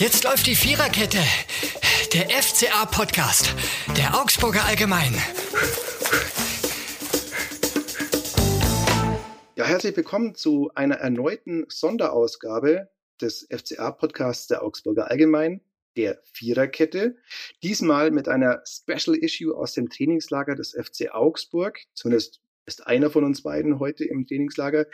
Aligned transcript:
Jetzt 0.00 0.24
läuft 0.24 0.46
die 0.46 0.54
Viererkette. 0.54 1.18
Der 2.14 2.30
FCA-Podcast. 2.30 3.54
Der 3.98 4.18
Augsburger 4.18 4.64
Allgemein. 4.64 5.12
Ja, 9.56 9.66
herzlich 9.66 9.94
willkommen 9.94 10.34
zu 10.34 10.70
einer 10.74 10.94
erneuten 10.94 11.66
Sonderausgabe 11.68 12.88
des 13.20 13.46
FCA-Podcasts 13.50 14.46
der 14.46 14.62
Augsburger 14.62 15.10
Allgemein, 15.10 15.60
der 15.98 16.22
Viererkette. 16.32 17.16
Diesmal 17.62 18.10
mit 18.10 18.26
einer 18.26 18.62
Special 18.66 19.14
Issue 19.14 19.54
aus 19.54 19.74
dem 19.74 19.90
Trainingslager 19.90 20.54
des 20.54 20.70
FC 20.70 21.10
Augsburg. 21.12 21.78
Zumindest 21.92 22.40
ist 22.64 22.86
einer 22.86 23.10
von 23.10 23.24
uns 23.24 23.42
beiden 23.42 23.78
heute 23.78 24.06
im 24.06 24.26
Trainingslager. 24.26 24.86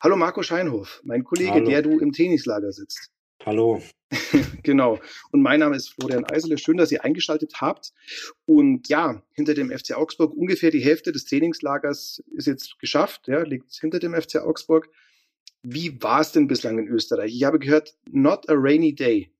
Hallo 0.00 0.16
Marco 0.16 0.42
Scheinhof, 0.42 1.02
mein 1.04 1.24
Kollege, 1.24 1.50
Hallo. 1.50 1.68
der 1.68 1.82
du 1.82 1.98
im 1.98 2.12
Trainingslager 2.12 2.72
sitzt. 2.72 3.10
Hallo. 3.44 3.82
genau. 4.62 4.98
Und 5.30 5.42
mein 5.42 5.60
Name 5.60 5.76
ist 5.76 5.90
Florian 5.90 6.24
Eisele. 6.24 6.58
Schön, 6.58 6.76
dass 6.76 6.90
ihr 6.90 7.04
eingeschaltet 7.04 7.60
habt. 7.60 7.92
Und 8.44 8.88
ja, 8.88 9.22
hinter 9.32 9.54
dem 9.54 9.70
FC 9.70 9.92
Augsburg 9.92 10.34
ungefähr 10.34 10.70
die 10.70 10.80
Hälfte 10.80 11.12
des 11.12 11.24
Trainingslagers 11.24 12.22
ist 12.32 12.46
jetzt 12.46 12.78
geschafft, 12.78 13.28
ja, 13.28 13.42
liegt 13.42 13.72
hinter 13.72 13.98
dem 13.98 14.14
FC 14.14 14.36
Augsburg. 14.36 14.88
Wie 15.62 16.02
war 16.02 16.20
es 16.20 16.32
denn 16.32 16.48
bislang 16.48 16.78
in 16.78 16.88
Österreich? 16.88 17.34
Ich 17.34 17.44
habe 17.44 17.58
gehört, 17.58 17.94
not 18.10 18.48
a 18.48 18.54
rainy 18.54 18.94
day. 18.94 19.32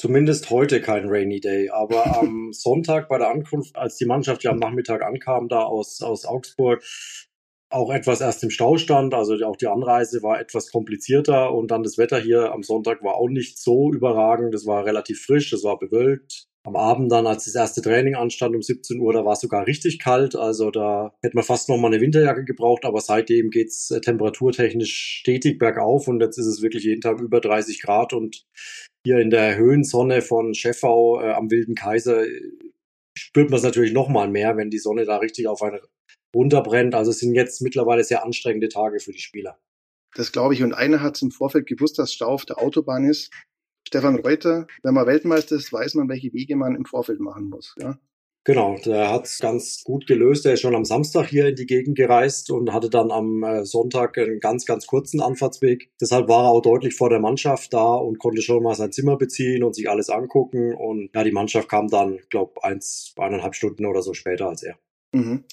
Zumindest 0.00 0.48
heute 0.48 0.80
kein 0.80 1.10
Rainy 1.10 1.40
Day, 1.40 1.68
aber 1.68 2.18
am 2.20 2.54
Sonntag 2.54 3.10
bei 3.10 3.18
der 3.18 3.28
Ankunft, 3.28 3.76
als 3.76 3.96
die 3.96 4.06
Mannschaft 4.06 4.42
ja 4.44 4.50
am 4.50 4.58
Nachmittag 4.58 5.02
ankam, 5.02 5.48
da 5.48 5.60
aus, 5.60 6.00
aus 6.00 6.24
Augsburg, 6.24 6.82
auch 7.70 7.92
etwas 7.92 8.20
erst 8.20 8.42
im 8.42 8.50
Stau 8.50 8.76
stand, 8.76 9.14
also 9.14 9.34
auch 9.46 9.56
die 9.56 9.68
Anreise 9.68 10.22
war 10.22 10.40
etwas 10.40 10.70
komplizierter 10.70 11.54
und 11.54 11.70
dann 11.70 11.84
das 11.84 11.98
Wetter 11.98 12.18
hier 12.18 12.52
am 12.52 12.62
Sonntag 12.62 13.02
war 13.02 13.14
auch 13.14 13.28
nicht 13.28 13.58
so 13.58 13.92
überragend, 13.92 14.54
es 14.54 14.66
war 14.66 14.84
relativ 14.84 15.22
frisch, 15.22 15.52
es 15.52 15.64
war 15.64 15.78
bewölkt. 15.78 16.46
Am 16.66 16.76
Abend 16.76 17.10
dann, 17.10 17.26
als 17.26 17.46
das 17.46 17.54
erste 17.54 17.80
Training 17.80 18.16
anstand 18.16 18.54
um 18.54 18.60
17 18.60 19.00
Uhr, 19.00 19.14
da 19.14 19.24
war 19.24 19.32
es 19.32 19.40
sogar 19.40 19.66
richtig 19.66 19.98
kalt, 19.98 20.36
also 20.36 20.70
da 20.70 21.14
hätte 21.22 21.34
man 21.34 21.44
fast 21.44 21.70
noch 21.70 21.78
mal 21.78 21.88
eine 21.88 22.02
Winterjacke 22.02 22.44
gebraucht, 22.44 22.84
aber 22.84 23.00
seitdem 23.00 23.48
geht's 23.48 23.90
äh, 23.90 24.00
temperaturtechnisch 24.00 25.20
stetig 25.20 25.58
bergauf 25.58 26.06
und 26.06 26.20
jetzt 26.20 26.38
ist 26.38 26.46
es 26.46 26.60
wirklich 26.60 26.84
jeden 26.84 27.00
Tag 27.00 27.20
über 27.20 27.40
30 27.40 27.80
Grad. 27.80 28.12
Und 28.12 28.44
hier 29.06 29.18
in 29.20 29.30
der 29.30 29.56
Höhensonne 29.56 30.20
von 30.20 30.52
Scheffau 30.52 31.22
äh, 31.22 31.30
am 31.30 31.50
Wilden 31.50 31.74
Kaiser 31.74 32.26
äh, 32.26 32.42
spürt 33.16 33.48
man 33.48 33.56
es 33.56 33.64
natürlich 33.64 33.94
noch 33.94 34.08
mal 34.08 34.28
mehr, 34.28 34.58
wenn 34.58 34.68
die 34.68 34.78
Sonne 34.78 35.06
da 35.06 35.16
richtig 35.16 35.48
auf 35.48 35.62
einen 35.62 35.80
runterbrennt. 36.34 36.94
Also 36.94 37.10
es 37.10 37.18
sind 37.18 37.34
jetzt 37.34 37.60
mittlerweile 37.62 38.04
sehr 38.04 38.24
anstrengende 38.24 38.68
Tage 38.68 39.00
für 39.00 39.12
die 39.12 39.20
Spieler. 39.20 39.58
Das 40.14 40.32
glaube 40.32 40.54
ich. 40.54 40.62
Und 40.62 40.74
einer 40.74 41.02
hat 41.02 41.20
im 41.22 41.30
Vorfeld 41.30 41.66
gewusst, 41.66 41.98
dass 41.98 42.12
Stau 42.12 42.28
auf 42.28 42.44
der 42.44 42.58
Autobahn 42.58 43.04
ist. 43.04 43.32
Stefan 43.86 44.16
Reuter, 44.16 44.66
wenn 44.82 44.94
man 44.94 45.06
Weltmeister 45.06 45.56
ist, 45.56 45.72
weiß 45.72 45.94
man, 45.94 46.08
welche 46.08 46.32
Wege 46.32 46.56
man 46.56 46.76
im 46.76 46.84
Vorfeld 46.84 47.20
machen 47.20 47.48
muss. 47.48 47.74
Ja? 47.78 47.98
Genau, 48.44 48.78
der 48.84 49.10
hat 49.10 49.26
es 49.26 49.38
ganz 49.38 49.84
gut 49.84 50.06
gelöst. 50.06 50.46
Er 50.46 50.54
ist 50.54 50.60
schon 50.60 50.74
am 50.74 50.86
Samstag 50.86 51.26
hier 51.28 51.48
in 51.48 51.56
die 51.56 51.66
Gegend 51.66 51.96
gereist 51.96 52.50
und 52.50 52.72
hatte 52.72 52.88
dann 52.88 53.10
am 53.10 53.42
äh, 53.42 53.66
Sonntag 53.66 54.16
einen 54.16 54.40
ganz, 54.40 54.64
ganz 54.64 54.86
kurzen 54.86 55.20
Anfahrtsweg. 55.20 55.90
Deshalb 56.00 56.28
war 56.28 56.44
er 56.44 56.50
auch 56.50 56.62
deutlich 56.62 56.94
vor 56.94 57.10
der 57.10 57.20
Mannschaft 57.20 57.74
da 57.74 57.94
und 57.94 58.18
konnte 58.18 58.40
schon 58.40 58.62
mal 58.62 58.74
sein 58.74 58.92
Zimmer 58.92 59.18
beziehen 59.18 59.62
und 59.62 59.74
sich 59.74 59.90
alles 59.90 60.08
angucken. 60.08 60.74
Und 60.74 61.10
ja, 61.14 61.22
die 61.22 61.32
Mannschaft 61.32 61.68
kam 61.68 61.88
dann, 61.88 62.18
glaube 62.30 62.64
eins, 62.64 63.14
eineinhalb 63.18 63.54
Stunden 63.54 63.84
oder 63.84 64.00
so 64.00 64.14
später 64.14 64.48
als 64.48 64.62
er. 64.62 64.78
Mhm. 65.12 65.44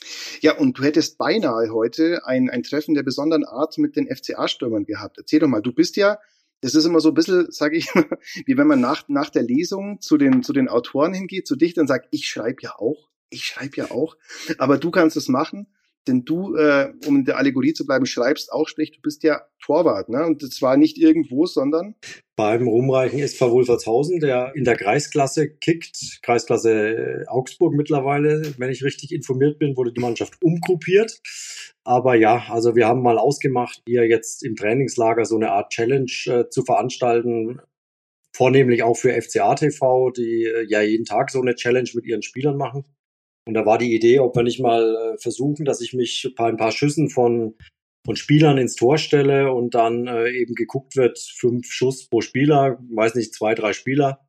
Ja, 0.42 0.58
und 0.58 0.78
du 0.78 0.84
hättest 0.84 1.18
beinahe 1.18 1.72
heute 1.72 2.26
ein, 2.26 2.50
ein 2.50 2.64
Treffen 2.64 2.94
der 2.94 3.04
besonderen 3.04 3.44
Art 3.44 3.78
mit 3.78 3.96
den 3.96 4.08
FCA-Stürmern 4.08 4.86
gehabt. 4.86 5.18
Erzähl 5.18 5.40
doch 5.40 5.48
mal, 5.48 5.62
du 5.62 5.72
bist 5.72 5.96
ja, 5.96 6.20
das 6.62 6.76
ist 6.76 6.86
immer 6.86 7.00
so 7.00 7.10
ein 7.10 7.14
bisschen, 7.16 7.52
sage 7.52 7.78
ich 7.78 7.94
mal, 7.96 8.06
wie 8.46 8.58
wenn 8.58 8.68
man 8.68 8.80
nach, 8.80 9.08
nach 9.08 9.30
der 9.30 9.44
Lesung 9.44 10.00
zu 10.00 10.18
den, 10.18 10.44
zu 10.44 10.54
den 10.54 10.70
Autoren 10.70 11.14
hingeht, 11.14 11.48
zu 11.48 11.56
dich, 11.56 11.78
und 11.78 11.88
sagt, 11.88 12.08
ich 12.12 12.28
schreibe 12.28 12.62
ja 12.62 12.76
auch, 12.78 13.10
ich 13.30 13.46
schreibe 13.46 13.78
ja 13.78 13.92
auch, 13.92 14.16
aber 14.58 14.78
du 14.78 14.92
kannst 14.92 15.18
es 15.18 15.28
machen, 15.28 15.68
denn 16.08 16.26
du, 16.26 16.56
äh, 16.56 16.94
um 17.06 17.18
in 17.18 17.26
der 17.26 17.38
Allegorie 17.38 17.74
zu 17.74 17.86
bleiben, 17.86 18.06
schreibst 18.06 18.52
auch, 18.52 18.68
sprich, 18.68 18.92
du 18.92 19.02
bist 19.02 19.24
ja 19.24 19.42
Torwart, 19.64 20.10
ne? 20.10 20.26
Und 20.26 20.42
zwar 20.54 20.78
nicht 20.78 20.98
irgendwo, 20.98 21.46
sondern 21.46 21.96
beim 22.38 22.68
ruhmreichen 22.68 23.20
SV 23.20 23.52
Wolfertshausen, 23.52 24.20
der 24.20 24.54
in 24.56 24.64
der 24.64 24.76
Kreisklasse 24.76 25.50
kickt, 25.50 26.20
Kreisklasse 26.22 27.24
äh, 27.24 27.28
Augsburg 27.28 27.74
mittlerweile, 27.74 28.54
wenn 28.58 28.70
ich 28.70 28.84
richtig 28.84 29.12
informiert 29.12 29.60
bin, 29.60 29.76
wurde 29.76 29.92
die 29.92 30.02
Mannschaft 30.02 30.42
umgruppiert. 30.42 31.20
Aber 31.84 32.16
ja, 32.16 32.46
also 32.50 32.76
wir 32.76 32.88
haben 32.88 33.02
mal 33.02 33.18
ausgemacht, 33.18 33.82
hier 33.88 34.08
jetzt 34.08 34.44
im 34.44 34.56
Trainingslager 34.56 35.26
so 35.26 35.36
eine 35.36 35.52
Art 35.52 35.72
Challenge 35.72 36.12
äh, 36.28 36.50
zu 36.50 36.64
veranstalten, 36.64 37.60
vornehmlich 38.36 38.84
auch 38.84 38.96
für 38.96 39.20
FCA 39.20 39.56
TV, 39.56 40.12
die 40.12 40.44
äh, 40.44 40.66
ja 40.70 40.82
jeden 40.82 41.06
Tag 41.06 41.32
so 41.32 41.42
eine 41.42 41.56
Challenge 41.56 41.90
mit 41.94 42.06
ihren 42.06 42.22
Spielern 42.22 42.58
machen. 42.58 42.86
Und 43.48 43.54
da 43.54 43.66
war 43.66 43.78
die 43.78 43.96
Idee, 43.96 44.20
ob 44.20 44.36
wir 44.36 44.44
nicht 44.44 44.60
mal 44.60 44.96
äh, 44.96 45.18
versuchen, 45.18 45.66
dass 45.66 45.82
ich 45.82 45.94
mich 45.94 46.34
bei 46.36 46.48
ein 46.48 46.58
paar 46.58 46.72
Schüssen 46.72 47.10
von 47.10 47.56
von 48.06 48.16
Spielern 48.16 48.58
ins 48.58 48.76
Tor 48.76 48.98
stelle 48.98 49.52
und 49.52 49.76
dann 49.76 50.08
äh, 50.08 50.30
eben 50.30 50.56
geguckt 50.56 50.96
wird, 50.96 51.20
fünf 51.20 51.70
Schuss 51.70 52.08
pro 52.08 52.22
Spieler, 52.22 52.80
weiß 52.90 53.16
nicht, 53.16 53.34
zwei, 53.34 53.54
drei 53.54 53.74
Spieler. 53.74 54.22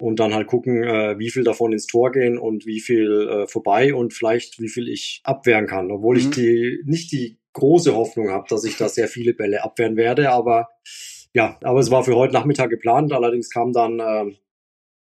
Und 0.00 0.18
dann 0.18 0.32
halt 0.34 0.46
gucken, 0.46 0.82
äh, 0.82 1.18
wie 1.18 1.28
viel 1.28 1.44
davon 1.44 1.72
ins 1.72 1.86
Tor 1.86 2.10
gehen 2.10 2.38
und 2.38 2.64
wie 2.64 2.80
viel 2.80 3.28
äh, 3.28 3.46
vorbei 3.46 3.94
und 3.94 4.14
vielleicht 4.14 4.58
wie 4.60 4.70
viel 4.70 4.88
ich 4.88 5.20
abwehren 5.24 5.66
kann, 5.66 5.90
obwohl 5.92 6.14
Mhm. 6.16 6.20
ich 6.20 6.30
die 6.30 6.82
nicht 6.86 7.12
die 7.12 7.38
große 7.52 7.94
Hoffnung 7.94 8.30
habe, 8.30 8.46
dass 8.48 8.64
ich 8.64 8.78
da 8.78 8.88
sehr 8.88 9.08
viele 9.08 9.34
Bälle 9.34 9.62
abwehren 9.62 9.96
werde, 9.96 10.30
aber 10.30 10.68
ja, 11.34 11.58
aber 11.62 11.80
es 11.80 11.90
war 11.90 12.04
für 12.04 12.16
heute 12.16 12.32
Nachmittag 12.32 12.70
geplant, 12.70 13.12
allerdings 13.12 13.50
kam 13.50 13.72
dann 13.72 14.00
äh, 14.00 14.34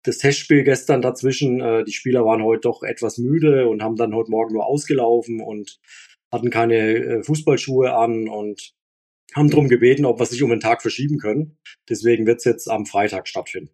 das 0.02 0.18
Testspiel 0.18 0.64
gestern 0.64 1.02
dazwischen. 1.02 1.60
Äh, 1.60 1.84
die 1.84 1.92
Spieler 1.92 2.24
waren 2.24 2.42
heute 2.42 2.62
doch 2.62 2.82
etwas 2.82 3.18
müde 3.18 3.68
und 3.68 3.82
haben 3.82 3.96
dann 3.96 4.14
heute 4.14 4.30
Morgen 4.30 4.54
nur 4.54 4.66
ausgelaufen 4.66 5.40
und 5.40 5.78
hatten 6.32 6.50
keine 6.50 6.76
äh, 6.76 7.22
Fußballschuhe 7.22 7.92
an 7.92 8.28
und 8.28 8.72
haben 9.34 9.50
darum 9.50 9.68
gebeten, 9.68 10.04
ob 10.04 10.18
wir 10.18 10.26
sich 10.26 10.42
um 10.42 10.50
einen 10.50 10.60
Tag 10.60 10.82
verschieben 10.82 11.18
können. 11.18 11.58
Deswegen 11.88 12.26
wird 12.26 12.38
es 12.38 12.44
jetzt 12.44 12.68
am 12.68 12.86
Freitag 12.86 13.28
stattfinden. 13.28 13.70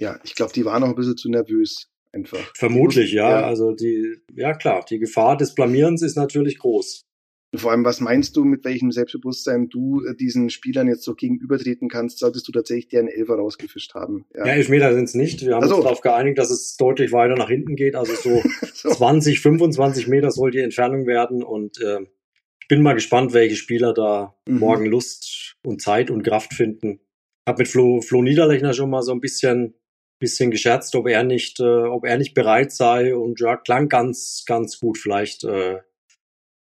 ja, 0.00 0.20
ich 0.24 0.34
glaube, 0.34 0.52
die 0.52 0.64
waren 0.64 0.82
noch 0.82 0.88
ein 0.88 0.94
bisschen 0.94 1.16
zu 1.16 1.30
nervös, 1.30 1.90
einfach. 2.12 2.52
Vermutlich, 2.54 3.12
ja. 3.12 3.40
Ja. 3.40 3.46
Also 3.46 3.72
die, 3.72 4.16
ja 4.34 4.54
klar, 4.54 4.84
die 4.88 4.98
Gefahr 4.98 5.36
des 5.36 5.54
Blamierens 5.54 6.02
ist 6.02 6.16
natürlich 6.16 6.58
groß. 6.58 7.07
Und 7.50 7.60
vor 7.60 7.70
allem, 7.70 7.84
was 7.84 8.00
meinst 8.00 8.36
du, 8.36 8.44
mit 8.44 8.64
welchem 8.64 8.92
Selbstbewusstsein 8.92 9.68
du 9.70 10.04
äh, 10.04 10.14
diesen 10.14 10.50
Spielern 10.50 10.86
jetzt 10.86 11.02
so 11.02 11.14
gegenübertreten 11.14 11.88
kannst, 11.88 12.18
solltest 12.18 12.46
du 12.46 12.52
tatsächlich 12.52 12.88
deren 12.88 13.08
Elfer 13.08 13.36
rausgefischt 13.36 13.94
haben? 13.94 14.26
Ja, 14.34 14.44
Elfmeter 14.46 14.92
sind 14.94 15.04
es 15.04 15.14
nicht. 15.14 15.40
Wir 15.46 15.54
haben 15.54 15.64
Ach 15.64 15.68
so. 15.68 15.76
uns 15.76 15.84
darauf 15.84 16.00
geeinigt, 16.02 16.36
dass 16.38 16.50
es 16.50 16.76
deutlich 16.76 17.10
weiter 17.12 17.36
nach 17.36 17.48
hinten 17.48 17.74
geht. 17.74 17.94
Also 17.96 18.14
so 18.14 18.42
So. 18.74 18.90
20, 18.90 19.40
25 19.40 20.08
Meter 20.08 20.30
soll 20.30 20.50
die 20.50 20.58
Entfernung 20.58 21.06
werden 21.06 21.42
und 21.42 21.80
äh, 21.80 22.00
ich 22.60 22.68
bin 22.68 22.82
mal 22.82 22.92
gespannt, 22.92 23.32
welche 23.32 23.56
Spieler 23.56 23.94
da 23.94 24.34
Mhm. 24.46 24.58
morgen 24.58 24.86
Lust 24.86 25.56
und 25.64 25.80
Zeit 25.80 26.10
und 26.10 26.22
Kraft 26.22 26.52
finden. 26.52 27.00
Hab 27.46 27.58
mit 27.58 27.68
Flo, 27.68 28.02
Flo 28.02 28.20
Niederlechner 28.22 28.74
schon 28.74 28.90
mal 28.90 29.00
so 29.02 29.12
ein 29.12 29.20
bisschen, 29.20 29.72
bisschen 30.18 30.50
gescherzt, 30.50 30.94
ob 30.96 31.08
er 31.08 31.22
nicht, 31.24 31.60
äh, 31.60 31.64
ob 31.64 32.04
er 32.04 32.18
nicht 32.18 32.34
bereit 32.34 32.72
sei 32.72 33.16
und 33.16 33.40
ja, 33.40 33.56
klang 33.56 33.88
ganz, 33.88 34.44
ganz 34.46 34.78
gut. 34.78 34.98
Vielleicht, 34.98 35.44
äh, 35.44 35.78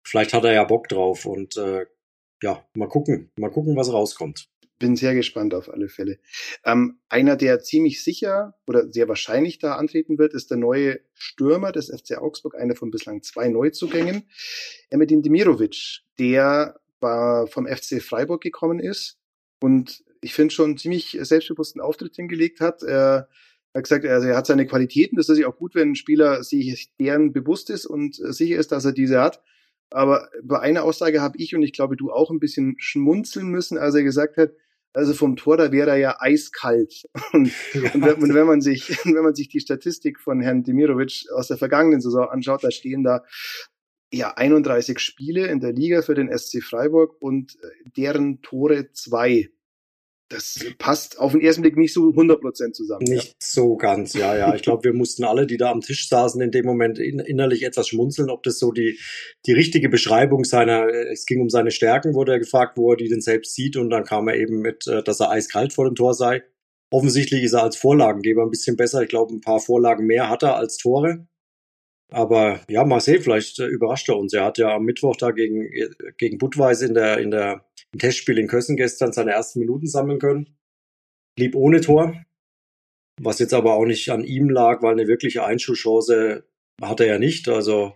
vielleicht 0.07 0.33
hat 0.33 0.45
er 0.45 0.53
ja 0.53 0.63
Bock 0.63 0.87
drauf 0.87 1.25
und 1.25 1.57
äh, 1.57 1.85
ja, 2.41 2.63
mal 2.75 2.87
gucken, 2.87 3.31
mal 3.37 3.51
gucken, 3.51 3.75
was 3.75 3.91
rauskommt. 3.91 4.49
Bin 4.79 4.95
sehr 4.95 5.15
gespannt 5.15 5.55
auf 5.55 5.69
alle 5.73 5.89
Fälle. 5.89 6.19
Ähm, 6.63 6.99
einer, 7.09 7.35
der 7.35 7.61
ziemlich 7.61 8.03
sicher 8.03 8.53
oder 8.67 8.91
sehr 8.91 9.07
wahrscheinlich 9.07 9.57
da 9.57 9.75
antreten 9.75 10.19
wird, 10.19 10.33
ist 10.33 10.51
der 10.51 10.57
neue 10.57 10.99
Stürmer 11.15 11.71
des 11.71 11.89
FC 11.89 12.17
Augsburg, 12.19 12.55
einer 12.55 12.75
von 12.75 12.91
bislang 12.91 13.23
zwei 13.23 13.47
Neuzugängen, 13.47 14.29
Emedin 14.91 15.23
Demirovic, 15.23 16.01
der 16.19 16.79
war 16.99 17.47
vom 17.47 17.67
FC 17.67 18.01
Freiburg 18.01 18.41
gekommen 18.41 18.79
ist 18.79 19.17
und 19.59 20.03
ich 20.21 20.33
finde 20.33 20.53
schon 20.53 20.77
ziemlich 20.77 21.17
selbstbewussten 21.21 21.81
Auftritt 21.81 22.15
hingelegt 22.15 22.59
hat. 22.59 22.83
Er 22.83 23.29
hat 23.73 23.83
gesagt, 23.83 24.05
also 24.05 24.27
er 24.27 24.37
hat 24.37 24.47
seine 24.47 24.65
Qualitäten, 24.65 25.15
das 25.15 25.29
ist 25.29 25.37
ja 25.39 25.47
auch 25.47 25.57
gut, 25.57 25.75
wenn 25.75 25.91
ein 25.91 25.95
Spieler 25.95 26.43
sich 26.43 26.91
deren 26.99 27.33
bewusst 27.33 27.69
ist 27.69 27.85
und 27.85 28.19
äh, 28.19 28.31
sicher 28.31 28.57
ist, 28.57 28.71
dass 28.71 28.85
er 28.85 28.93
diese 28.93 29.21
hat. 29.21 29.41
Aber 29.89 30.29
bei 30.43 30.59
einer 30.59 30.83
Aussage 30.83 31.21
habe 31.21 31.37
ich 31.37 31.55
und 31.55 31.63
ich 31.63 31.73
glaube 31.73 31.95
du 31.95 32.11
auch 32.11 32.29
ein 32.29 32.39
bisschen 32.39 32.75
schmunzeln 32.77 33.47
müssen, 33.47 33.77
als 33.77 33.95
er 33.95 34.03
gesagt 34.03 34.37
hat, 34.37 34.51
also 34.93 35.13
vom 35.13 35.35
Tor, 35.35 35.57
da 35.57 35.71
wäre 35.71 35.91
er 35.91 35.97
ja 35.97 36.15
eiskalt. 36.19 37.03
Und, 37.33 37.51
und, 37.93 38.01
wenn, 38.01 38.15
und 38.15 38.33
wenn 38.33 38.47
man 38.47 38.61
sich, 38.61 38.89
wenn 39.05 39.23
man 39.23 39.35
sich 39.35 39.47
die 39.47 39.59
Statistik 39.59 40.19
von 40.19 40.41
Herrn 40.41 40.63
Demirovic 40.63 41.25
aus 41.35 41.49
der 41.49 41.57
vergangenen 41.57 42.01
Saison 42.01 42.27
anschaut, 42.29 42.63
da 42.63 42.71
stehen 42.71 43.03
da 43.03 43.23
ja 44.11 44.33
31 44.35 44.99
Spiele 44.99 45.47
in 45.47 45.59
der 45.59 45.73
Liga 45.73 46.01
für 46.01 46.15
den 46.15 46.35
SC 46.35 46.63
Freiburg 46.63 47.21
und 47.21 47.55
äh, 47.61 47.89
deren 47.95 48.41
Tore 48.41 48.91
zwei. 48.93 49.49
Das 50.29 50.59
passt 50.77 51.19
auf 51.19 51.31
den 51.31 51.41
ersten 51.41 51.61
Blick 51.61 51.77
nicht 51.77 51.93
so 51.93 52.09
100% 52.09 52.73
zusammen. 52.73 53.05
Nicht 53.07 53.41
so 53.41 53.77
ganz, 53.77 54.13
ja, 54.13 54.35
ja. 54.37 54.53
Ich 54.55 54.61
glaube, 54.61 54.83
wir 54.83 54.93
mussten 54.93 55.23
alle, 55.23 55.47
die 55.47 55.55
da 55.55 55.71
am 55.71 55.79
Tisch 55.79 56.09
saßen, 56.09 56.41
in 56.41 56.51
dem 56.51 56.65
Moment 56.65 56.99
in, 56.99 57.19
innerlich 57.19 57.63
etwas 57.63 57.87
schmunzeln, 57.87 58.29
ob 58.29 58.43
das 58.43 58.59
so 58.59 58.73
die, 58.73 58.99
die 59.45 59.53
richtige 59.53 59.87
Beschreibung 59.87 60.43
seiner, 60.43 60.87
es 60.89 61.25
ging 61.25 61.39
um 61.39 61.49
seine 61.49 61.71
Stärken, 61.71 62.13
wurde 62.13 62.33
er 62.33 62.39
gefragt, 62.39 62.77
wo 62.77 62.91
er 62.91 62.97
die 62.97 63.07
denn 63.07 63.21
selbst 63.21 63.55
sieht 63.55 63.77
und 63.77 63.89
dann 63.89 64.03
kam 64.03 64.27
er 64.27 64.35
eben 64.35 64.59
mit, 64.59 64.85
äh, 64.87 65.01
dass 65.01 65.21
er 65.21 65.31
eiskalt 65.31 65.71
vor 65.71 65.85
dem 65.85 65.95
Tor 65.95 66.13
sei. 66.13 66.43
Offensichtlich 66.89 67.43
ist 67.43 67.53
er 67.53 67.63
als 67.63 67.77
Vorlagengeber 67.77 68.43
ein 68.43 68.49
bisschen 68.49 68.75
besser. 68.75 69.01
Ich 69.01 69.09
glaube, 69.09 69.33
ein 69.33 69.41
paar 69.41 69.59
Vorlagen 69.59 70.05
mehr 70.05 70.29
hat 70.29 70.43
er 70.43 70.55
als 70.55 70.77
Tore. 70.77 71.27
Aber 72.11 72.61
ja, 72.69 72.85
mal 72.85 73.01
vielleicht 73.01 73.59
äh, 73.59 73.65
überrascht 73.65 74.07
er 74.09 74.17
uns. 74.17 74.33
Er 74.33 74.45
hat 74.45 74.57
ja 74.57 74.73
am 74.73 74.83
Mittwoch 74.83 75.17
da 75.17 75.31
gegen, 75.31 75.69
gegen 76.17 76.37
Budweis 76.37 76.81
in 76.81 76.93
der, 76.93 77.17
in 77.17 77.31
der, 77.31 77.65
im 77.91 77.99
Testspiel 77.99 78.37
in 78.37 78.47
Kössen 78.47 78.77
gestern 78.77 79.11
seine 79.11 79.31
ersten 79.31 79.59
Minuten 79.59 79.87
sammeln 79.87 80.19
können. 80.19 80.57
Blieb 81.35 81.55
ohne 81.55 81.81
Tor. 81.81 82.15
Was 83.19 83.39
jetzt 83.39 83.53
aber 83.53 83.73
auch 83.73 83.85
nicht 83.85 84.09
an 84.09 84.23
ihm 84.23 84.49
lag, 84.49 84.81
weil 84.83 84.93
eine 84.93 85.07
wirkliche 85.07 85.43
Einschusschance 85.43 86.45
hat 86.81 86.99
er 86.99 87.07
ja 87.07 87.19
nicht. 87.19 87.49
Also 87.49 87.95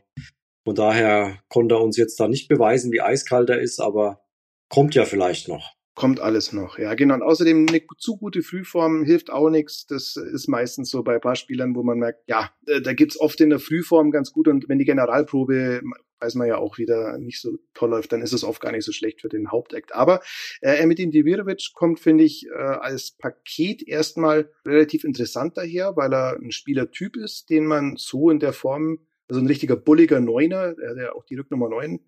von 0.65 0.75
daher 0.75 1.39
konnte 1.47 1.75
er 1.75 1.81
uns 1.81 1.95
jetzt 1.95 2.19
da 2.19 2.27
nicht 2.27 2.47
beweisen, 2.47 2.91
wie 2.91 3.01
eiskalt 3.01 3.49
er 3.49 3.61
ist, 3.61 3.79
aber 3.79 4.23
kommt 4.69 4.95
ja 4.95 5.05
vielleicht 5.05 5.47
noch. 5.47 5.75
Kommt 5.93 6.21
alles 6.21 6.53
noch, 6.53 6.77
ja, 6.77 6.93
genau. 6.93 7.15
Und 7.15 7.21
außerdem 7.21 7.65
eine 7.67 7.81
zu 7.97 8.17
gute 8.17 8.43
Frühform 8.43 9.03
hilft 9.03 9.29
auch 9.29 9.49
nichts. 9.49 9.85
Das 9.88 10.15
ist 10.15 10.47
meistens 10.47 10.89
so 10.89 11.03
bei 11.03 11.15
ein 11.15 11.21
paar 11.21 11.35
Spielern, 11.35 11.75
wo 11.75 11.83
man 11.83 11.99
merkt, 11.99 12.23
ja, 12.27 12.49
äh, 12.65 12.81
da 12.81 12.93
gibt's 12.93 13.19
oft 13.19 13.41
in 13.41 13.49
der 13.49 13.59
Frühform 13.59 14.11
ganz 14.11 14.31
gut 14.31 14.47
und 14.47 14.69
wenn 14.69 14.79
die 14.79 14.85
Generalprobe 14.85 15.81
weiß 16.21 16.35
man 16.35 16.47
ja 16.47 16.57
auch 16.57 16.77
wieder 16.77 17.17
nicht 17.17 17.41
so 17.41 17.57
toll 17.73 17.89
läuft, 17.89 18.11
dann 18.11 18.21
ist 18.21 18.33
es 18.33 18.43
oft 18.43 18.61
gar 18.61 18.71
nicht 18.71 18.85
so 18.85 18.91
schlecht 18.91 19.21
für 19.21 19.29
den 19.29 19.51
Hauptakt. 19.51 19.93
Aber 19.93 20.21
äh, 20.61 20.85
mit 20.85 20.99
dem 20.99 21.11
Divirovic 21.11 21.71
kommt, 21.73 21.99
finde 21.99 22.23
ich, 22.23 22.47
äh, 22.47 22.53
als 22.53 23.11
Paket 23.11 23.85
erstmal 23.87 24.51
relativ 24.65 25.03
interessant 25.03 25.57
daher, 25.57 25.95
weil 25.95 26.13
er 26.13 26.37
ein 26.37 26.51
Spielertyp 26.51 27.17
ist, 27.17 27.49
den 27.49 27.65
man 27.65 27.95
so 27.97 28.29
in 28.29 28.39
der 28.39 28.53
Form, 28.53 28.99
also 29.27 29.41
ein 29.41 29.47
richtiger 29.47 29.75
bulliger 29.75 30.19
Neuner, 30.19 30.75
der 30.75 30.89
hat 30.91 30.97
ja 30.97 31.13
auch 31.13 31.25
die 31.25 31.35
Rücknummer 31.35 31.69
9 31.69 31.99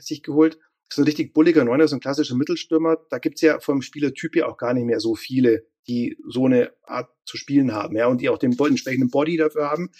sich 0.00 0.22
geholt, 0.22 0.58
so 0.94 1.02
ein 1.02 1.04
richtig 1.04 1.32
bulliger 1.32 1.64
Neuner, 1.64 1.88
so 1.88 1.96
ein 1.96 2.00
klassischer 2.00 2.36
Mittelstürmer, 2.36 2.98
da 3.10 3.18
gibt's 3.18 3.40
ja 3.40 3.60
vom 3.60 3.82
Spielertyp 3.82 4.36
ja 4.36 4.46
auch 4.46 4.56
gar 4.56 4.74
nicht 4.74 4.84
mehr 4.84 5.00
so 5.00 5.14
viele, 5.14 5.66
die 5.86 6.16
so 6.28 6.46
eine 6.46 6.72
Art 6.82 7.10
zu 7.24 7.36
spielen 7.36 7.72
haben, 7.72 7.96
ja, 7.96 8.06
und 8.06 8.20
die 8.20 8.28
auch 8.28 8.38
den 8.38 8.56
entsprechenden 8.58 9.10
Body 9.10 9.36
dafür 9.36 9.70
haben. 9.70 9.90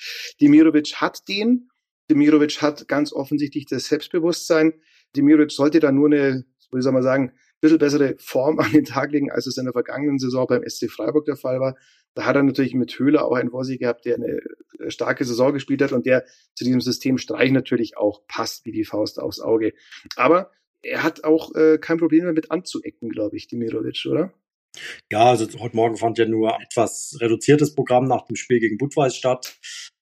Demirovic 0.40 0.94
hat 0.96 1.28
den, 1.28 1.70
Demirovic 2.10 2.60
hat 2.62 2.88
ganz 2.88 3.12
offensichtlich 3.12 3.66
das 3.66 3.86
Selbstbewusstsein. 3.86 4.74
Demirovic 5.16 5.50
sollte 5.50 5.80
da 5.80 5.92
nur 5.92 6.06
eine, 6.06 6.44
wie 6.72 6.82
soll 6.82 6.92
man 6.92 7.02
sagen, 7.02 7.30
ein 7.30 7.60
bisschen 7.60 7.78
bessere 7.78 8.16
Form 8.18 8.58
an 8.60 8.72
den 8.72 8.84
Tag 8.84 9.12
legen, 9.12 9.30
als 9.30 9.46
es 9.46 9.56
in 9.56 9.64
der 9.64 9.72
vergangenen 9.72 10.18
Saison 10.18 10.46
beim 10.46 10.62
SC 10.68 10.90
Freiburg 10.90 11.24
der 11.24 11.36
Fall 11.36 11.60
war. 11.60 11.76
Da 12.14 12.26
hat 12.26 12.36
er 12.36 12.42
natürlich 12.42 12.74
mit 12.74 12.98
Höhler 12.98 13.24
auch 13.24 13.32
einen 13.32 13.50
vor 13.50 13.64
sich 13.64 13.78
gehabt, 13.78 14.04
der 14.04 14.16
eine 14.16 14.40
starke 14.88 15.24
Saison 15.24 15.52
gespielt 15.52 15.80
hat 15.80 15.92
und 15.92 16.04
der 16.04 16.24
zu 16.54 16.64
diesem 16.64 16.80
System 16.80 17.16
Streich 17.16 17.50
natürlich 17.50 17.96
auch 17.96 18.26
passt 18.26 18.66
wie 18.66 18.72
die 18.72 18.84
Faust 18.84 19.18
aufs 19.18 19.40
Auge. 19.40 19.72
Aber 20.16 20.50
er 20.82 21.02
hat 21.02 21.24
auch 21.24 21.54
äh, 21.54 21.78
kein 21.78 21.98
Problem 21.98 22.26
damit 22.26 22.50
anzuecken, 22.50 23.08
glaube 23.08 23.36
ich, 23.36 23.48
Demirovic, 23.48 24.06
oder? 24.06 24.32
Ja, 25.10 25.30
also 25.30 25.46
heute 25.58 25.76
Morgen 25.76 25.96
fand 25.96 26.18
ja 26.18 26.26
nur 26.26 26.58
etwas 26.60 27.16
reduziertes 27.20 27.74
Programm 27.74 28.06
nach 28.06 28.26
dem 28.26 28.36
Spiel 28.36 28.58
gegen 28.58 28.78
Budweis 28.78 29.16
statt. 29.16 29.58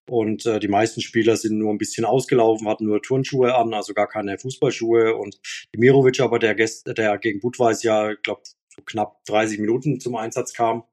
Und 0.08 0.44
äh, 0.46 0.58
die 0.58 0.68
meisten 0.68 1.00
Spieler 1.00 1.36
sind 1.36 1.58
nur 1.58 1.70
ein 1.70 1.78
bisschen 1.78 2.04
ausgelaufen, 2.04 2.68
hatten 2.68 2.86
nur 2.86 3.00
Turnschuhe 3.02 3.54
an, 3.54 3.74
also 3.74 3.94
gar 3.94 4.08
keine 4.08 4.38
Fußballschuhe. 4.38 5.14
Und 5.14 5.40
Demirovic 5.74 6.20
aber, 6.20 6.38
der, 6.38 6.54
Gäste, 6.54 6.94
der 6.94 7.18
gegen 7.18 7.40
Budweis 7.40 7.82
ja, 7.82 8.14
glaube, 8.14 8.42
so 8.74 8.82
knapp 8.84 9.24
30 9.26 9.60
Minuten 9.60 10.00
zum 10.00 10.16
Einsatz 10.16 10.52
kam, 10.52 10.84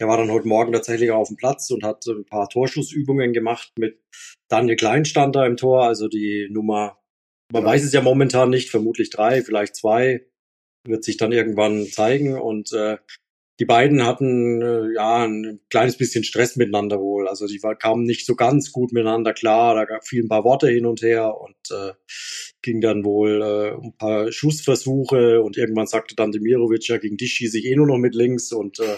der 0.00 0.08
war 0.08 0.16
dann 0.16 0.30
heute 0.30 0.48
Morgen 0.48 0.72
tatsächlich 0.72 1.10
auf 1.10 1.28
dem 1.28 1.36
Platz 1.36 1.70
und 1.70 1.84
hat 1.84 2.04
ein 2.06 2.24
paar 2.24 2.48
Torschussübungen 2.48 3.32
gemacht 3.32 3.72
mit 3.78 4.00
Daniel 4.48 4.76
Kleinstand 4.76 5.36
da 5.36 5.46
im 5.46 5.56
Tor, 5.56 5.84
also 5.84 6.08
die 6.08 6.48
Nummer, 6.50 6.98
man 7.50 7.64
weiß 7.64 7.84
es 7.84 7.92
ja 7.92 8.00
momentan 8.00 8.50
nicht, 8.50 8.70
vermutlich 8.70 9.10
drei, 9.10 9.42
vielleicht 9.42 9.76
zwei, 9.76 10.26
wird 10.86 11.04
sich 11.04 11.16
dann 11.16 11.32
irgendwann 11.32 11.86
zeigen. 11.86 12.38
Und 12.38 12.72
äh, 12.72 12.98
die 13.60 13.66
beiden 13.66 14.04
hatten 14.04 14.62
äh, 14.62 14.94
ja 14.94 15.24
ein 15.24 15.60
kleines 15.70 15.96
bisschen 15.96 16.24
Stress 16.24 16.56
miteinander 16.56 16.98
wohl. 17.00 17.28
Also 17.28 17.46
die 17.46 17.62
war, 17.62 17.76
kamen 17.76 18.04
nicht 18.04 18.26
so 18.26 18.34
ganz 18.34 18.72
gut 18.72 18.92
miteinander 18.92 19.34
klar. 19.34 19.74
Da 19.74 19.84
gab 19.84 20.06
viel 20.06 20.24
ein 20.24 20.28
paar 20.28 20.44
Worte 20.44 20.68
hin 20.68 20.86
und 20.86 21.02
her 21.02 21.38
und 21.38 21.54
äh, 21.70 21.92
ging 22.62 22.80
dann 22.80 23.04
wohl 23.04 23.42
äh, 23.42 23.84
ein 23.84 23.94
paar 23.96 24.32
Schussversuche 24.32 25.42
und 25.42 25.56
irgendwann 25.56 25.86
sagte 25.86 26.16
dann 26.16 26.32
Demirovic, 26.32 26.88
ja, 26.88 26.96
gegen 26.96 27.16
dich 27.16 27.34
schieße 27.34 27.58
ich 27.58 27.66
eh 27.66 27.76
nur 27.76 27.86
noch 27.86 27.98
mit 27.98 28.14
links. 28.14 28.52
Und 28.52 28.80
äh, 28.80 28.96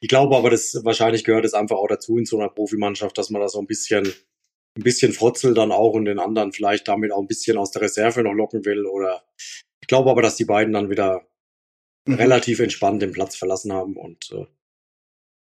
ich 0.00 0.08
glaube 0.08 0.36
aber, 0.36 0.50
das 0.50 0.80
wahrscheinlich 0.84 1.24
gehört 1.24 1.44
es 1.44 1.54
einfach 1.54 1.76
auch 1.76 1.88
dazu 1.88 2.16
in 2.16 2.24
so 2.24 2.38
einer 2.38 2.48
Profimannschaft, 2.48 3.18
dass 3.18 3.30
man 3.30 3.42
da 3.42 3.48
so 3.48 3.58
ein 3.58 3.66
bisschen 3.66 4.10
ein 4.78 4.84
bisschen 4.84 5.12
Frotzel 5.12 5.54
dann 5.54 5.72
auch 5.72 5.92
und 5.92 6.04
den 6.04 6.18
anderen 6.18 6.52
vielleicht 6.52 6.88
damit 6.88 7.12
auch 7.12 7.20
ein 7.20 7.26
bisschen 7.26 7.58
aus 7.58 7.72
der 7.72 7.82
Reserve 7.82 8.22
noch 8.22 8.32
locken 8.32 8.64
will. 8.64 8.86
Oder 8.86 9.22
ich 9.80 9.88
glaube 9.88 10.10
aber, 10.10 10.22
dass 10.22 10.36
die 10.36 10.44
beiden 10.44 10.72
dann 10.72 10.88
wieder 10.88 11.26
mhm. 12.06 12.14
relativ 12.14 12.60
entspannt 12.60 13.02
den 13.02 13.12
Platz 13.12 13.36
verlassen 13.36 13.72
haben 13.72 13.96
und 13.96 14.30
äh, 14.32 14.46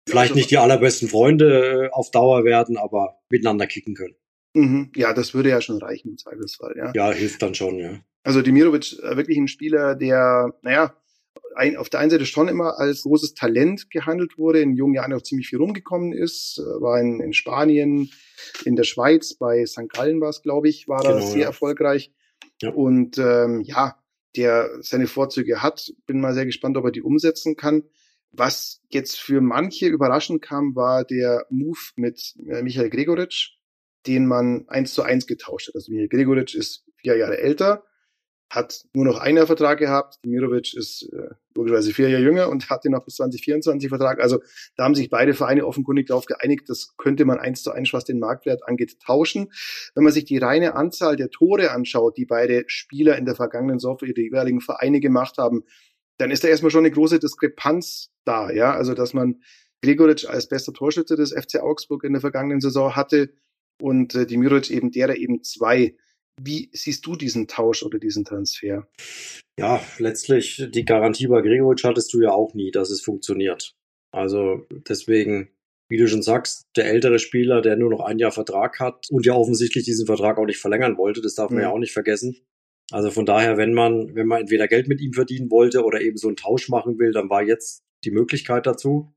vielleicht 0.08 0.34
nicht 0.34 0.50
die 0.50 0.58
allerbesten 0.58 1.08
Freunde 1.08 1.88
äh, 1.88 1.90
auf 1.92 2.10
Dauer 2.10 2.44
werden, 2.44 2.76
aber 2.76 3.20
miteinander 3.30 3.66
kicken 3.66 3.94
können. 3.94 4.16
Mhm. 4.54 4.90
Ja, 4.96 5.12
das 5.12 5.34
würde 5.34 5.50
ja 5.50 5.60
schon 5.60 5.78
reichen 5.78 6.10
im 6.10 6.18
Zweifelsfall, 6.18 6.74
ja. 6.76 6.92
Ja, 6.94 7.12
hilft 7.12 7.42
dann 7.42 7.54
schon, 7.54 7.78
ja. 7.78 8.00
Also 8.22 8.42
Dimirovic, 8.42 8.98
äh, 9.02 9.16
wirklich 9.16 9.38
ein 9.38 9.48
Spieler, 9.48 9.94
der, 9.94 10.54
naja, 10.62 10.96
ein, 11.54 11.76
auf 11.76 11.88
der 11.88 12.00
einen 12.00 12.10
Seite 12.10 12.26
schon 12.26 12.48
immer 12.48 12.78
als 12.78 13.02
großes 13.02 13.34
Talent 13.34 13.90
gehandelt 13.90 14.38
wurde, 14.38 14.60
in 14.60 14.76
jungen 14.76 14.94
Jahren 14.94 15.12
auch 15.12 15.22
ziemlich 15.22 15.48
viel 15.48 15.58
rumgekommen 15.58 16.12
ist, 16.12 16.58
äh, 16.58 16.80
war 16.80 17.00
in, 17.00 17.20
in 17.20 17.32
Spanien, 17.32 18.10
in 18.64 18.76
der 18.76 18.84
Schweiz, 18.84 19.34
bei 19.34 19.64
St. 19.66 19.88
Gallen 19.88 20.20
war 20.20 20.30
es, 20.30 20.42
glaube 20.42 20.68
ich, 20.68 20.88
war 20.88 21.02
genau, 21.02 21.16
er 21.16 21.22
sehr 21.22 21.40
ja. 21.40 21.46
erfolgreich. 21.46 22.12
Ja. 22.62 22.70
Und 22.70 23.18
ähm, 23.18 23.60
ja, 23.62 24.00
der 24.36 24.70
seine 24.80 25.06
Vorzüge 25.06 25.62
hat. 25.62 25.92
Bin 26.06 26.20
mal 26.20 26.34
sehr 26.34 26.46
gespannt, 26.46 26.76
ob 26.76 26.84
er 26.84 26.92
die 26.92 27.02
umsetzen 27.02 27.56
kann. 27.56 27.84
Was 28.32 28.80
jetzt 28.88 29.18
für 29.18 29.40
manche 29.40 29.88
überraschend 29.88 30.40
kam, 30.40 30.76
war 30.76 31.04
der 31.04 31.46
Move 31.50 31.78
mit 31.96 32.34
äh, 32.46 32.62
Michael 32.62 32.90
Gregoritsch, 32.90 33.56
den 34.06 34.26
man 34.26 34.68
eins 34.68 34.94
zu 34.94 35.02
eins 35.02 35.26
getauscht 35.26 35.68
hat. 35.68 35.74
Also 35.74 35.90
Michael 35.90 36.08
Gregoritsch 36.08 36.54
ist 36.54 36.84
vier 36.96 37.16
Jahre 37.16 37.38
älter, 37.38 37.84
hat 38.50 38.84
nur 38.92 39.04
noch 39.04 39.18
einen 39.18 39.46
Vertrag 39.46 39.78
gehabt. 39.78 40.18
Dimirovic 40.24 40.74
ist 40.74 41.08
äh, 41.12 41.34
logischerweise 41.54 41.92
vier 41.92 42.08
Jahre 42.08 42.24
jünger 42.24 42.48
und 42.48 42.68
hatte 42.68 42.90
noch 42.90 43.04
bis 43.04 43.14
2024 43.14 43.88
Vertrag. 43.88 44.20
Also 44.20 44.42
da 44.76 44.84
haben 44.84 44.96
sich 44.96 45.08
beide 45.08 45.34
Vereine 45.34 45.64
offenkundig 45.64 46.08
darauf 46.08 46.26
geeinigt, 46.26 46.68
das 46.68 46.96
könnte 46.96 47.24
man 47.24 47.38
eins 47.38 47.62
zu 47.62 47.70
eins, 47.70 47.92
was 47.92 48.04
den 48.04 48.18
Marktwert 48.18 48.66
angeht, 48.66 48.98
tauschen. 49.00 49.52
Wenn 49.94 50.02
man 50.02 50.12
sich 50.12 50.24
die 50.24 50.38
reine 50.38 50.74
Anzahl 50.74 51.14
der 51.14 51.30
Tore 51.30 51.70
anschaut, 51.70 52.16
die 52.16 52.26
beide 52.26 52.64
Spieler 52.66 53.16
in 53.16 53.24
der 53.24 53.36
vergangenen 53.36 53.78
Saison 53.78 53.98
für 53.98 54.06
ihre 54.06 54.20
jeweiligen 54.20 54.60
Vereine 54.60 54.98
gemacht 54.98 55.38
haben, 55.38 55.62
dann 56.18 56.32
ist 56.32 56.42
da 56.42 56.48
erstmal 56.48 56.72
schon 56.72 56.84
eine 56.84 56.90
große 56.90 57.20
Diskrepanz 57.20 58.10
da. 58.24 58.50
Ja, 58.50 58.74
also 58.74 58.94
dass 58.94 59.14
man 59.14 59.42
Gregoritsch 59.80 60.26
als 60.26 60.48
bester 60.48 60.72
Torschütze 60.72 61.14
des 61.14 61.32
FC 61.32 61.60
Augsburg 61.60 62.02
in 62.02 62.12
der 62.14 62.20
vergangenen 62.20 62.60
Saison 62.60 62.96
hatte 62.96 63.32
und 63.80 64.14
äh, 64.16 64.26
Dimirovic 64.26 64.70
eben 64.70 64.90
derer 64.90 65.16
eben 65.16 65.44
zwei 65.44 65.94
wie 66.40 66.70
siehst 66.72 67.06
du 67.06 67.16
diesen 67.16 67.48
Tausch 67.48 67.82
oder 67.82 67.98
diesen 67.98 68.24
Transfer? 68.24 68.88
Ja, 69.58 69.82
letztlich 69.98 70.68
die 70.70 70.84
Garantie 70.84 71.26
bei 71.26 71.42
Gregoritsch 71.42 71.84
hattest 71.84 72.12
du 72.12 72.22
ja 72.22 72.30
auch 72.30 72.54
nie, 72.54 72.70
dass 72.70 72.90
es 72.90 73.02
funktioniert. 73.02 73.74
Also 74.12 74.66
deswegen, 74.70 75.50
wie 75.90 75.98
du 75.98 76.08
schon 76.08 76.22
sagst, 76.22 76.64
der 76.76 76.86
ältere 76.86 77.18
Spieler, 77.18 77.60
der 77.60 77.76
nur 77.76 77.90
noch 77.90 78.00
ein 78.00 78.18
Jahr 78.18 78.32
Vertrag 78.32 78.80
hat 78.80 79.06
und 79.10 79.26
ja 79.26 79.34
offensichtlich 79.34 79.84
diesen 79.84 80.06
Vertrag 80.06 80.38
auch 80.38 80.46
nicht 80.46 80.58
verlängern 80.58 80.96
wollte, 80.96 81.20
das 81.20 81.34
darf 81.34 81.50
man 81.50 81.58
mhm. 81.58 81.62
ja 81.62 81.70
auch 81.70 81.78
nicht 81.78 81.92
vergessen. 81.92 82.36
Also 82.90 83.10
von 83.10 83.26
daher, 83.26 83.56
wenn 83.56 83.72
man, 83.72 84.14
wenn 84.14 84.26
man 84.26 84.40
entweder 84.40 84.66
Geld 84.66 84.88
mit 84.88 85.00
ihm 85.00 85.12
verdienen 85.12 85.50
wollte 85.50 85.84
oder 85.84 86.00
eben 86.00 86.16
so 86.16 86.28
einen 86.28 86.36
Tausch 86.36 86.68
machen 86.68 86.98
will, 86.98 87.12
dann 87.12 87.30
war 87.30 87.42
jetzt 87.42 87.84
die 88.04 88.10
Möglichkeit 88.10 88.66
dazu. 88.66 89.12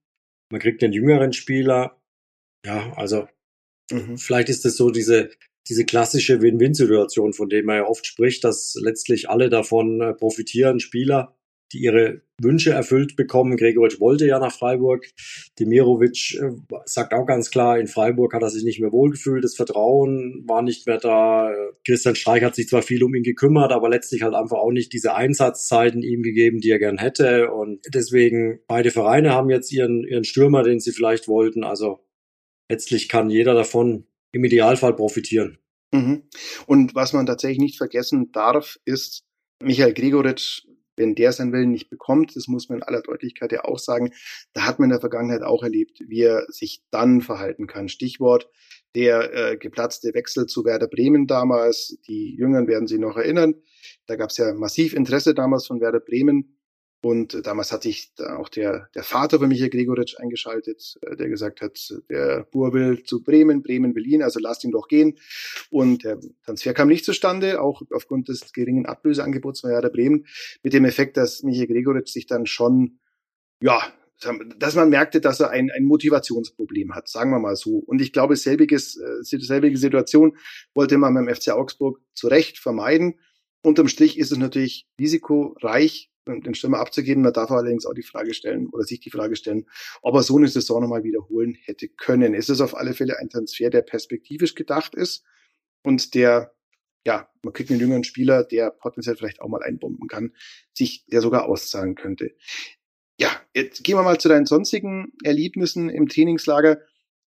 Man 0.51 0.61
kriegt 0.61 0.83
einen 0.83 0.93
jüngeren 0.93 1.33
Spieler. 1.33 1.99
Ja, 2.65 2.93
also 2.93 3.27
mhm. 3.91 4.17
vielleicht 4.17 4.49
ist 4.49 4.65
es 4.65 4.77
so 4.77 4.91
diese, 4.91 5.31
diese 5.69 5.85
klassische 5.85 6.41
Win-Win-Situation, 6.41 7.33
von 7.33 7.49
der 7.49 7.63
man 7.63 7.77
ja 7.77 7.85
oft 7.85 8.05
spricht, 8.05 8.43
dass 8.43 8.75
letztlich 8.81 9.29
alle 9.29 9.49
davon 9.49 10.01
äh, 10.01 10.13
profitieren, 10.13 10.79
Spieler, 10.79 11.35
die 11.73 11.79
ihre 11.79 12.21
Wünsche 12.41 12.71
erfüllt 12.71 13.15
bekommen. 13.15 13.57
Gregoritsch 13.57 13.99
wollte 13.99 14.27
ja 14.27 14.39
nach 14.39 14.53
Freiburg. 14.53 15.05
Demirovic 15.59 16.35
äh, 16.35 16.51
sagt 16.85 17.13
auch 17.13 17.25
ganz 17.25 17.49
klar, 17.49 17.79
in 17.79 17.87
Freiburg 17.87 18.33
hat 18.33 18.43
er 18.43 18.49
sich 18.49 18.63
nicht 18.63 18.79
mehr 18.79 18.91
wohlgefühlt, 18.91 19.43
das 19.43 19.55
Vertrauen 19.55 20.43
war 20.47 20.61
nicht 20.61 20.85
mehr 20.85 20.97
da. 20.97 21.51
Christian 21.85 22.15
Streich 22.15 22.43
hat 22.43 22.55
sich 22.55 22.67
zwar 22.67 22.81
viel 22.81 23.03
um 23.03 23.15
ihn 23.15 23.23
gekümmert, 23.23 23.71
aber 23.71 23.89
letztlich 23.89 24.21
halt 24.21 24.35
einfach 24.35 24.57
auch 24.57 24.71
nicht 24.71 24.93
diese 24.93 25.15
Einsatzzeiten 25.15 26.03
ihm 26.03 26.21
gegeben, 26.21 26.59
die 26.59 26.69
er 26.69 26.79
gern 26.79 26.97
hätte. 26.97 27.51
Und 27.51 27.79
deswegen, 27.93 28.59
beide 28.67 28.91
Vereine 28.91 29.31
haben 29.31 29.49
jetzt 29.49 29.71
ihren, 29.71 30.03
ihren 30.03 30.23
Stürmer, 30.23 30.63
den 30.63 30.79
sie 30.79 30.91
vielleicht 30.91 31.27
wollten. 31.27 31.63
Also 31.63 32.05
letztlich 32.69 33.09
kann 33.09 33.29
jeder 33.29 33.53
davon 33.53 34.05
im 34.33 34.43
Idealfall 34.43 34.93
profitieren. 34.95 35.59
Mhm. 35.93 36.23
Und 36.65 36.95
was 36.95 37.13
man 37.13 37.25
tatsächlich 37.25 37.59
nicht 37.59 37.77
vergessen 37.77 38.31
darf, 38.33 38.77
ist, 38.83 39.23
Michael 39.61 39.93
Gregoritsch, 39.93 40.65
wenn 40.95 41.15
der 41.15 41.31
sein 41.31 41.53
Willen 41.53 41.71
nicht 41.71 41.89
bekommt, 41.89 42.35
das 42.35 42.47
muss 42.47 42.69
man 42.69 42.79
in 42.79 42.83
aller 42.83 43.01
Deutlichkeit 43.01 43.51
ja 43.51 43.63
auch 43.63 43.79
sagen, 43.79 44.11
da 44.53 44.65
hat 44.65 44.79
man 44.79 44.87
in 44.87 44.91
der 44.91 44.99
Vergangenheit 44.99 45.41
auch 45.41 45.63
erlebt, 45.63 45.99
wie 46.07 46.21
er 46.21 46.45
sich 46.49 46.83
dann 46.91 47.21
verhalten 47.21 47.67
kann. 47.67 47.89
Stichwort 47.89 48.49
der 48.95 49.33
äh, 49.33 49.57
geplatzte 49.57 50.13
Wechsel 50.13 50.45
zu 50.45 50.65
Werder 50.65 50.87
Bremen 50.87 51.25
damals. 51.25 51.97
Die 52.07 52.35
Jüngeren 52.35 52.67
werden 52.67 52.87
sich 52.87 52.99
noch 52.99 53.17
erinnern. 53.17 53.55
Da 54.05 54.15
gab 54.15 54.29
es 54.29 54.37
ja 54.37 54.53
massiv 54.53 54.93
Interesse 54.93 55.33
damals 55.33 55.65
von 55.65 55.81
Werder 55.81 55.99
Bremen. 55.99 56.59
Und 57.03 57.45
damals 57.45 57.73
hat 57.73 57.83
sich 57.83 58.13
auch 58.17 58.47
der, 58.47 58.87
der 58.95 59.03
Vater 59.03 59.37
von 59.37 59.49
Michael 59.49 59.69
Gregoritsch 59.69 60.15
eingeschaltet, 60.17 60.97
äh, 61.01 61.17
der 61.17 61.27
gesagt 61.27 61.59
hat, 61.59 61.93
der 62.09 62.47
Bur 62.49 62.71
will 62.71 63.03
zu 63.03 63.21
Bremen, 63.21 63.61
Bremen 63.61 63.93
will 63.93 64.07
ihn, 64.07 64.23
also 64.23 64.39
lasst 64.39 64.63
ihn 64.63 64.71
doch 64.71 64.87
gehen. 64.87 65.19
Und 65.69 66.05
der 66.05 66.17
Transfer 66.45 66.73
kam 66.73 66.87
nicht 66.87 67.03
zustande, 67.03 67.61
auch 67.61 67.81
aufgrund 67.91 68.29
des 68.29 68.53
geringen 68.53 68.85
Ablöseangebots 68.85 69.59
von 69.59 69.71
Werder 69.71 69.89
Bremen, 69.89 70.27
mit 70.63 70.71
dem 70.71 70.85
Effekt, 70.85 71.17
dass 71.17 71.43
Michael 71.43 71.67
Gregoritsch 71.67 72.07
sich 72.07 72.25
dann 72.25 72.45
schon, 72.45 72.99
ja, 73.61 73.81
dass 74.57 74.75
man 74.75 74.87
merkte, 74.87 75.19
dass 75.19 75.41
er 75.41 75.49
ein, 75.49 75.71
ein 75.71 75.83
Motivationsproblem 75.83 76.95
hat, 76.95 77.09
sagen 77.09 77.31
wir 77.31 77.39
mal 77.39 77.57
so. 77.57 77.79
Und 77.79 78.01
ich 78.01 78.13
glaube, 78.13 78.37
selbiges, 78.37 78.95
äh, 78.95 79.21
selbige 79.21 79.75
Situation 79.75 80.37
wollte 80.73 80.97
man 80.97 81.13
beim 81.13 81.27
FC 81.27 81.49
Augsburg 81.49 81.99
zu 82.13 82.27
Recht 82.29 82.59
vermeiden. 82.59 83.19
Unterm 83.61 83.89
Strich 83.89 84.17
ist 84.17 84.31
es 84.31 84.37
natürlich 84.37 84.87
risikoreich, 84.97 86.12
den 86.25 86.55
Stürmer 86.55 86.79
abzugeben. 86.79 87.23
Man 87.23 87.33
darf 87.33 87.51
allerdings 87.51 87.85
auch 87.85 87.93
die 87.93 88.03
Frage 88.03 88.33
stellen 88.33 88.67
oder 88.67 88.83
sich 88.83 88.99
die 88.99 89.11
Frage 89.11 89.35
stellen, 89.35 89.65
ob 90.01 90.15
er 90.15 90.23
so 90.23 90.37
eine 90.37 90.47
Saison 90.47 90.81
nochmal 90.81 91.03
wiederholen 91.03 91.57
hätte 91.63 91.87
können. 91.89 92.33
Es 92.33 92.49
ist 92.49 92.61
auf 92.61 92.75
alle 92.75 92.93
Fälle 92.93 93.19
ein 93.19 93.29
Transfer, 93.29 93.69
der 93.69 93.81
perspektivisch 93.81 94.55
gedacht 94.55 94.95
ist 94.95 95.23
und 95.83 96.13
der, 96.15 96.53
ja, 97.05 97.29
man 97.43 97.53
kriegt 97.53 97.69
einen 97.69 97.79
jüngeren 97.79 98.03
Spieler, 98.03 98.43
der 98.43 98.71
potenziell 98.71 99.15
vielleicht 99.15 99.41
auch 99.41 99.49
mal 99.49 99.63
einbomben 99.63 100.07
kann, 100.07 100.33
sich 100.73 101.05
der 101.07 101.21
sogar 101.21 101.45
auszahlen 101.45 101.95
könnte. 101.95 102.35
Ja, 103.19 103.29
jetzt 103.53 103.83
gehen 103.83 103.97
wir 103.97 104.03
mal 104.03 104.19
zu 104.19 104.29
deinen 104.29 104.45
sonstigen 104.45 105.13
Erlebnissen 105.23 105.89
im 105.89 106.07
Trainingslager. 106.07 106.81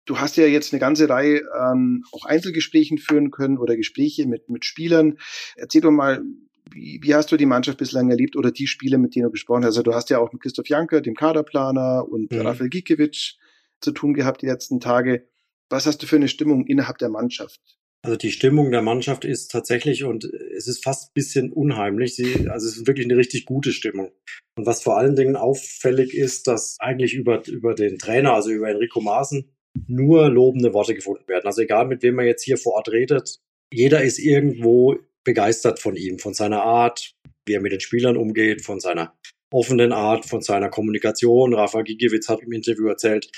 Du 0.06 0.18
hast 0.18 0.36
ja 0.36 0.46
jetzt 0.46 0.72
eine 0.72 0.80
ganze 0.80 1.08
Reihe 1.08 1.42
ähm, 1.58 2.04
auch 2.12 2.26
Einzelgesprächen 2.26 2.98
führen 2.98 3.30
können 3.30 3.56
oder 3.56 3.74
Gespräche 3.74 4.26
mit, 4.26 4.50
mit 4.50 4.66
Spielern. 4.66 5.18
Erzähl 5.56 5.80
doch 5.80 5.90
mal, 5.90 6.22
wie, 6.70 7.00
wie 7.02 7.14
hast 7.14 7.30
du 7.30 7.36
die 7.36 7.46
Mannschaft 7.46 7.78
bislang 7.78 8.10
erlebt 8.10 8.36
oder 8.36 8.50
die 8.50 8.66
Spiele, 8.66 8.98
mit 8.98 9.14
denen 9.14 9.26
du 9.26 9.30
gesprochen 9.30 9.64
hast? 9.64 9.76
Also 9.76 9.82
du 9.82 9.94
hast 9.94 10.10
ja 10.10 10.18
auch 10.18 10.32
mit 10.32 10.42
Christoph 10.42 10.68
Janker, 10.68 11.00
dem 11.00 11.14
Kaderplaner 11.14 12.06
und 12.08 12.32
mhm. 12.32 12.40
Rafael 12.40 12.70
Gikiewicz 12.70 13.36
zu 13.80 13.92
tun 13.92 14.14
gehabt 14.14 14.42
die 14.42 14.46
letzten 14.46 14.80
Tage. 14.80 15.26
Was 15.68 15.86
hast 15.86 16.02
du 16.02 16.06
für 16.06 16.16
eine 16.16 16.28
Stimmung 16.28 16.66
innerhalb 16.66 16.98
der 16.98 17.08
Mannschaft? 17.08 17.60
Also 18.02 18.18
die 18.18 18.32
Stimmung 18.32 18.70
der 18.70 18.82
Mannschaft 18.82 19.24
ist 19.24 19.50
tatsächlich 19.50 20.04
und 20.04 20.24
es 20.24 20.68
ist 20.68 20.84
fast 20.84 21.08
ein 21.08 21.14
bisschen 21.14 21.52
unheimlich. 21.52 22.14
Sie, 22.14 22.50
also 22.50 22.66
es 22.66 22.76
ist 22.76 22.86
wirklich 22.86 23.06
eine 23.06 23.16
richtig 23.16 23.46
gute 23.46 23.72
Stimmung. 23.72 24.12
Und 24.56 24.66
was 24.66 24.82
vor 24.82 24.98
allen 24.98 25.16
Dingen 25.16 25.36
auffällig 25.36 26.14
ist, 26.14 26.46
dass 26.46 26.76
eigentlich 26.80 27.14
über, 27.14 27.46
über 27.46 27.74
den 27.74 27.98
Trainer, 27.98 28.34
also 28.34 28.50
über 28.50 28.68
Enrico 28.68 29.00
Maaßen, 29.00 29.50
nur 29.88 30.28
lobende 30.28 30.74
Worte 30.74 30.94
gefunden 30.94 31.26
werden. 31.28 31.46
Also 31.46 31.62
egal 31.62 31.86
mit 31.86 32.02
wem 32.02 32.14
man 32.16 32.26
jetzt 32.26 32.44
hier 32.44 32.58
vor 32.58 32.74
Ort 32.74 32.90
redet, 32.90 33.40
jeder 33.72 34.02
ist 34.02 34.18
irgendwo 34.18 34.98
begeistert 35.24 35.80
von 35.80 35.96
ihm, 35.96 36.18
von 36.18 36.34
seiner 36.34 36.62
Art, 36.62 37.12
wie 37.46 37.54
er 37.54 37.60
mit 37.60 37.72
den 37.72 37.80
Spielern 37.80 38.16
umgeht, 38.16 38.62
von 38.62 38.80
seiner 38.80 39.14
offenen 39.52 39.92
Art, 39.92 40.26
von 40.26 40.42
seiner 40.42 40.68
Kommunikation. 40.68 41.54
Rafa 41.54 41.82
Gigiewicz 41.82 42.28
hat 42.28 42.42
im 42.42 42.52
Interview 42.52 42.88
erzählt, 42.88 43.30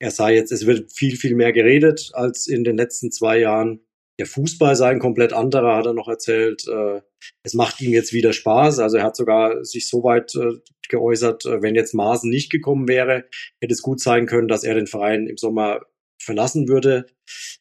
er 0.00 0.10
sei 0.10 0.34
jetzt, 0.34 0.52
es 0.52 0.66
wird 0.66 0.92
viel, 0.92 1.16
viel 1.16 1.34
mehr 1.34 1.52
geredet 1.52 2.10
als 2.12 2.46
in 2.46 2.64
den 2.64 2.76
letzten 2.76 3.10
zwei 3.10 3.38
Jahren. 3.38 3.80
Der 4.18 4.26
Fußball 4.26 4.76
sei 4.76 4.90
ein 4.90 5.00
komplett 5.00 5.32
anderer, 5.32 5.76
hat 5.76 5.86
er 5.86 5.94
noch 5.94 6.08
erzählt. 6.08 6.66
Äh, 6.68 7.00
es 7.42 7.54
macht 7.54 7.80
ihm 7.80 7.92
jetzt 7.92 8.12
wieder 8.12 8.32
Spaß. 8.32 8.78
Also 8.78 8.98
er 8.98 9.04
hat 9.04 9.16
sogar 9.16 9.64
sich 9.64 9.88
so 9.88 10.04
weit 10.04 10.34
äh, 10.36 10.58
geäußert, 10.88 11.46
äh, 11.46 11.62
wenn 11.62 11.74
jetzt 11.74 11.94
Maaßen 11.94 12.30
nicht 12.30 12.50
gekommen 12.50 12.86
wäre, 12.86 13.24
hätte 13.60 13.72
es 13.72 13.82
gut 13.82 14.00
sein 14.00 14.26
können, 14.26 14.48
dass 14.48 14.62
er 14.62 14.74
den 14.74 14.86
Verein 14.86 15.26
im 15.26 15.36
Sommer 15.36 15.80
verlassen 16.24 16.68
würde. 16.68 17.06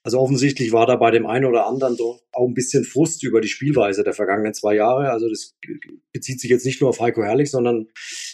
Also 0.03 0.19
offensichtlich 0.19 0.71
war 0.71 0.85
da 0.85 0.95
bei 0.95 1.11
dem 1.11 1.25
einen 1.25 1.45
oder 1.45 1.67
anderen 1.67 1.95
doch 1.95 2.21
auch 2.31 2.47
ein 2.47 2.53
bisschen 2.53 2.83
Frust 2.83 3.23
über 3.23 3.41
die 3.41 3.47
Spielweise 3.47 4.03
der 4.03 4.13
vergangenen 4.13 4.53
zwei 4.53 4.75
Jahre. 4.75 5.11
Also 5.11 5.29
das 5.29 5.55
bezieht 6.11 6.41
sich 6.41 6.49
jetzt 6.49 6.65
nicht 6.65 6.81
nur 6.81 6.89
auf 6.89 6.99
Heiko 6.99 7.23
Herrlich, 7.23 7.51
sondern 7.51 7.87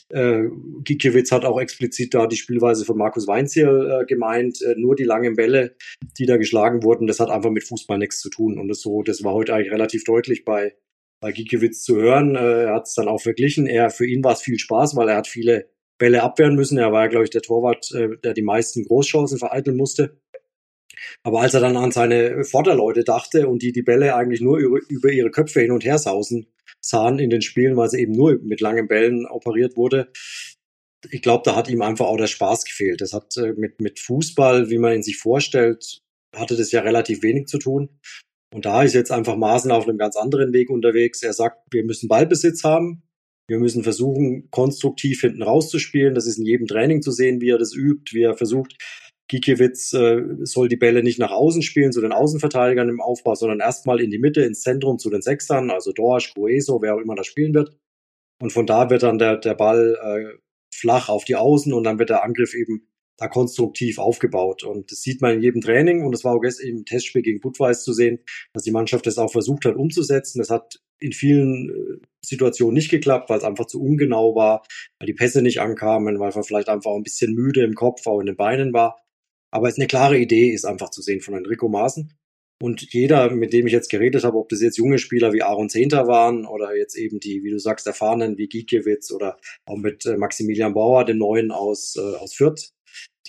äh, 0.10 0.44
Gikiewicz 0.84 1.32
hat 1.32 1.46
auch 1.46 1.60
explizit 1.60 2.14
da 2.14 2.28
die 2.28 2.38
Spielweise 2.38 2.86
von 2.86 2.98
Markus 2.98 3.28
Weinziel 3.28 4.02
äh, 4.02 4.06
gemeint. 4.06 4.62
Äh, 4.62 4.76
nur 4.78 4.96
die 4.96 5.04
langen 5.04 5.36
Bälle, 5.36 5.76
die 6.18 6.26
da 6.26 6.38
geschlagen 6.38 6.84
wurden, 6.84 7.08
das 7.08 7.20
hat 7.20 7.30
einfach 7.30 7.52
mit 7.52 7.64
Fußball 7.64 7.98
nichts 7.98 8.20
zu 8.20 8.30
tun. 8.30 8.58
Und 8.58 8.68
das 8.68 8.82
so, 8.82 9.04
das 9.04 9.24
war 9.24 9.34
heute 9.34 9.54
eigentlich 9.54 9.72
relativ 9.72 10.04
deutlich 10.04 10.46
bei 10.46 10.76
bei 11.22 11.32
Gikiewicz 11.32 11.84
zu 11.84 11.98
hören. 11.98 12.36
Äh, 12.36 12.64
er 12.64 12.76
hat 12.76 12.88
es 12.88 12.96
dann 12.96 13.08
auch 13.08 13.22
verglichen. 13.22 13.68
Er 13.68 13.90
für 13.90 14.06
ihn 14.06 14.24
war 14.24 14.34
es 14.34 14.42
viel 14.42 14.58
Spaß, 14.58 14.96
weil 14.96 15.10
er 15.10 15.18
hat 15.18 15.28
viele 15.28 15.70
Bälle 16.00 16.24
abwehren 16.24 16.56
müssen. 16.56 16.80
Er 16.80 16.92
war, 16.92 17.08
glaube 17.10 17.26
ich, 17.26 17.30
der 17.30 17.44
Torwart, 17.44 17.92
äh, 17.94 18.18
der 18.24 18.34
die 18.34 18.42
meisten 18.42 18.84
Großchancen 18.84 19.38
vereiteln 19.38 19.78
musste. 19.78 20.20
Aber 21.24 21.42
als 21.42 21.54
er 21.54 21.62
dann 21.62 21.78
an 21.78 21.92
seine 21.92 22.44
Vorderleute 22.44 23.04
dachte 23.04 23.48
und 23.48 23.62
die 23.62 23.72
die 23.72 23.84
Bälle 23.84 24.16
eigentlich 24.16 24.42
nur 24.42 24.58
über 24.58 25.12
ihre 25.12 25.32
Köpfe 25.32 25.62
hin 25.62 25.72
und 25.72 25.86
her 25.86 25.98
sausen 25.98 26.48
sahen 26.82 27.20
in 27.20 27.30
den 27.30 27.42
Spielen, 27.42 27.78
weil 27.78 27.90
sie 27.90 28.00
eben 28.00 28.14
nur 28.14 28.40
mit 28.42 28.62
langen 28.62 28.88
Bällen 28.88 29.26
operiert 29.26 29.78
wurde, 29.78 30.12
ich 31.10 31.22
glaube, 31.22 31.44
da 31.46 31.56
hat 31.56 31.70
ihm 31.70 31.82
einfach 31.82 32.06
auch 32.06 32.18
der 32.18 32.28
Spaß 32.28 32.66
gefehlt. 32.66 33.02
Das 33.02 33.14
hat 33.14 33.38
äh, 33.38 33.54
mit, 33.54 33.80
mit 33.80 34.00
Fußball, 34.00 34.70
wie 34.70 34.78
man 34.78 34.94
ihn 34.94 35.04
sich 35.04 35.18
vorstellt, 35.18 36.02
hatte 36.36 36.58
das 36.58 36.72
ja 36.72 36.82
relativ 36.82 37.24
wenig 37.24 37.48
zu 37.48 37.58
tun. 37.58 38.00
Und 38.54 38.66
da 38.66 38.84
ist 38.84 38.96
jetzt 38.96 39.12
einfach 39.12 39.38
Maßen 39.38 39.72
auf 39.72 39.88
einem 39.88 39.98
ganz 39.98 40.16
anderen 40.18 40.54
Weg 40.54 40.70
unterwegs. 40.70 41.22
Er 41.24 41.34
sagt, 41.34 41.68
wir 41.72 41.86
müssen 41.86 42.10
Ballbesitz 42.10 42.64
haben. 42.64 43.04
Wir 43.50 43.58
müssen 43.58 43.84
versuchen, 43.84 44.48
konstruktiv 44.52 45.22
hinten 45.22 45.42
rauszuspielen. 45.42 46.14
Das 46.14 46.28
ist 46.28 46.38
in 46.38 46.46
jedem 46.46 46.68
Training 46.68 47.02
zu 47.02 47.12
sehen, 47.12 47.42
wie 47.42 47.50
er 47.50 47.58
das 47.58 47.76
übt, 47.76 48.16
wie 48.16 48.22
er 48.22 48.38
versucht. 48.38 48.76
Gikiewicz 49.28 49.94
äh, 49.94 50.22
soll 50.44 50.70
die 50.70 50.78
Bälle 50.78 51.04
nicht 51.04 51.20
nach 51.20 51.32
außen 51.32 51.64
spielen, 51.64 51.92
zu 51.92 52.02
den 52.02 52.12
Außenverteidigern 52.12 52.90
im 52.90 53.02
Aufbau, 53.02 53.34
sondern 53.34 53.60
erstmal 53.60 54.02
in 54.02 54.12
die 54.12 54.20
Mitte, 54.20 54.42
ins 54.42 54.62
Zentrum 54.62 55.00
zu 55.00 55.10
den 55.10 55.22
Sechsern, 55.22 55.72
also 55.72 55.92
Dorsch, 55.92 56.34
Coeso, 56.34 56.82
wer 56.82 56.96
auch 56.96 57.00
immer 57.00 57.16
da 57.16 57.24
spielen 57.24 57.54
wird. 57.54 57.76
Und 58.40 58.54
von 58.54 58.68
da 58.68 58.90
wird 58.90 59.04
dann 59.04 59.18
der, 59.18 59.38
der 59.38 59.56
Ball 59.56 59.98
äh, 60.02 60.38
flach 60.74 61.10
auf 61.10 61.26
die 61.26 61.36
Außen 61.36 61.74
und 61.74 61.84
dann 61.84 61.98
wird 62.00 62.12
der 62.12 62.24
Angriff 62.24 62.54
eben 62.54 62.88
da 63.20 63.28
konstruktiv 63.28 64.00
aufgebaut. 64.00 64.64
Und 64.64 64.92
das 64.92 65.02
sieht 65.02 65.22
man 65.22 65.36
in 65.36 65.42
jedem 65.42 65.62
Training 65.62 66.04
und 66.04 66.14
es 66.14 66.24
war 66.24 66.36
auch 66.36 66.42
gestern 66.42 66.68
im 66.68 66.86
Testspiel 66.86 67.22
gegen 67.22 67.40
Budweis 67.40 67.84
zu 67.84 67.94
sehen, 67.94 68.20
dass 68.54 68.64
die 68.64 68.72
Mannschaft 68.72 69.06
das 69.06 69.18
auch 69.18 69.32
versucht 69.32 69.66
hat 69.66 69.76
umzusetzen. 69.76 70.40
Das 70.40 70.50
hat 70.50 70.80
in 71.00 71.12
vielen 71.12 71.70
äh, 71.70 72.06
Situationen 72.26 72.74
nicht 72.74 72.92
geklappt, 72.92 73.30
weil 73.30 73.38
es 73.38 73.44
einfach 73.44 73.66
zu 73.66 73.82
ungenau 73.82 74.36
war, 74.36 74.64
weil 75.00 75.08
die 75.08 75.14
Pässe 75.14 75.42
nicht 75.42 75.60
ankamen, 75.60 76.20
weil 76.20 76.32
man 76.34 76.44
vielleicht 76.44 76.70
einfach 76.70 76.94
ein 76.94 77.04
bisschen 77.04 77.34
müde 77.34 77.64
im 77.64 77.76
Kopf, 77.76 78.06
auch 78.08 78.20
in 78.20 78.26
den 78.26 78.36
Beinen 78.38 78.74
war. 78.74 79.02
Aber 79.52 79.68
es 79.68 79.76
ist 79.76 79.80
eine 79.80 79.88
klare 79.88 80.18
Idee, 80.18 80.52
ist 80.52 80.66
einfach 80.66 80.90
zu 80.92 81.02
sehen 81.02 81.22
von 81.22 81.34
Enrico 81.34 81.70
Maaßen. 81.70 82.14
Und 82.62 82.94
jeder, 82.94 83.32
mit 83.32 83.54
dem 83.54 83.68
ich 83.68 83.74
jetzt 83.74 83.90
geredet 83.90 84.26
habe, 84.26 84.38
ob 84.38 84.50
das 84.50 84.62
jetzt 84.62 84.78
junge 84.78 84.98
Spieler 84.98 85.32
wie 85.32 85.44
Aaron 85.44 85.70
Zehnter 85.70 86.08
waren 86.08 86.46
oder 86.46 86.76
jetzt 86.76 86.98
eben 86.98 87.22
die, 87.22 87.42
wie 87.44 87.52
du 87.52 87.58
sagst, 87.58 87.88
erfahrenen 87.88 88.38
wie 88.38 88.48
Gikiewicz 88.48 89.12
oder 89.12 89.38
auch 89.66 89.78
mit 89.78 90.06
äh, 90.06 90.18
Maximilian 90.18 90.74
Bauer, 90.74 91.06
dem 91.06 91.20
Neuen 91.20 91.52
aus, 91.52 91.96
äh, 91.96 92.18
aus 92.18 92.34
Fürth, 92.34 92.74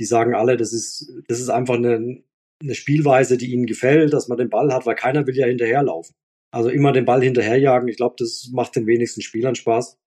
die 0.00 0.06
sagen 0.06 0.34
alle, 0.34 0.56
das 0.56 0.72
ist, 0.72 1.12
das 1.28 1.40
ist 1.40 1.50
einfach 1.50 1.74
eine, 1.74 2.22
eine 2.62 2.74
Spielweise, 2.74 3.36
die 3.36 3.52
ihnen 3.52 3.66
gefällt, 3.66 4.12
dass 4.14 4.28
man 4.28 4.38
den 4.38 4.48
Ball 4.48 4.72
hat, 4.72 4.86
weil 4.86 4.96
keiner 4.96 5.26
will 5.26 5.36
ja 5.36 5.46
hinterherlaufen. 5.46 6.16
Also 6.52 6.70
immer 6.70 6.92
den 6.92 7.04
Ball 7.04 7.22
hinterherjagen. 7.22 7.86
Ich 7.88 7.98
glaube, 7.98 8.16
das 8.18 8.50
macht 8.52 8.74
den 8.74 8.86
wenigsten 8.86 9.20
Spielern 9.20 9.54
Spaß. 9.54 9.98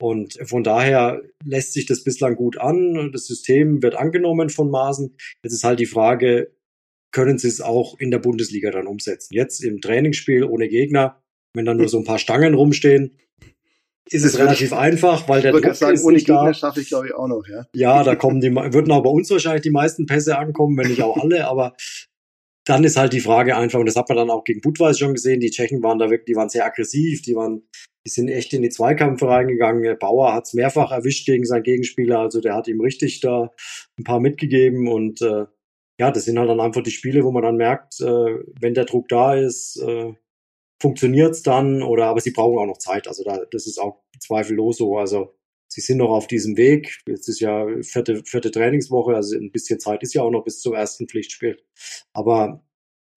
Und 0.00 0.38
von 0.44 0.62
daher 0.62 1.22
lässt 1.44 1.74
sich 1.74 1.86
das 1.86 2.04
bislang 2.04 2.36
gut 2.36 2.56
an. 2.56 3.10
Das 3.12 3.26
System 3.26 3.82
wird 3.82 3.96
angenommen 3.96 4.48
von 4.48 4.70
Maßen. 4.70 5.16
Jetzt 5.42 5.52
ist 5.52 5.64
halt 5.64 5.80
die 5.80 5.86
Frage, 5.86 6.54
können 7.12 7.38
sie 7.38 7.48
es 7.48 7.60
auch 7.60 7.98
in 7.98 8.10
der 8.10 8.20
Bundesliga 8.20 8.70
dann 8.70 8.86
umsetzen? 8.86 9.34
Jetzt 9.34 9.62
im 9.62 9.80
Trainingsspiel 9.80 10.44
ohne 10.44 10.68
Gegner, 10.68 11.20
wenn 11.54 11.66
dann 11.66 11.76
nur 11.76 11.88
so 11.88 11.98
ein 11.98 12.04
paar 12.04 12.18
Stangen 12.18 12.54
rumstehen, 12.54 13.18
ist 14.10 14.24
es 14.24 14.38
relativ 14.38 14.72
einfach, 14.72 15.28
weil 15.28 15.42
der 15.42 15.52
Druck 15.52 15.74
sagen, 15.74 15.94
ist 15.94 16.04
ohne 16.04 16.14
nicht 16.14 16.26
Gegner 16.26 16.46
da. 16.46 16.54
schaffe 16.54 16.80
ich 16.80 16.88
glaube 16.88 17.06
ich 17.06 17.14
auch 17.14 17.28
noch, 17.28 17.44
ja. 17.48 17.66
Ja, 17.74 18.02
da 18.02 18.14
kommen 18.16 18.40
die, 18.40 18.54
würden 18.54 18.92
auch 18.92 19.02
bei 19.02 19.10
uns 19.10 19.30
wahrscheinlich 19.30 19.62
die 19.62 19.70
meisten 19.70 20.06
Pässe 20.06 20.38
ankommen, 20.38 20.76
wenn 20.76 20.88
nicht 20.88 21.02
auch 21.02 21.16
alle, 21.16 21.46
aber 21.46 21.74
dann 22.64 22.84
ist 22.84 22.96
halt 22.96 23.12
die 23.12 23.20
Frage 23.20 23.56
einfach, 23.56 23.80
und 23.80 23.86
das 23.86 23.96
hat 23.96 24.08
man 24.08 24.18
dann 24.18 24.30
auch 24.30 24.44
gegen 24.44 24.60
Budweis 24.60 24.98
schon 24.98 25.14
gesehen, 25.14 25.40
die 25.40 25.50
Tschechen 25.50 25.82
waren 25.82 25.98
da 25.98 26.10
wirklich, 26.10 26.26
die 26.26 26.36
waren 26.36 26.48
sehr 26.48 26.64
aggressiv, 26.64 27.22
die 27.22 27.34
waren, 27.34 27.62
die 28.06 28.10
sind 28.10 28.28
echt 28.28 28.52
in 28.52 28.62
die 28.62 28.68
Zweikämpfe 28.68 29.26
reingegangen. 29.26 29.98
Bauer 29.98 30.32
hat 30.32 30.44
es 30.46 30.54
mehrfach 30.54 30.92
erwischt 30.92 31.26
gegen 31.26 31.44
seinen 31.44 31.64
Gegenspieler, 31.64 32.20
also 32.20 32.40
der 32.40 32.54
hat 32.54 32.68
ihm 32.68 32.80
richtig 32.80 33.20
da 33.20 33.50
ein 33.98 34.04
paar 34.04 34.20
mitgegeben 34.20 34.86
und 34.88 35.22
äh, 35.22 35.46
ja, 36.00 36.10
das 36.10 36.24
sind 36.24 36.38
halt 36.38 36.48
dann 36.48 36.60
einfach 36.60 36.82
die 36.82 36.90
Spiele, 36.90 37.24
wo 37.24 37.32
man 37.32 37.42
dann 37.42 37.56
merkt, 37.56 38.00
äh, 38.00 38.38
wenn 38.60 38.74
der 38.74 38.84
Druck 38.84 39.08
da 39.08 39.34
ist, 39.34 39.76
äh, 39.76 40.14
funktioniert's 40.82 41.42
dann 41.42 41.82
oder 41.82 42.06
aber 42.06 42.20
sie 42.20 42.32
brauchen 42.32 42.58
auch 42.58 42.66
noch 42.66 42.78
Zeit. 42.78 43.06
Also 43.06 43.22
da, 43.22 43.44
das 43.50 43.66
ist 43.66 43.78
auch 43.78 44.02
zweifellos 44.18 44.78
so. 44.78 44.98
Also 44.98 45.34
sie 45.72 45.80
sind 45.80 45.98
noch 45.98 46.10
auf 46.10 46.26
diesem 46.26 46.56
Weg. 46.56 47.00
Jetzt 47.08 47.28
ist 47.28 47.40
ja 47.40 47.66
vierte, 47.82 48.22
vierte 48.24 48.50
Trainingswoche, 48.50 49.14
also 49.14 49.36
ein 49.36 49.52
bisschen 49.52 49.78
Zeit 49.78 50.02
ist 50.02 50.12
ja 50.12 50.22
auch 50.22 50.30
noch 50.30 50.44
bis 50.44 50.60
zum 50.60 50.74
ersten 50.74 51.08
Pflichtspiel. 51.08 51.62
Aber 52.12 52.66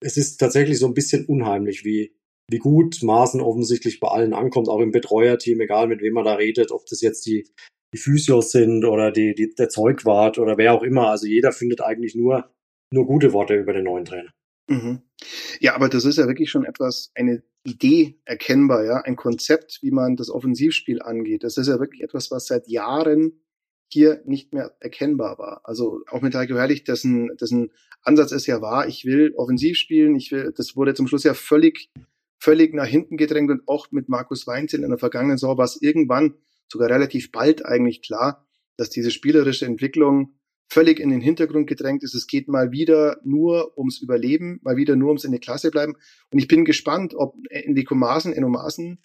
es 0.00 0.16
ist 0.16 0.38
tatsächlich 0.38 0.78
so 0.78 0.86
ein 0.86 0.94
bisschen 0.94 1.26
unheimlich, 1.26 1.84
wie, 1.84 2.16
wie 2.48 2.58
gut 2.58 3.02
Maßen 3.02 3.40
offensichtlich 3.40 3.98
bei 3.98 4.08
allen 4.08 4.32
ankommt, 4.32 4.68
auch 4.68 4.80
im 4.80 4.92
Betreuerteam, 4.92 5.60
egal 5.60 5.88
mit 5.88 6.00
wem 6.00 6.14
man 6.14 6.24
da 6.24 6.34
redet, 6.34 6.70
ob 6.70 6.86
das 6.86 7.00
jetzt 7.00 7.26
die, 7.26 7.48
die 7.92 7.98
Physios 7.98 8.52
sind 8.52 8.84
oder 8.84 9.10
die, 9.10 9.34
die, 9.34 9.52
der 9.54 9.68
Zeugwart 9.68 10.38
oder 10.38 10.56
wer 10.56 10.72
auch 10.72 10.84
immer. 10.84 11.08
Also 11.08 11.26
jeder 11.26 11.50
findet 11.50 11.80
eigentlich 11.80 12.14
nur, 12.14 12.48
nur 12.94 13.06
gute 13.06 13.32
Worte 13.32 13.54
über 13.54 13.72
den 13.72 13.84
neuen 13.84 14.04
Trainer. 14.04 14.30
Mhm. 14.68 15.02
Ja, 15.60 15.74
aber 15.74 15.88
das 15.88 16.04
ist 16.04 16.18
ja 16.18 16.26
wirklich 16.26 16.50
schon 16.50 16.64
etwas, 16.64 17.10
eine 17.14 17.42
Idee 17.66 18.18
erkennbar, 18.24 18.84
ja, 18.84 18.96
ein 18.98 19.16
Konzept, 19.16 19.80
wie 19.82 19.90
man 19.90 20.16
das 20.16 20.30
Offensivspiel 20.30 21.02
angeht. 21.02 21.44
Das 21.44 21.56
ist 21.56 21.68
ja 21.68 21.78
wirklich 21.78 22.02
etwas, 22.02 22.30
was 22.30 22.46
seit 22.46 22.68
Jahren 22.68 23.40
hier 23.88 24.22
nicht 24.24 24.52
mehr 24.52 24.76
erkennbar 24.80 25.38
war. 25.38 25.60
Also 25.64 26.02
auch 26.10 26.22
mit 26.22 26.34
Heiko 26.34 26.54
Herrlich, 26.54 26.84
dessen, 26.84 27.36
dessen 27.40 27.70
Ansatz 28.02 28.32
ist 28.32 28.46
ja 28.46 28.60
wahr, 28.60 28.88
ich 28.88 29.04
will 29.04 29.32
offensiv 29.36 29.76
spielen, 29.76 30.16
ich 30.16 30.32
will, 30.32 30.52
das 30.56 30.76
wurde 30.76 30.94
zum 30.94 31.06
Schluss 31.08 31.24
ja 31.24 31.34
völlig, 31.34 31.90
völlig 32.38 32.74
nach 32.74 32.86
hinten 32.86 33.16
gedrängt 33.16 33.50
und 33.50 33.66
auch 33.66 33.90
mit 33.90 34.08
Markus 34.08 34.46
Weinzel 34.46 34.82
in 34.82 34.90
der 34.90 34.98
vergangenen 34.98 35.38
Saison 35.38 35.58
war 35.58 35.64
es 35.64 35.80
irgendwann, 35.80 36.34
sogar 36.68 36.90
relativ 36.90 37.30
bald 37.32 37.64
eigentlich 37.64 38.02
klar, 38.02 38.46
dass 38.76 38.90
diese 38.90 39.10
spielerische 39.10 39.66
Entwicklung 39.66 40.34
völlig 40.68 41.00
in 41.00 41.10
den 41.10 41.20
Hintergrund 41.20 41.66
gedrängt 41.66 42.02
ist. 42.02 42.14
Es 42.14 42.26
geht 42.26 42.48
mal 42.48 42.72
wieder 42.72 43.20
nur 43.24 43.76
ums 43.78 44.00
Überleben, 44.00 44.60
mal 44.62 44.76
wieder 44.76 44.96
nur 44.96 45.08
ums 45.08 45.24
in 45.24 45.30
der 45.30 45.40
Klasse 45.40 45.70
bleiben. 45.70 45.94
Und 46.30 46.38
ich 46.38 46.48
bin 46.48 46.64
gespannt, 46.64 47.14
ob 47.14 47.36
Enrico 47.50 47.94
Maaßen, 47.94 48.32
Enno 48.32 48.48
Maaßen 48.48 48.98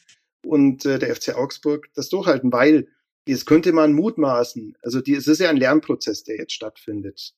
und 0.46 0.86
äh, 0.86 1.00
der 1.00 1.16
FC 1.16 1.36
Augsburg 1.36 1.90
das 1.94 2.10
durchhalten, 2.10 2.52
weil 2.52 2.88
jetzt 3.28 3.46
könnte 3.46 3.72
man 3.74 3.94
mutmaßen, 3.94 4.76
also 4.82 5.02
die, 5.02 5.14
es 5.14 5.28
ist 5.28 5.40
ja 5.40 5.50
ein 5.50 5.58
Lernprozess, 5.58 6.24
der 6.24 6.38
jetzt 6.38 6.54
stattfindet. 6.54 7.34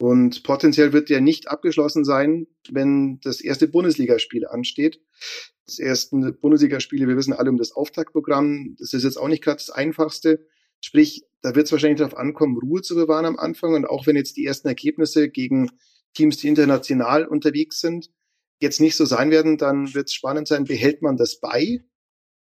Und 0.00 0.44
potenziell 0.44 0.94
wird 0.94 1.10
der 1.10 1.20
nicht 1.20 1.48
abgeschlossen 1.48 2.04
sein, 2.04 2.46
wenn 2.70 3.20
das 3.20 3.42
erste 3.42 3.68
Bundesligaspiel 3.68 4.46
ansteht. 4.46 5.02
Das 5.66 5.78
erste 5.78 6.32
Bundesligaspiele, 6.32 7.06
wir 7.06 7.18
wissen 7.18 7.34
alle 7.34 7.50
um 7.50 7.58
das 7.58 7.72
Auftaktprogramm, 7.72 8.76
das 8.78 8.94
ist 8.94 9.04
jetzt 9.04 9.18
auch 9.18 9.28
nicht 9.28 9.44
gerade 9.44 9.58
das 9.58 9.68
einfachste. 9.68 10.46
Sprich, 10.80 11.26
da 11.42 11.54
wird 11.54 11.66
es 11.66 11.72
wahrscheinlich 11.72 11.98
darauf 11.98 12.16
ankommen, 12.16 12.58
Ruhe 12.58 12.82
zu 12.82 12.94
bewahren 12.94 13.24
am 13.24 13.38
Anfang. 13.38 13.74
Und 13.74 13.86
auch 13.86 14.06
wenn 14.06 14.16
jetzt 14.16 14.36
die 14.36 14.44
ersten 14.44 14.68
Ergebnisse 14.68 15.28
gegen 15.28 15.70
Teams, 16.14 16.38
die 16.38 16.48
international 16.48 17.26
unterwegs 17.26 17.80
sind, 17.80 18.10
jetzt 18.60 18.80
nicht 18.80 18.96
so 18.96 19.04
sein 19.04 19.30
werden, 19.30 19.56
dann 19.56 19.94
wird 19.94 20.08
es 20.08 20.14
spannend 20.14 20.48
sein, 20.48 20.64
behält 20.64 21.02
man 21.02 21.16
das 21.16 21.40
bei? 21.40 21.82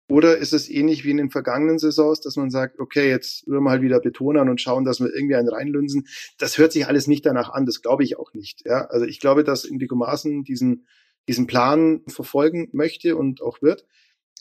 Oder 0.09 0.37
ist 0.37 0.51
es 0.51 0.69
ähnlich 0.69 1.05
wie 1.05 1.11
in 1.11 1.17
den 1.17 1.31
vergangenen 1.31 1.79
Saisons, 1.79 2.19
dass 2.19 2.35
man 2.35 2.49
sagt, 2.49 2.79
okay, 2.79 3.07
jetzt 3.07 3.47
würden 3.47 3.63
wir 3.63 3.69
halt 3.69 3.81
wieder 3.81 4.01
betonen 4.01 4.49
und 4.49 4.59
schauen, 4.59 4.83
dass 4.83 4.99
wir 4.99 5.07
irgendwie 5.13 5.35
einen 5.35 5.47
reinlünsen. 5.47 6.05
Das 6.37 6.57
hört 6.57 6.73
sich 6.73 6.85
alles 6.85 7.07
nicht 7.07 7.25
danach 7.25 7.49
an, 7.53 7.65
das 7.65 7.81
glaube 7.81 8.03
ich 8.03 8.19
auch 8.19 8.33
nicht. 8.33 8.65
Ja? 8.65 8.87
Also 8.87 9.05
ich 9.05 9.21
glaube, 9.21 9.45
dass 9.45 9.63
Indigo 9.63 9.95
Maaßen 9.95 10.43
diesen, 10.43 10.85
diesen 11.29 11.47
Plan 11.47 12.01
verfolgen 12.07 12.67
möchte 12.73 13.15
und 13.15 13.41
auch 13.41 13.61
wird. 13.61 13.85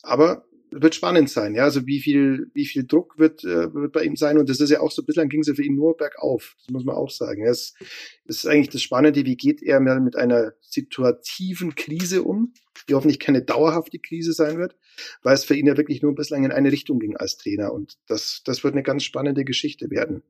Aber 0.03 0.45
wird 0.73 0.95
spannend 0.95 1.31
sein, 1.31 1.55
ja. 1.55 1.65
Also 1.65 1.87
wie 1.87 2.01
viel, 2.01 2.51
wie 2.55 2.67
viel 2.67 2.87
Druck 2.87 3.19
wird, 3.19 3.45
äh, 3.45 3.73
wird 3.75 3.93
bei 3.93 4.05
ihm 4.05 4.17
sein? 4.17 4.39
Und 4.39 4.49
das 4.49 4.61
ist 4.61 4.71
ja 4.71 4.81
auch 4.81 4.91
so, 4.91 5.03
bislang 5.03 5.29
ging 5.29 5.41
es 5.41 5.49
ja 5.49 5.55
für 5.55 5.65
ihn 5.65 5.75
nur 5.75 5.97
bergauf. 5.97 6.57
Das 6.59 6.71
muss 6.71 6.85
man 6.85 6.97
auch 6.97 7.11
sagen. 7.11 7.47
Es 7.47 7.75
ist 8.25 8.47
eigentlich 8.47 8.71
das 8.71 8.83
Spannende, 8.83 9.25
wie 9.25 9.37
geht 9.37 9.63
er 9.63 9.81
mit 9.81 10.17
einer 10.17 10.53
situativen 10.61 11.75
Krise 11.75 12.23
um, 12.23 12.53
die 12.89 12.95
hoffentlich 12.95 13.19
keine 13.19 13.43
dauerhafte 13.43 13.99
Krise 13.99 14.33
sein 14.33 14.59
wird, 14.59 14.77
weil 15.23 15.35
es 15.35 15.45
für 15.45 15.55
ihn 15.55 15.67
ja 15.67 15.77
wirklich 15.77 16.03
nur 16.03 16.15
bislang 16.15 16.45
in 16.45 16.53
eine 16.53 16.73
Richtung 16.73 16.99
ging 16.99 17.17
als 17.17 17.37
Trainer. 17.37 17.73
Und 17.73 17.99
das, 18.07 18.43
das 18.45 18.65
wird 18.65 18.75
eine 18.75 18.83
ganz 18.83 19.05
spannende 19.05 19.45
Geschichte 19.45 19.91
werden. 19.91 20.23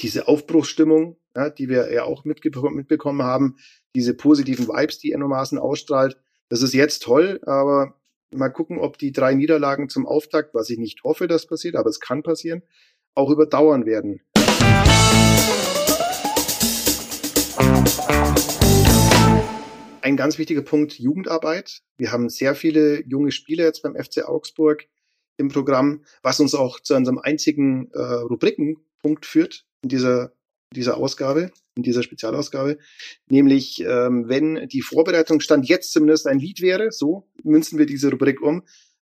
Diese 0.00 0.28
Aufbruchsstimmung, 0.28 1.18
ja, 1.34 1.50
die 1.50 1.68
wir 1.68 1.92
ja 1.92 2.04
auch 2.04 2.24
mitbekommen 2.24 3.22
haben, 3.22 3.56
diese 3.94 4.14
positiven 4.14 4.68
Vibes, 4.68 4.98
die 4.98 5.12
Enno 5.12 5.28
Maaßen 5.28 5.58
ausstrahlt, 5.58 6.16
das 6.48 6.62
ist 6.62 6.72
jetzt 6.72 7.02
toll, 7.02 7.40
aber 7.44 7.97
Mal 8.30 8.50
gucken, 8.50 8.78
ob 8.78 8.98
die 8.98 9.10
drei 9.10 9.32
Niederlagen 9.32 9.88
zum 9.88 10.06
Auftakt, 10.06 10.52
was 10.52 10.68
ich 10.68 10.76
nicht 10.76 11.02
hoffe, 11.02 11.28
dass 11.28 11.46
passiert, 11.46 11.76
aber 11.76 11.88
es 11.88 11.98
kann 11.98 12.22
passieren, 12.22 12.62
auch 13.14 13.30
überdauern 13.30 13.86
werden. 13.86 14.20
Ein 20.02 20.18
ganz 20.18 20.36
wichtiger 20.36 20.60
Punkt, 20.60 20.98
Jugendarbeit. 20.98 21.80
Wir 21.96 22.12
haben 22.12 22.28
sehr 22.28 22.54
viele 22.54 23.02
junge 23.06 23.32
Spieler 23.32 23.64
jetzt 23.64 23.82
beim 23.82 23.96
FC 23.96 24.28
Augsburg 24.28 24.84
im 25.38 25.48
Programm, 25.48 26.04
was 26.22 26.38
uns 26.38 26.54
auch 26.54 26.80
zu 26.80 26.94
unserem 26.94 27.18
einzigen 27.18 27.90
äh, 27.92 27.98
Rubrikenpunkt 27.98 29.24
führt 29.24 29.64
in 29.80 29.88
dieser 29.88 30.32
dieser 30.74 30.96
Ausgabe, 30.96 31.50
in 31.76 31.82
dieser 31.82 32.02
Spezialausgabe, 32.02 32.78
nämlich 33.30 33.80
ähm, 33.80 34.28
wenn 34.28 34.68
die 34.68 34.82
Vorbereitung 34.82 35.40
stand 35.40 35.68
jetzt 35.68 35.92
zumindest 35.92 36.26
ein 36.26 36.38
Lied 36.38 36.60
wäre, 36.60 36.92
so 36.92 37.28
münzen 37.42 37.78
wir 37.78 37.86
diese 37.86 38.10
Rubrik 38.10 38.42
um, 38.42 38.62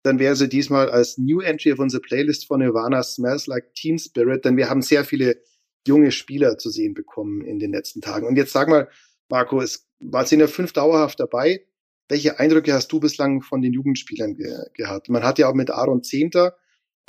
dann 0.04 0.19
wäre 0.19 0.36
sie 0.36 0.48
diesmal 0.48 0.89
als 0.89 1.17
New 1.17 1.41
Entry 1.41 1.74
auf 1.74 1.80
unsere 1.80 2.02
Playlist 2.02 2.48
von 2.48 2.60
Nirvana 2.60 3.04
Smells 3.04 3.48
Like 3.48 3.74
Teen 3.74 4.00
Spirit, 4.00 4.45
denn 4.45 4.56
wir 4.56 4.69
haben 4.69 4.82
sehr 4.82 5.04
viele 5.04 5.41
junge 5.88 6.12
Spieler 6.12 6.58
zu 6.58 6.69
sehen 6.69 6.93
bekommen 6.93 7.41
in 7.41 7.60
den 7.60 7.72
letzten 7.72 8.02
Tagen. 8.02 8.28
Und 8.28 8.38
jetzt 8.38 8.54
sag 8.54 8.69
mal, 8.69 8.88
Marco, 9.30 9.62
es 9.62 9.88
sind 10.26 10.39
ja 10.39 10.48
fünf 10.48 10.74
dauerhaft 10.74 11.19
dabei. 11.19 11.65
Welche 12.08 12.39
Eindrücke 12.39 12.74
hast 12.74 12.91
du 12.91 13.00
bislang 13.00 13.41
von 13.41 13.62
den 13.62 13.74
Jugendspielern 13.74 14.36
ge 14.36 14.48
gehabt? 14.74 15.10
Man 15.10 15.24
hat 15.24 15.38
ja 15.38 15.50
auch 15.50 15.54
mit 15.54 15.69
Aaron 15.69 16.02
Zehnter 16.04 16.56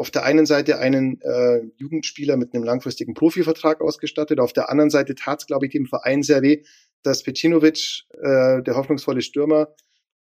auf 0.00 0.10
der 0.10 0.24
einen 0.24 0.46
Seite 0.46 0.78
einen 0.78 1.20
äh, 1.20 1.60
Jugendspieler 1.76 2.38
mit 2.38 2.54
einem 2.54 2.64
langfristigen 2.64 3.12
Profivertrag 3.12 3.82
ausgestattet, 3.82 4.40
auf 4.40 4.54
der 4.54 4.70
anderen 4.70 4.88
Seite 4.88 5.14
tat 5.14 5.40
es, 5.40 5.46
glaube 5.46 5.66
ich, 5.66 5.72
dem 5.72 5.86
Verein 5.86 6.22
sehr 6.22 6.40
weh, 6.40 6.62
dass 7.02 7.22
Pecinovic, 7.22 8.06
äh, 8.14 8.62
der 8.62 8.76
hoffnungsvolle 8.76 9.20
Stürmer, 9.20 9.74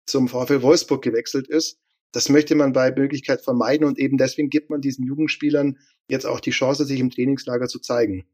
zum 0.07 0.29
VfL 0.29 0.63
Wolfsburg 0.63 1.03
gewechselt 1.03 1.49
ist. 1.49 1.81
Das 2.13 2.29
möchte 2.29 2.55
man 2.55 2.73
bei 2.73 2.93
Möglichkeit 2.93 3.41
vermeiden 3.41 3.85
und 3.85 3.99
eben 3.99 4.17
deswegen 4.17 4.49
gibt 4.49 4.71
man 4.71 4.81
diesen 4.81 5.05
Jugendspielern 5.05 5.79
jetzt 6.09 6.25
auch 6.25 6.39
die 6.39 6.53
Chance, 6.53 6.85
sich 6.85 7.01
im 7.01 7.11
Trainingslager 7.11 7.67
zu 7.67 7.81
zeigen. 7.81 8.25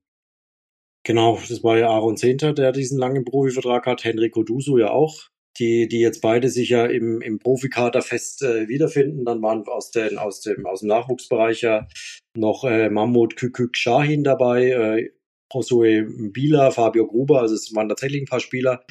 Genau, 1.05 1.41
das 1.49 1.65
war 1.65 1.79
ja 1.79 1.89
Aaron 1.89 2.19
Zehnter, 2.19 2.53
der 2.53 2.73
diesen 2.73 2.99
langen 2.99 3.25
Profivertrag 3.25 3.87
hat, 3.87 4.05
Henrico 4.05 4.43
Duso 4.43 4.77
ja 4.77 4.91
auch 4.91 5.31
die, 5.59 5.89
die 5.89 6.01
jetzt 6.01 6.21
beide 6.21 6.49
sich 6.49 6.71
ja 6.71 6.87
im, 6.87 7.21
im 7.21 7.39
Profikader 7.39 8.03
fest 8.03 8.43
äh, 8.43 8.69
wiederfinden. 8.69 9.25
Dann 9.25 9.43
waren 9.43 9.67
aus, 9.67 9.91
den, 9.91 10.19
aus, 10.19 10.41
dem, 10.41 10.67
aus 10.67 10.81
dem 10.81 10.89
Nachwuchsbereich 10.89 11.63
ja 11.63 11.89
noch 12.37 12.65
äh, 12.65 12.89
Mahmoud 12.89 13.37
Kükük 13.37 13.77
Shahin 13.77 14.25
dabei, 14.25 14.71
äh, 14.71 15.11
Josue 15.53 16.07
Bila, 16.33 16.71
Fabio 16.71 17.07
Gruber, 17.07 17.41
also 17.41 17.55
es 17.55 17.75
waren 17.75 17.89
tatsächlich 17.89 18.23
ein 18.23 18.29
paar 18.29 18.41
Spieler. 18.41 18.85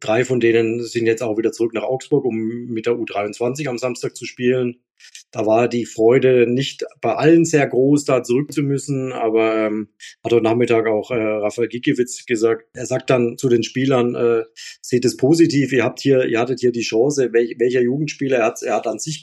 Drei 0.00 0.26
von 0.26 0.38
denen 0.38 0.84
sind 0.84 1.06
jetzt 1.06 1.22
auch 1.22 1.38
wieder 1.38 1.50
zurück 1.50 1.72
nach 1.72 1.82
Augsburg, 1.82 2.26
um 2.26 2.36
mit 2.66 2.84
der 2.84 2.92
U23 2.92 3.68
am 3.68 3.78
Samstag 3.78 4.14
zu 4.16 4.26
spielen. 4.26 4.82
Da 5.30 5.44
war 5.44 5.68
die 5.68 5.84
Freude 5.84 6.46
nicht 6.46 6.84
bei 7.00 7.14
allen 7.14 7.44
sehr 7.44 7.66
groß, 7.66 8.04
da 8.04 8.22
zurück 8.22 8.52
zu 8.52 8.62
müssen, 8.62 9.12
aber 9.12 9.66
ähm, 9.66 9.88
hat 10.24 10.32
heute 10.32 10.42
Nachmittag 10.42 10.86
auch 10.86 11.10
äh, 11.10 11.16
Raphael 11.16 11.68
Gikiewicz 11.68 12.24
gesagt. 12.24 12.66
Er 12.72 12.86
sagt 12.86 13.10
dann 13.10 13.36
zu 13.36 13.48
den 13.48 13.62
Spielern, 13.62 14.14
äh, 14.14 14.44
seht 14.80 15.04
es 15.04 15.16
positiv, 15.16 15.72
ihr 15.72 15.84
habt 15.84 16.00
hier, 16.00 16.24
ihr 16.26 16.40
hattet 16.40 16.60
hier 16.60 16.72
die 16.72 16.80
Chance, 16.80 17.32
welch, 17.32 17.56
welcher 17.58 17.82
Jugendspieler, 17.82 18.38
er 18.38 18.46
hat, 18.46 18.62
er 18.62 18.76
hat 18.76 18.86
an 18.86 18.98
sich, 18.98 19.22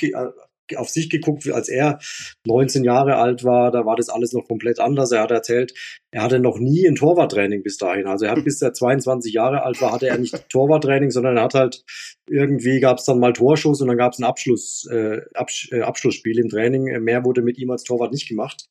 auf 0.75 0.89
sich 0.89 1.09
geguckt, 1.09 1.49
als 1.51 1.69
er 1.69 1.99
19 2.45 2.83
Jahre 2.83 3.15
alt 3.15 3.43
war, 3.43 3.71
da 3.71 3.85
war 3.85 3.95
das 3.95 4.09
alles 4.09 4.33
noch 4.33 4.47
komplett 4.47 4.79
anders. 4.79 5.11
Er 5.11 5.21
hat 5.21 5.31
erzählt, 5.31 5.73
er 6.11 6.23
hatte 6.23 6.39
noch 6.39 6.59
nie 6.59 6.87
ein 6.87 6.95
Torwarttraining 6.95 7.63
bis 7.63 7.77
dahin. 7.77 8.07
Also 8.07 8.25
er 8.25 8.31
hat 8.31 8.43
bis 8.45 8.61
er 8.61 8.73
22 8.73 9.33
Jahre 9.33 9.63
alt 9.63 9.81
war, 9.81 9.91
hatte 9.91 10.07
er 10.07 10.17
nicht 10.17 10.49
Torwarttraining, 10.49 11.11
sondern 11.11 11.37
er 11.37 11.43
hat 11.43 11.53
halt 11.53 11.83
irgendwie 12.27 12.79
gab 12.79 12.97
es 12.97 13.05
dann 13.05 13.19
mal 13.19 13.33
Torschuss 13.33 13.81
und 13.81 13.87
dann 13.87 13.97
gab 13.97 14.13
es 14.13 14.19
ein 14.19 14.23
Abschluss, 14.23 14.87
äh, 14.91 15.21
Absch 15.33 15.71
äh, 15.71 15.81
Abschlussspiel 15.81 16.39
im 16.39 16.49
Training. 16.49 17.03
Mehr 17.03 17.23
wurde 17.23 17.41
mit 17.41 17.57
ihm 17.57 17.71
als 17.71 17.83
Torwart 17.83 18.11
nicht 18.11 18.27
gemacht. 18.27 18.67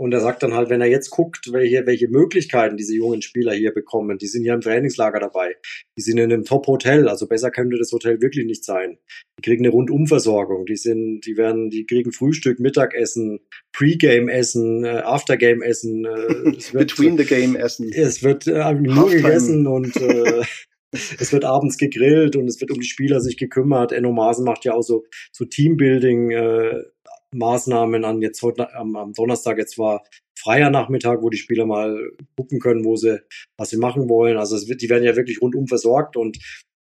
Und 0.00 0.14
er 0.14 0.20
sagt 0.20 0.42
dann 0.42 0.54
halt, 0.54 0.70
wenn 0.70 0.80
er 0.80 0.86
jetzt 0.86 1.10
guckt, 1.10 1.52
welche, 1.52 1.84
welche 1.84 2.08
Möglichkeiten 2.08 2.78
diese 2.78 2.96
jungen 2.96 3.20
Spieler 3.20 3.52
hier 3.52 3.70
bekommen, 3.70 4.16
die 4.16 4.28
sind 4.28 4.46
ja 4.46 4.54
im 4.54 4.62
Trainingslager 4.62 5.20
dabei, 5.20 5.56
die 5.94 6.00
sind 6.00 6.16
in 6.16 6.32
einem 6.32 6.46
Top-Hotel, 6.46 7.06
also 7.06 7.28
besser 7.28 7.50
könnte 7.50 7.76
das 7.76 7.92
Hotel 7.92 8.22
wirklich 8.22 8.46
nicht 8.46 8.64
sein. 8.64 8.96
Die 9.38 9.42
kriegen 9.42 9.62
eine 9.62 9.74
Rundumversorgung, 9.74 10.64
die 10.64 10.76
sind, 10.76 11.26
die 11.26 11.36
werden, 11.36 11.68
die 11.68 11.84
kriegen 11.84 12.12
Frühstück, 12.12 12.60
Mittagessen, 12.60 13.40
Pre-Game-Essen, 13.72 14.86
äh, 14.86 15.02
After-Game-Essen, 15.04 16.06
äh, 16.06 16.52
Between 16.72 17.18
the 17.18 17.26
Game-Essen. 17.26 17.92
Es 17.92 18.22
wird 18.22 18.46
äh, 18.46 18.72
nur 18.72 19.10
gegessen 19.10 19.66
und 19.66 19.94
äh, 19.96 20.44
es 20.92 21.30
wird 21.30 21.44
abends 21.44 21.76
gegrillt 21.76 22.36
und 22.36 22.48
es 22.48 22.58
wird 22.58 22.70
um 22.70 22.80
die 22.80 22.88
Spieler 22.88 23.20
sich 23.20 23.36
gekümmert. 23.36 23.92
Enno 23.92 24.12
Maaßen 24.12 24.46
macht 24.46 24.64
ja 24.64 24.72
auch 24.72 24.82
so, 24.82 25.04
so 25.30 25.44
Teambuilding, 25.44 26.30
äh, 26.30 26.84
Maßnahmen 27.32 28.04
an 28.04 28.22
jetzt 28.22 28.42
heute 28.42 28.74
am, 28.74 28.96
am 28.96 29.12
Donnerstag 29.12 29.58
jetzt 29.58 29.78
war 29.78 30.04
freier 30.38 30.70
Nachmittag, 30.70 31.22
wo 31.22 31.30
die 31.30 31.36
Spieler 31.36 31.66
mal 31.66 31.96
gucken 32.36 32.60
können, 32.60 32.84
wo 32.84 32.96
sie 32.96 33.20
was 33.56 33.70
sie 33.70 33.76
machen 33.76 34.08
wollen. 34.08 34.36
Also 34.36 34.56
es 34.56 34.68
wird, 34.68 34.82
die 34.82 34.88
werden 34.88 35.04
ja 35.04 35.16
wirklich 35.16 35.40
rundum 35.40 35.66
versorgt 35.66 36.16
und 36.16 36.38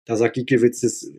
da 0.07 0.16
sagt 0.16 0.35
Giekewitz, 0.35 0.80
das, 0.80 1.11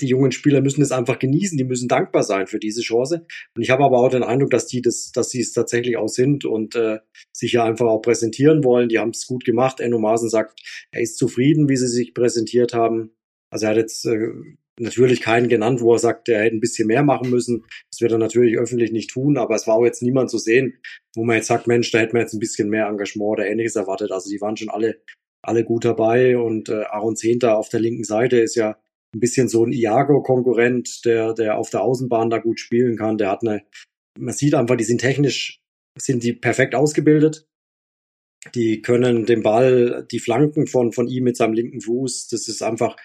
die 0.00 0.06
jungen 0.06 0.32
Spieler 0.32 0.60
müssen 0.60 0.82
es 0.82 0.92
einfach 0.92 1.18
genießen, 1.18 1.56
die 1.56 1.64
müssen 1.64 1.88
dankbar 1.88 2.22
sein 2.22 2.46
für 2.46 2.58
diese 2.58 2.82
Chance. 2.82 3.26
Und 3.56 3.62
ich 3.62 3.70
habe 3.70 3.84
aber 3.84 3.98
auch 3.98 4.08
den 4.08 4.22
Eindruck, 4.22 4.50
dass 4.50 4.66
die 4.66 4.82
das, 4.82 5.12
dass 5.12 5.30
sie 5.30 5.40
es 5.40 5.52
tatsächlich 5.52 5.96
auch 5.96 6.08
sind 6.08 6.44
und 6.44 6.74
äh, 6.74 6.98
sich 7.32 7.52
ja 7.52 7.64
einfach 7.64 7.86
auch 7.86 8.00
präsentieren 8.00 8.64
wollen. 8.64 8.88
Die 8.88 8.98
haben 8.98 9.10
es 9.10 9.26
gut 9.26 9.44
gemacht. 9.44 9.80
Enno 9.80 9.98
Maaßen 9.98 10.28
sagt, 10.28 10.60
er 10.90 11.00
ist 11.00 11.16
zufrieden, 11.16 11.68
wie 11.68 11.76
sie 11.76 11.88
sich 11.88 12.12
präsentiert 12.12 12.74
haben. 12.74 13.12
Also 13.50 13.66
er 13.66 13.70
hat 13.70 13.76
jetzt 13.78 14.04
äh, 14.04 14.28
natürlich 14.78 15.20
keinen 15.20 15.48
genannt, 15.48 15.80
wo 15.80 15.92
er 15.92 15.98
sagt, 15.98 16.28
er 16.28 16.42
hätte 16.42 16.56
ein 16.56 16.60
bisschen 16.60 16.88
mehr 16.88 17.02
machen 17.02 17.30
müssen. 17.30 17.64
Das 17.90 18.00
wird 18.00 18.12
er 18.12 18.18
natürlich 18.18 18.58
öffentlich 18.58 18.92
nicht 18.92 19.10
tun, 19.10 19.36
aber 19.36 19.54
es 19.54 19.66
war 19.66 19.76
auch 19.76 19.84
jetzt 19.84 20.02
niemand 20.02 20.30
zu 20.30 20.38
sehen, 20.38 20.78
wo 21.14 21.24
man 21.24 21.36
jetzt 21.36 21.46
sagt, 21.46 21.66
Mensch, 21.66 21.90
da 21.92 21.98
hätten 21.98 22.14
wir 22.14 22.20
jetzt 22.20 22.34
ein 22.34 22.40
bisschen 22.40 22.68
mehr 22.68 22.86
Engagement 22.86 23.32
oder 23.32 23.46
ähnliches 23.46 23.76
erwartet. 23.76 24.10
Also 24.10 24.30
die 24.30 24.40
waren 24.40 24.56
schon 24.56 24.70
alle, 24.70 25.00
alle 25.42 25.64
gut 25.64 25.84
dabei 25.84 26.36
und 26.36 26.68
äh, 26.68 26.84
Aaron 26.84 27.16
Zehnter 27.16 27.56
auf 27.56 27.68
der 27.68 27.80
linken 27.80 28.04
Seite 28.04 28.38
ist 28.38 28.56
ja 28.56 28.76
ein 29.14 29.20
bisschen 29.20 29.48
so 29.48 29.64
ein 29.64 29.72
Iago-Konkurrent, 29.72 31.04
der, 31.04 31.34
der 31.34 31.56
auf 31.56 31.70
der 31.70 31.82
Außenbahn 31.82 32.30
da 32.30 32.38
gut 32.38 32.58
spielen 32.58 32.96
kann. 32.96 33.16
Der 33.16 33.30
hat 33.30 33.42
eine, 33.42 33.62
man 34.18 34.34
sieht 34.34 34.54
einfach, 34.54 34.76
die 34.76 34.84
sind 34.84 35.00
technisch, 35.00 35.60
sind 35.96 36.24
die 36.24 36.32
perfekt 36.32 36.74
ausgebildet. 36.74 37.46
Die 38.54 38.82
können 38.82 39.24
den 39.24 39.42
Ball, 39.42 40.06
die 40.10 40.18
Flanken 40.18 40.66
von, 40.66 40.92
von 40.92 41.06
ihm 41.06 41.24
mit 41.24 41.36
seinem 41.36 41.54
linken 41.54 41.80
Fuß, 41.80 42.28
das 42.28 42.48
ist 42.48 42.62
einfach, 42.62 42.96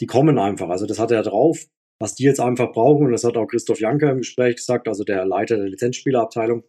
die 0.00 0.06
kommen 0.06 0.38
einfach. 0.38 0.68
Also 0.68 0.86
das 0.86 0.98
hat 0.98 1.10
er 1.10 1.22
drauf. 1.22 1.66
Was 1.98 2.14
die 2.14 2.24
jetzt 2.24 2.40
einfach 2.40 2.72
brauchen, 2.72 3.06
und 3.06 3.12
das 3.12 3.24
hat 3.24 3.36
auch 3.36 3.46
Christoph 3.46 3.80
Janker 3.80 4.10
im 4.10 4.18
Gespräch 4.18 4.56
gesagt, 4.56 4.86
also 4.86 5.02
der 5.02 5.24
Leiter 5.24 5.56
der 5.56 5.68
Lizenzspielerabteilung, 5.68 6.62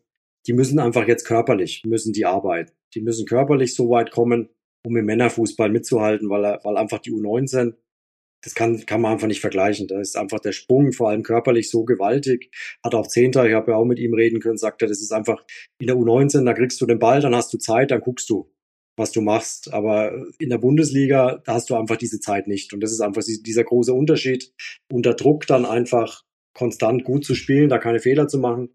die 0.48 0.54
müssen 0.54 0.80
einfach 0.80 1.06
jetzt 1.06 1.26
körperlich, 1.26 1.84
müssen 1.86 2.14
die 2.14 2.26
arbeiten. 2.26 2.72
Die 2.96 3.02
müssen 3.02 3.26
körperlich 3.26 3.76
so 3.76 3.90
weit 3.90 4.12
kommen, 4.12 4.50
um 4.86 4.96
im 4.96 5.06
Männerfußball 5.06 5.70
mitzuhalten, 5.70 6.30
weil, 6.30 6.46
er, 6.46 6.62
weil 6.64 6.78
einfach 6.78 7.00
die 7.00 7.12
U19 7.12 7.74
das 8.44 8.56
kann, 8.56 8.86
kann 8.86 9.02
man 9.02 9.14
einfach 9.14 9.28
nicht 9.28 9.42
vergleichen. 9.42 9.88
Da 9.88 10.00
ist 10.00 10.16
einfach 10.16 10.40
der 10.40 10.52
Sprung, 10.52 10.94
vor 10.94 11.10
allem 11.10 11.24
körperlich, 11.24 11.70
so 11.70 11.84
gewaltig. 11.84 12.52
Hat 12.84 12.96
auch 12.96 13.08
Zehnter, 13.08 13.48
ich 13.48 13.54
habe 13.54 13.72
ja 13.72 13.78
auch 13.78 13.86
mit 13.86 14.00
ihm 14.00 14.14
reden 14.14 14.40
können, 14.40 14.58
sagt 14.58 14.82
er, 14.82 14.88
das 14.88 15.02
ist 15.02 15.12
einfach 15.12 15.44
in 15.80 15.88
der 15.88 15.96
U19, 15.96 16.46
da 16.46 16.54
kriegst 16.54 16.80
du 16.80 16.86
den 16.86 17.00
Ball, 17.00 17.20
dann 17.20 17.36
hast 17.36 17.54
du 17.54 17.58
Zeit, 17.58 17.92
dann 17.92 18.02
guckst 18.02 18.30
du, 18.30 18.52
was 18.98 19.12
du 19.12 19.22
machst. 19.22 19.74
Aber 19.74 20.26
in 20.40 20.50
der 20.50 20.58
Bundesliga, 20.58 21.42
da 21.46 21.54
hast 21.54 21.70
du 21.70 21.76
einfach 21.76 21.98
diese 21.98 22.20
Zeit 22.20 22.48
nicht. 22.48 22.74
Und 22.74 22.82
das 22.82 22.92
ist 22.92 23.02
einfach 23.02 23.24
dieser 23.24 23.64
große 23.64 23.94
Unterschied. 23.94 24.52
Unter 24.92 25.14
Druck 25.14 25.48
dann 25.48 25.66
einfach 25.66 26.24
konstant 26.54 27.04
gut 27.04 27.24
zu 27.24 27.36
spielen, 27.36 27.70
da 27.70 27.78
keine 27.78 28.00
Fehler 28.00 28.28
zu 28.28 28.40
machen 28.40 28.70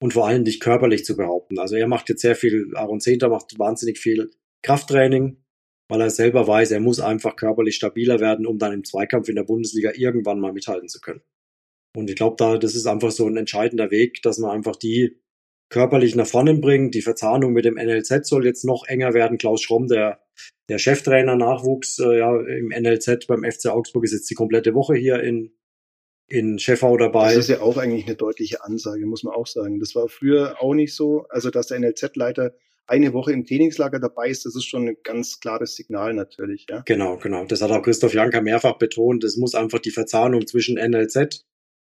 und 0.00 0.12
vor 0.12 0.28
allem 0.28 0.44
dich 0.44 0.60
körperlich 0.60 1.04
zu 1.04 1.16
behaupten. 1.16 1.58
Also 1.58 1.74
er 1.74 1.88
macht 1.88 2.08
jetzt 2.08 2.22
sehr 2.22 2.36
viel, 2.36 2.70
Aaron 2.74 3.00
Zehnter 3.00 3.28
macht 3.28 3.58
wahnsinnig 3.58 3.98
viel 3.98 4.30
Krafttraining, 4.62 5.42
weil 5.88 6.00
er 6.00 6.10
selber 6.10 6.46
weiß, 6.46 6.70
er 6.70 6.80
muss 6.80 7.00
einfach 7.00 7.36
körperlich 7.36 7.74
stabiler 7.74 8.20
werden, 8.20 8.46
um 8.46 8.58
dann 8.58 8.72
im 8.72 8.84
Zweikampf 8.84 9.28
in 9.28 9.36
der 9.36 9.44
Bundesliga 9.44 9.92
irgendwann 9.94 10.40
mal 10.40 10.52
mithalten 10.52 10.88
zu 10.88 11.00
können. 11.00 11.22
Und 11.96 12.10
ich 12.10 12.16
glaube, 12.16 12.36
da, 12.38 12.58
das 12.58 12.74
ist 12.74 12.86
einfach 12.86 13.10
so 13.10 13.26
ein 13.26 13.36
entscheidender 13.36 13.90
Weg, 13.90 14.22
dass 14.22 14.38
man 14.38 14.50
einfach 14.50 14.76
die 14.76 15.18
körperlich 15.68 16.14
nach 16.14 16.26
vorne 16.26 16.54
bringt. 16.54 16.94
Die 16.94 17.02
Verzahnung 17.02 17.52
mit 17.52 17.64
dem 17.64 17.74
NLZ 17.74 18.26
soll 18.26 18.46
jetzt 18.46 18.64
noch 18.64 18.86
enger 18.86 19.14
werden. 19.14 19.38
Klaus 19.38 19.62
Schromm, 19.62 19.88
der, 19.88 20.20
der 20.68 20.78
Cheftrainer 20.78 21.36
Nachwuchs 21.36 21.98
äh, 21.98 22.18
ja, 22.18 22.36
im 22.40 22.68
NLZ 22.68 23.26
beim 23.26 23.44
FC 23.44 23.66
Augsburg, 23.66 24.04
ist 24.04 24.12
jetzt 24.12 24.30
die 24.30 24.34
komplette 24.34 24.74
Woche 24.74 24.94
hier 24.94 25.20
in, 25.20 25.52
in 26.28 26.58
Scheffau 26.58 26.96
dabei. 26.96 27.28
Das 27.28 27.44
ist 27.44 27.48
ja 27.48 27.60
auch 27.60 27.76
eigentlich 27.76 28.06
eine 28.06 28.16
deutliche 28.16 28.64
Ansage, 28.64 29.06
muss 29.06 29.24
man 29.24 29.34
auch 29.34 29.46
sagen. 29.46 29.80
Das 29.80 29.94
war 29.94 30.08
früher 30.08 30.56
auch 30.60 30.74
nicht 30.74 30.94
so. 30.94 31.26
Also, 31.28 31.50
dass 31.50 31.68
der 31.68 31.78
NLZ-Leiter 31.80 32.54
eine 32.88 33.12
Woche 33.12 33.32
im 33.32 33.44
Trainingslager 33.44 33.98
dabei 33.98 34.28
ist, 34.28 34.46
das 34.46 34.54
ist 34.54 34.66
schon 34.66 34.88
ein 34.88 34.96
ganz 35.02 35.40
klares 35.40 35.74
Signal 35.74 36.14
natürlich. 36.14 36.66
Ja. 36.70 36.82
Genau, 36.86 37.16
genau. 37.16 37.44
Das 37.44 37.60
hat 37.60 37.72
auch 37.72 37.82
Christoph 37.82 38.14
Janker 38.14 38.42
mehrfach 38.42 38.78
betont. 38.78 39.24
Es 39.24 39.36
muss 39.36 39.56
einfach 39.56 39.80
die 39.80 39.90
Verzahnung 39.90 40.46
zwischen 40.46 40.76
NLZ 40.76 41.44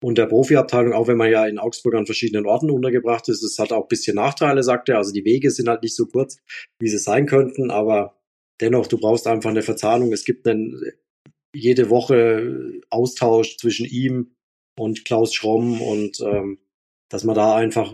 und 0.03 0.17
der 0.17 0.27
Profiabteilung, 0.27 0.93
auch 0.93 1.07
wenn 1.07 1.17
man 1.17 1.31
ja 1.31 1.45
in 1.45 1.57
Augsburg 1.57 1.95
an 1.95 2.05
verschiedenen 2.05 2.45
Orten 2.45 2.69
untergebracht 2.69 3.27
ist, 3.29 3.43
es 3.43 3.57
hat 3.57 3.71
auch 3.71 3.83
ein 3.83 3.87
bisschen 3.87 4.15
Nachteile, 4.15 4.61
sagt 4.61 4.89
er. 4.89 4.97
Also 4.97 5.11
die 5.13 5.25
Wege 5.25 5.51
sind 5.51 5.67
halt 5.67 5.83
nicht 5.83 5.95
so 5.95 6.05
kurz, 6.05 6.37
wie 6.79 6.89
sie 6.89 6.97
sein 6.97 7.25
könnten, 7.25 7.71
aber 7.71 8.17
dennoch, 8.61 8.87
du 8.87 8.97
brauchst 8.97 9.27
einfach 9.27 9.49
eine 9.49 9.61
Verzahnung. 9.61 10.11
Es 10.13 10.25
gibt 10.25 10.47
einen 10.47 10.79
jede 11.55 11.89
Woche 11.89 12.81
Austausch 12.89 13.57
zwischen 13.57 13.85
ihm 13.85 14.35
und 14.77 15.05
Klaus 15.05 15.33
Schromm 15.33 15.81
und 15.81 16.19
ähm, 16.19 16.59
dass 17.09 17.23
man 17.23 17.35
da 17.35 17.55
einfach 17.55 17.93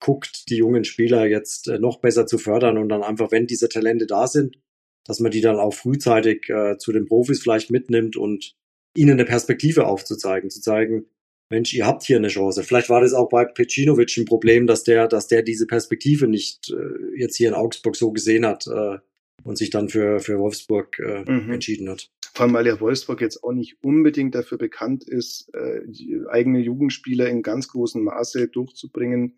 guckt, 0.00 0.48
die 0.48 0.56
jungen 0.56 0.84
Spieler 0.84 1.26
jetzt 1.26 1.68
äh, 1.68 1.78
noch 1.78 2.00
besser 2.00 2.26
zu 2.26 2.38
fördern 2.38 2.78
und 2.78 2.88
dann 2.88 3.02
einfach, 3.02 3.30
wenn 3.32 3.46
diese 3.46 3.68
Talente 3.68 4.06
da 4.06 4.26
sind, 4.26 4.58
dass 5.04 5.20
man 5.20 5.32
die 5.32 5.40
dann 5.40 5.56
auch 5.56 5.74
frühzeitig 5.74 6.48
äh, 6.48 6.76
zu 6.78 6.92
den 6.92 7.06
Profis 7.06 7.42
vielleicht 7.42 7.70
mitnimmt 7.70 8.16
und 8.16 8.54
ihnen 8.96 9.12
eine 9.12 9.24
Perspektive 9.24 9.86
aufzuzeigen, 9.86 10.50
zu 10.50 10.60
zeigen, 10.60 11.06
Mensch, 11.52 11.74
ihr 11.74 11.86
habt 11.86 12.02
hier 12.02 12.16
eine 12.16 12.28
Chance. 12.28 12.64
Vielleicht 12.64 12.88
war 12.88 13.02
das 13.02 13.12
auch 13.12 13.28
bei 13.28 13.44
Pecinovic 13.44 14.16
ein 14.16 14.24
Problem, 14.24 14.66
dass 14.66 14.84
der, 14.84 15.06
dass 15.06 15.28
der 15.28 15.42
diese 15.42 15.66
Perspektive 15.66 16.26
nicht 16.26 16.70
äh, 16.70 17.20
jetzt 17.20 17.36
hier 17.36 17.48
in 17.48 17.54
Augsburg 17.54 17.94
so 17.94 18.10
gesehen 18.10 18.46
hat 18.46 18.66
äh, 18.66 18.96
und 19.44 19.58
sich 19.58 19.68
dann 19.68 19.90
für, 19.90 20.20
für 20.20 20.38
Wolfsburg 20.38 20.98
äh, 20.98 21.30
mhm. 21.30 21.52
entschieden 21.52 21.90
hat. 21.90 22.10
Vor 22.32 22.46
allem, 22.46 22.54
weil 22.54 22.66
ja 22.66 22.80
Wolfsburg 22.80 23.20
jetzt 23.20 23.44
auch 23.44 23.52
nicht 23.52 23.76
unbedingt 23.82 24.34
dafür 24.34 24.56
bekannt 24.56 25.06
ist, 25.06 25.52
äh, 25.52 25.82
eigene 26.30 26.60
Jugendspieler 26.60 27.28
in 27.28 27.42
ganz 27.42 27.68
großem 27.68 28.02
Maße 28.02 28.48
durchzubringen. 28.48 29.36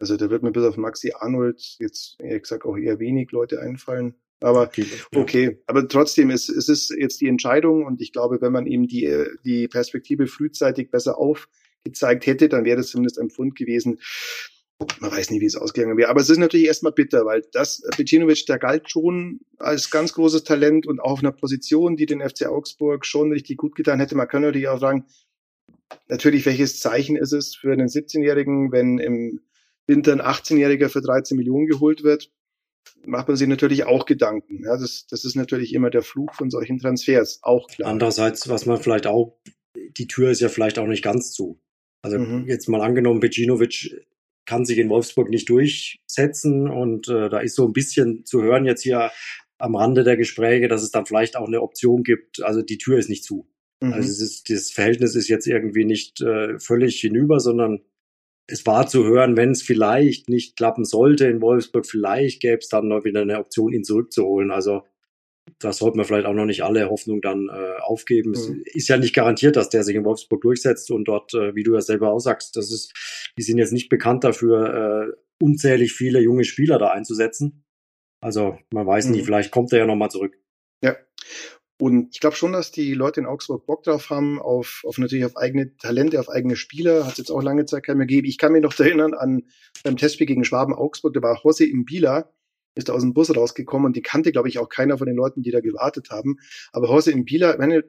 Also 0.00 0.16
da 0.16 0.30
wird 0.30 0.42
mir 0.42 0.50
bis 0.50 0.64
auf 0.64 0.76
Maxi 0.76 1.12
Arnold 1.14 1.76
jetzt, 1.78 2.16
ehrlich 2.20 2.42
gesagt, 2.42 2.64
auch 2.64 2.76
eher 2.76 2.98
wenig 2.98 3.30
Leute 3.30 3.60
einfallen. 3.60 4.16
Aber 4.42 4.70
okay, 5.14 5.58
aber 5.66 5.88
trotzdem 5.88 6.30
ist 6.30 6.48
es 6.48 6.68
ist 6.68 6.90
jetzt 6.90 7.20
die 7.20 7.28
Entscheidung 7.28 7.86
und 7.86 8.00
ich 8.00 8.12
glaube, 8.12 8.40
wenn 8.40 8.52
man 8.52 8.66
ihm 8.66 8.86
die 8.86 9.26
die 9.44 9.68
Perspektive 9.68 10.26
frühzeitig 10.26 10.90
besser 10.90 11.18
aufgezeigt 11.18 12.26
hätte, 12.26 12.48
dann 12.48 12.64
wäre 12.64 12.78
das 12.78 12.88
zumindest 12.88 13.18
ein 13.18 13.30
Pfund 13.30 13.54
gewesen, 13.54 13.98
man 15.00 15.12
weiß 15.12 15.30
nie, 15.30 15.40
wie 15.40 15.46
es 15.46 15.56
ausgegangen 15.56 15.96
wäre. 15.96 16.10
Aber 16.10 16.20
es 16.20 16.30
ist 16.30 16.38
natürlich 16.38 16.66
erstmal 16.66 16.92
bitter, 16.92 17.24
weil 17.24 17.42
das 17.52 17.82
Becinovic, 17.96 18.46
der 18.46 18.58
galt 18.58 18.90
schon 18.90 19.40
als 19.58 19.90
ganz 19.90 20.12
großes 20.12 20.44
Talent 20.44 20.86
und 20.86 21.00
auch 21.00 21.12
auf 21.12 21.20
einer 21.20 21.32
Position, 21.32 21.96
die 21.96 22.06
den 22.06 22.20
FC 22.20 22.46
Augsburg 22.46 23.06
schon 23.06 23.32
richtig 23.32 23.58
gut 23.58 23.74
getan 23.74 24.00
hätte. 24.00 24.16
Man 24.16 24.28
kann 24.28 24.42
natürlich 24.42 24.68
auch 24.68 24.80
sagen, 24.80 25.06
natürlich, 26.08 26.46
welches 26.46 26.80
Zeichen 26.80 27.16
ist 27.16 27.32
es 27.32 27.54
für 27.54 27.72
einen 27.72 27.88
17-Jährigen, 27.88 28.72
wenn 28.72 28.98
im 28.98 29.40
Winter 29.86 30.12
ein 30.12 30.20
18-Jähriger 30.20 30.88
für 30.88 31.00
13 31.00 31.36
Millionen 31.36 31.66
geholt 31.66 32.02
wird, 32.02 32.30
macht 33.04 33.28
man 33.28 33.36
sich 33.36 33.48
natürlich 33.48 33.84
auch 33.84 34.06
Gedanken. 34.06 34.64
Ja, 34.64 34.76
das, 34.76 35.06
das 35.08 35.24
ist 35.24 35.34
natürlich 35.34 35.74
immer 35.74 35.90
der 35.90 36.02
Fluch 36.02 36.34
von 36.34 36.50
solchen 36.50 36.78
Transfers, 36.78 37.40
auch 37.42 37.68
klar. 37.68 37.90
Andererseits, 37.90 38.48
was 38.48 38.66
man 38.66 38.78
vielleicht 38.78 39.06
auch, 39.06 39.38
die 39.74 40.06
Tür 40.06 40.30
ist 40.30 40.40
ja 40.40 40.48
vielleicht 40.48 40.78
auch 40.78 40.86
nicht 40.86 41.02
ganz 41.02 41.32
zu. 41.32 41.60
Also 42.02 42.18
mhm. 42.18 42.46
jetzt 42.46 42.68
mal 42.68 42.80
angenommen, 42.80 43.20
Becinovic 43.20 44.06
kann 44.44 44.64
sich 44.64 44.78
in 44.78 44.88
Wolfsburg 44.88 45.30
nicht 45.30 45.48
durchsetzen. 45.48 46.68
Und 46.68 47.08
äh, 47.08 47.28
da 47.28 47.38
ist 47.40 47.54
so 47.54 47.66
ein 47.66 47.72
bisschen 47.72 48.24
zu 48.24 48.42
hören 48.42 48.64
jetzt 48.64 48.82
hier 48.82 49.10
am 49.58 49.76
Rande 49.76 50.02
der 50.02 50.16
Gespräche, 50.16 50.68
dass 50.68 50.82
es 50.82 50.90
dann 50.90 51.06
vielleicht 51.06 51.36
auch 51.36 51.46
eine 51.46 51.62
Option 51.62 52.02
gibt. 52.02 52.42
Also 52.42 52.62
die 52.62 52.78
Tür 52.78 52.98
ist 52.98 53.08
nicht 53.08 53.24
zu. 53.24 53.48
Mhm. 53.80 53.92
Also 53.92 54.08
es 54.08 54.20
ist, 54.20 54.50
das 54.50 54.70
Verhältnis 54.72 55.14
ist 55.14 55.28
jetzt 55.28 55.46
irgendwie 55.46 55.84
nicht 55.84 56.20
äh, 56.20 56.58
völlig 56.58 57.00
hinüber, 57.00 57.38
sondern 57.38 57.80
es 58.46 58.66
war 58.66 58.86
zu 58.86 59.04
hören, 59.04 59.36
wenn 59.36 59.50
es 59.50 59.62
vielleicht 59.62 60.28
nicht 60.28 60.56
klappen 60.56 60.84
sollte 60.84 61.26
in 61.26 61.40
Wolfsburg, 61.40 61.86
vielleicht 61.86 62.40
gäbe 62.40 62.58
es 62.58 62.68
dann 62.68 62.88
noch 62.88 63.04
wieder 63.04 63.22
eine 63.22 63.38
Option, 63.38 63.72
ihn 63.72 63.84
zurückzuholen. 63.84 64.50
Also 64.50 64.82
da 65.58 65.72
sollte 65.72 65.96
man 65.96 66.06
vielleicht 66.06 66.26
auch 66.26 66.34
noch 66.34 66.44
nicht 66.44 66.62
alle 66.62 66.88
Hoffnung 66.88 67.20
dann 67.20 67.48
äh, 67.48 67.80
aufgeben. 67.80 68.30
Mhm. 68.30 68.62
Es 68.66 68.74
ist 68.74 68.88
ja 68.88 68.96
nicht 68.96 69.14
garantiert, 69.14 69.56
dass 69.56 69.68
der 69.68 69.84
sich 69.84 69.96
in 69.96 70.04
Wolfsburg 70.04 70.40
durchsetzt 70.40 70.90
und 70.90 71.04
dort, 71.04 71.34
äh, 71.34 71.54
wie 71.54 71.62
du 71.62 71.74
ja 71.74 71.80
selber 71.80 72.12
auch 72.12 72.20
sagst, 72.20 72.56
das 72.56 72.72
ist, 72.72 72.92
die 73.38 73.42
sind 73.42 73.58
jetzt 73.58 73.72
nicht 73.72 73.88
bekannt 73.88 74.24
dafür, 74.24 75.08
äh, 75.08 75.16
unzählig 75.42 75.92
viele 75.92 76.20
junge 76.20 76.44
Spieler 76.44 76.78
da 76.78 76.88
einzusetzen. 76.88 77.64
Also 78.20 78.58
man 78.72 78.86
weiß 78.86 79.06
mhm. 79.06 79.12
nie, 79.12 79.22
vielleicht 79.22 79.50
kommt 79.50 79.72
er 79.72 79.80
ja 79.80 79.86
nochmal 79.86 80.10
zurück. 80.10 80.38
Ja. 80.82 80.96
Und 81.82 82.10
ich 82.12 82.20
glaube 82.20 82.36
schon, 82.36 82.52
dass 82.52 82.70
die 82.70 82.94
Leute 82.94 83.18
in 83.18 83.26
Augsburg 83.26 83.66
Bock 83.66 83.82
drauf 83.82 84.08
haben, 84.08 84.40
auf, 84.40 84.84
auf 84.86 84.98
natürlich 84.98 85.24
auf 85.24 85.36
eigene 85.36 85.76
Talente, 85.78 86.20
auf 86.20 86.28
eigene 86.28 86.54
Spieler. 86.54 87.04
Hat 87.04 87.14
es 87.14 87.18
jetzt 87.18 87.30
auch 87.32 87.42
lange 87.42 87.64
Zeit 87.64 87.82
keinen 87.82 87.98
mehr 87.98 88.06
gegeben. 88.06 88.28
Ich 88.28 88.38
kann 88.38 88.52
mich 88.52 88.62
noch 88.62 88.72
erinnern 88.78 89.14
an 89.14 89.42
beim 89.82 89.96
Testspiel 89.96 90.28
gegen 90.28 90.44
Schwaben 90.44 90.74
Augsburg, 90.74 91.12
da 91.12 91.22
war 91.22 91.38
José 91.38 91.64
Imbila, 91.64 92.30
ist 92.76 92.88
da 92.88 92.92
aus 92.92 93.02
dem 93.02 93.14
Bus 93.14 93.36
rausgekommen 93.36 93.86
und 93.86 93.96
die 93.96 94.00
kannte, 94.00 94.30
glaube 94.30 94.48
ich, 94.48 94.60
auch 94.60 94.68
keiner 94.68 94.96
von 94.96 95.08
den 95.08 95.16
Leuten, 95.16 95.42
die 95.42 95.50
da 95.50 95.58
gewartet 95.58 96.10
haben. 96.10 96.36
Aber 96.70 96.86
Jose 96.86 97.10
Impila, 97.10 97.58
wenn 97.58 97.82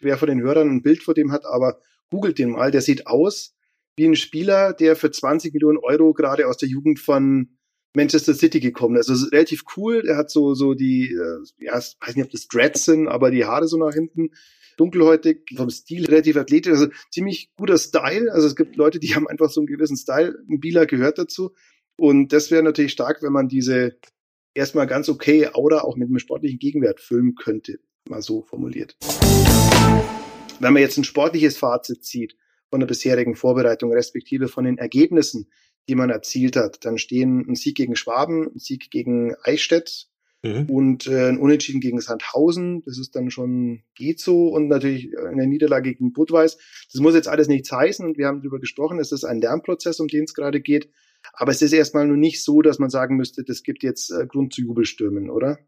wer 0.00 0.18
von 0.18 0.28
den 0.28 0.42
Hörern 0.42 0.68
ein 0.68 0.82
Bild 0.82 1.04
vor 1.04 1.14
dem 1.14 1.30
hat, 1.30 1.46
aber 1.46 1.78
googelt 2.10 2.40
den 2.40 2.50
mal, 2.50 2.72
der 2.72 2.80
sieht 2.80 3.06
aus 3.06 3.54
wie 3.94 4.06
ein 4.06 4.16
Spieler, 4.16 4.72
der 4.72 4.96
für 4.96 5.12
20 5.12 5.54
Millionen 5.54 5.78
Euro 5.78 6.12
gerade 6.12 6.48
aus 6.48 6.56
der 6.56 6.68
Jugend 6.68 6.98
von 6.98 7.56
Manchester 7.94 8.34
City 8.34 8.60
gekommen 8.60 8.96
ist. 8.96 9.08
Also 9.08 9.26
relativ 9.28 9.64
cool. 9.76 10.02
Er 10.06 10.16
hat 10.16 10.30
so, 10.30 10.54
so 10.54 10.74
die, 10.74 11.12
äh, 11.12 11.64
ja, 11.64 11.78
ich 11.78 11.96
weiß 12.00 12.16
nicht, 12.16 12.24
ob 12.24 12.30
das 12.30 12.48
Dreads 12.48 12.84
sind, 12.84 13.08
aber 13.08 13.30
die 13.30 13.44
Haare 13.44 13.66
so 13.66 13.76
nach 13.76 13.94
hinten. 13.94 14.30
Dunkelhäutig, 14.76 15.54
vom 15.56 15.70
Stil 15.70 16.06
relativ 16.06 16.36
athletisch, 16.36 16.72
also 16.72 16.86
ziemlich 17.10 17.50
guter 17.56 17.78
Style. 17.78 18.32
Also 18.32 18.46
es 18.46 18.54
gibt 18.54 18.76
Leute, 18.76 19.00
die 19.00 19.08
haben 19.14 19.26
einfach 19.26 19.50
so 19.50 19.60
einen 19.60 19.66
gewissen 19.66 19.96
Style. 19.96 20.38
Ein 20.48 20.60
Bieler 20.60 20.86
gehört 20.86 21.18
dazu. 21.18 21.52
Und 21.96 22.32
das 22.32 22.52
wäre 22.52 22.62
natürlich 22.62 22.92
stark, 22.92 23.22
wenn 23.22 23.32
man 23.32 23.48
diese 23.48 23.98
erstmal 24.54 24.86
ganz 24.86 25.08
okay 25.08 25.48
Aura 25.52 25.80
auch 25.80 25.96
mit 25.96 26.08
einem 26.08 26.18
sportlichen 26.18 26.58
Gegenwert 26.58 27.00
füllen 27.00 27.34
könnte, 27.34 27.80
mal 28.08 28.22
so 28.22 28.42
formuliert. 28.42 28.96
Wenn 30.60 30.72
man 30.72 30.82
jetzt 30.82 30.96
ein 30.96 31.04
sportliches 31.04 31.56
Fazit 31.56 32.04
zieht 32.04 32.36
von 32.70 32.80
der 32.80 32.86
bisherigen 32.86 33.34
Vorbereitung, 33.34 33.92
respektive 33.92 34.48
von 34.48 34.64
den 34.64 34.78
Ergebnissen, 34.78 35.48
die 35.88 35.94
man 35.94 36.10
erzielt 36.10 36.56
hat, 36.56 36.84
dann 36.84 36.98
stehen 36.98 37.46
ein 37.48 37.54
Sieg 37.54 37.76
gegen 37.76 37.96
Schwaben, 37.96 38.50
ein 38.54 38.58
Sieg 38.58 38.90
gegen 38.90 39.34
Eichstätt 39.42 40.08
mhm. 40.42 40.66
und 40.68 41.06
äh, 41.06 41.28
ein 41.28 41.38
Unentschieden 41.38 41.80
gegen 41.80 42.00
Sandhausen. 42.00 42.82
Das 42.84 42.98
ist 42.98 43.16
dann 43.16 43.30
schon 43.30 43.82
geht 43.94 44.20
so 44.20 44.48
und 44.48 44.68
natürlich 44.68 45.16
eine 45.18 45.46
Niederlage 45.46 45.94
gegen 45.94 46.12
Budweis. 46.12 46.58
Das 46.92 47.00
muss 47.00 47.14
jetzt 47.14 47.28
alles 47.28 47.48
nichts 47.48 47.72
heißen 47.72 48.04
und 48.04 48.18
wir 48.18 48.26
haben 48.26 48.40
darüber 48.40 48.60
gesprochen. 48.60 48.98
Es 48.98 49.12
ist 49.12 49.24
ein 49.24 49.40
Lernprozess, 49.40 50.00
um 50.00 50.08
den 50.08 50.24
es 50.24 50.34
gerade 50.34 50.60
geht. 50.60 50.90
Aber 51.32 51.50
es 51.50 51.62
ist 51.62 51.72
erstmal 51.72 52.06
nur 52.06 52.16
nicht 52.16 52.42
so, 52.44 52.62
dass 52.62 52.78
man 52.78 52.90
sagen 52.90 53.16
müsste, 53.16 53.42
das 53.42 53.62
gibt 53.62 53.82
jetzt 53.82 54.10
äh, 54.10 54.26
Grund 54.26 54.52
zu 54.52 54.62
Jubelstürmen, 54.62 55.30
oder? 55.30 55.58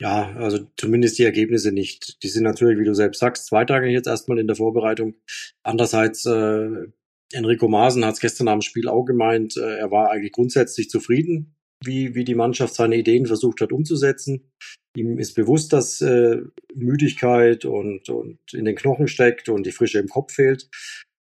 Ja, 0.00 0.32
also 0.36 0.66
zumindest 0.76 1.18
die 1.18 1.24
Ergebnisse 1.24 1.72
nicht. 1.72 2.22
Die 2.22 2.28
sind 2.28 2.44
natürlich, 2.44 2.78
wie 2.78 2.84
du 2.84 2.94
selbst 2.94 3.18
sagst, 3.18 3.46
zweitrangig 3.46 3.92
jetzt 3.92 4.06
erstmal 4.06 4.38
in 4.38 4.46
der 4.46 4.56
Vorbereitung. 4.56 5.14
Andererseits, 5.62 6.24
äh, 6.26 6.86
Enrico 7.32 7.68
Maaßen 7.68 8.04
hat 8.04 8.14
es 8.14 8.20
gestern 8.20 8.48
am 8.48 8.60
Spiel 8.60 8.88
auch 8.88 9.04
gemeint, 9.04 9.56
äh, 9.56 9.78
er 9.78 9.90
war 9.90 10.10
eigentlich 10.10 10.32
grundsätzlich 10.32 10.90
zufrieden, 10.90 11.54
wie, 11.84 12.14
wie 12.14 12.24
die 12.24 12.34
Mannschaft 12.34 12.74
seine 12.74 12.96
Ideen 12.96 13.26
versucht 13.26 13.60
hat 13.60 13.72
umzusetzen. 13.72 14.50
Ihm 14.96 15.18
ist 15.18 15.34
bewusst, 15.34 15.72
dass 15.72 16.00
äh, 16.00 16.38
Müdigkeit 16.74 17.64
und, 17.64 18.08
und 18.08 18.38
in 18.52 18.64
den 18.64 18.74
Knochen 18.74 19.06
steckt 19.06 19.48
und 19.48 19.64
die 19.64 19.72
Frische 19.72 20.00
im 20.00 20.08
Kopf 20.08 20.34
fehlt. 20.34 20.68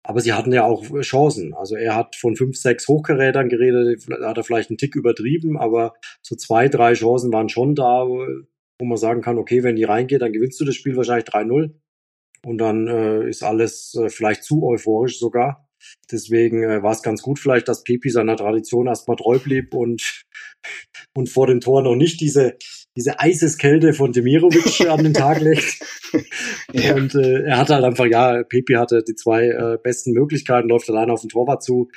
Aber 0.04 0.20
sie 0.20 0.34
hatten 0.34 0.52
ja 0.52 0.64
auch 0.66 0.84
Chancen. 1.02 1.54
Also 1.54 1.76
er 1.76 1.96
hat 1.96 2.16
von 2.16 2.36
fünf, 2.36 2.58
sechs 2.58 2.88
Hochgerätern 2.88 3.50
geredet, 3.50 4.04
hat 4.10 4.38
er 4.38 4.44
vielleicht 4.44 4.72
einen 4.72 4.80
Tick 4.80 4.96
übertrieben, 4.96 5.60
aber 5.60 5.94
so 6.24 6.36
zwei, 6.36 6.70
drei 6.70 6.94
Chancen 6.94 7.32
waren 7.32 7.50
schon 7.50 7.76
da, 7.76 8.08
wo 8.08 8.86
man 8.86 8.98
sagen 8.98 9.22
kann, 9.22 9.38
okay, 9.38 9.62
wenn 9.62 9.76
die 9.76 9.84
reingeht, 9.84 10.24
dann 10.24 10.34
gewinnst 10.34 10.60
du 10.60 10.66
das 10.66 10.74
Spiel 10.74 10.96
wahrscheinlich 10.98 11.28
3-0. 11.28 11.76
Und 12.44 12.58
dann 12.58 12.88
äh, 12.88 13.30
ist 13.30 13.44
alles 13.44 13.94
äh, 13.94 14.10
vielleicht 14.10 14.44
zu 14.44 14.66
euphorisch 14.66 15.20
sogar. 15.20 15.70
Deswegen 16.12 16.64
äh, 16.64 16.84
war 16.84 16.92
es 16.92 17.02
ganz 17.02 17.22
gut 17.22 17.40
vielleicht, 17.40 17.68
dass 17.68 17.84
Pepi 17.84 18.10
seiner 18.10 18.36
Tradition 18.36 18.88
erstmal 18.88 19.18
treu 19.18 19.40
blieb 19.40 19.74
und, 19.74 20.24
und 21.14 21.30
vor 21.30 21.48
dem 21.48 21.60
Tor 21.60 21.84
noch 21.84 21.96
nicht 21.96 22.22
diese, 22.22 22.58
diese 22.96 23.20
Eiseskälte 23.20 23.94
von 23.94 24.12
Demirovic 24.12 24.82
an 24.90 25.04
den 25.04 25.14
Tag 25.14 25.42
legt. 25.42 25.80
ja. 26.74 26.96
Und 26.96 27.16
äh, 27.16 27.44
er 27.44 27.58
hatte 27.58 27.76
halt 27.76 27.86
einfach, 27.86 28.06
ja, 28.06 28.44
Pepi 28.44 28.74
hatte 28.74 29.04
die 29.08 29.16
zwei 29.16 29.48
äh, 29.48 29.78
besten 29.82 30.12
Möglichkeiten, 30.14 30.70
läuft 30.70 30.90
alleine 30.90 31.14
auf 31.14 31.22
den 31.22 31.30
Torwart 31.30 31.64
zu 31.64 31.90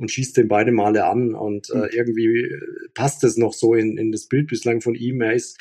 und 0.00 0.10
schießt 0.10 0.36
den 0.36 0.48
beide 0.48 0.72
Male 0.72 1.04
an. 1.04 1.34
Und 1.34 1.70
äh, 1.70 1.74
hm. 1.74 1.88
irgendwie 1.92 2.50
passt 2.94 3.24
es 3.24 3.36
noch 3.36 3.52
so 3.52 3.74
in, 3.74 3.96
in 3.98 4.10
das 4.12 4.28
Bild 4.28 4.48
bislang 4.48 4.80
von 4.80 4.94
ihm. 4.94 5.20
Er 5.20 5.34
ist 5.34 5.58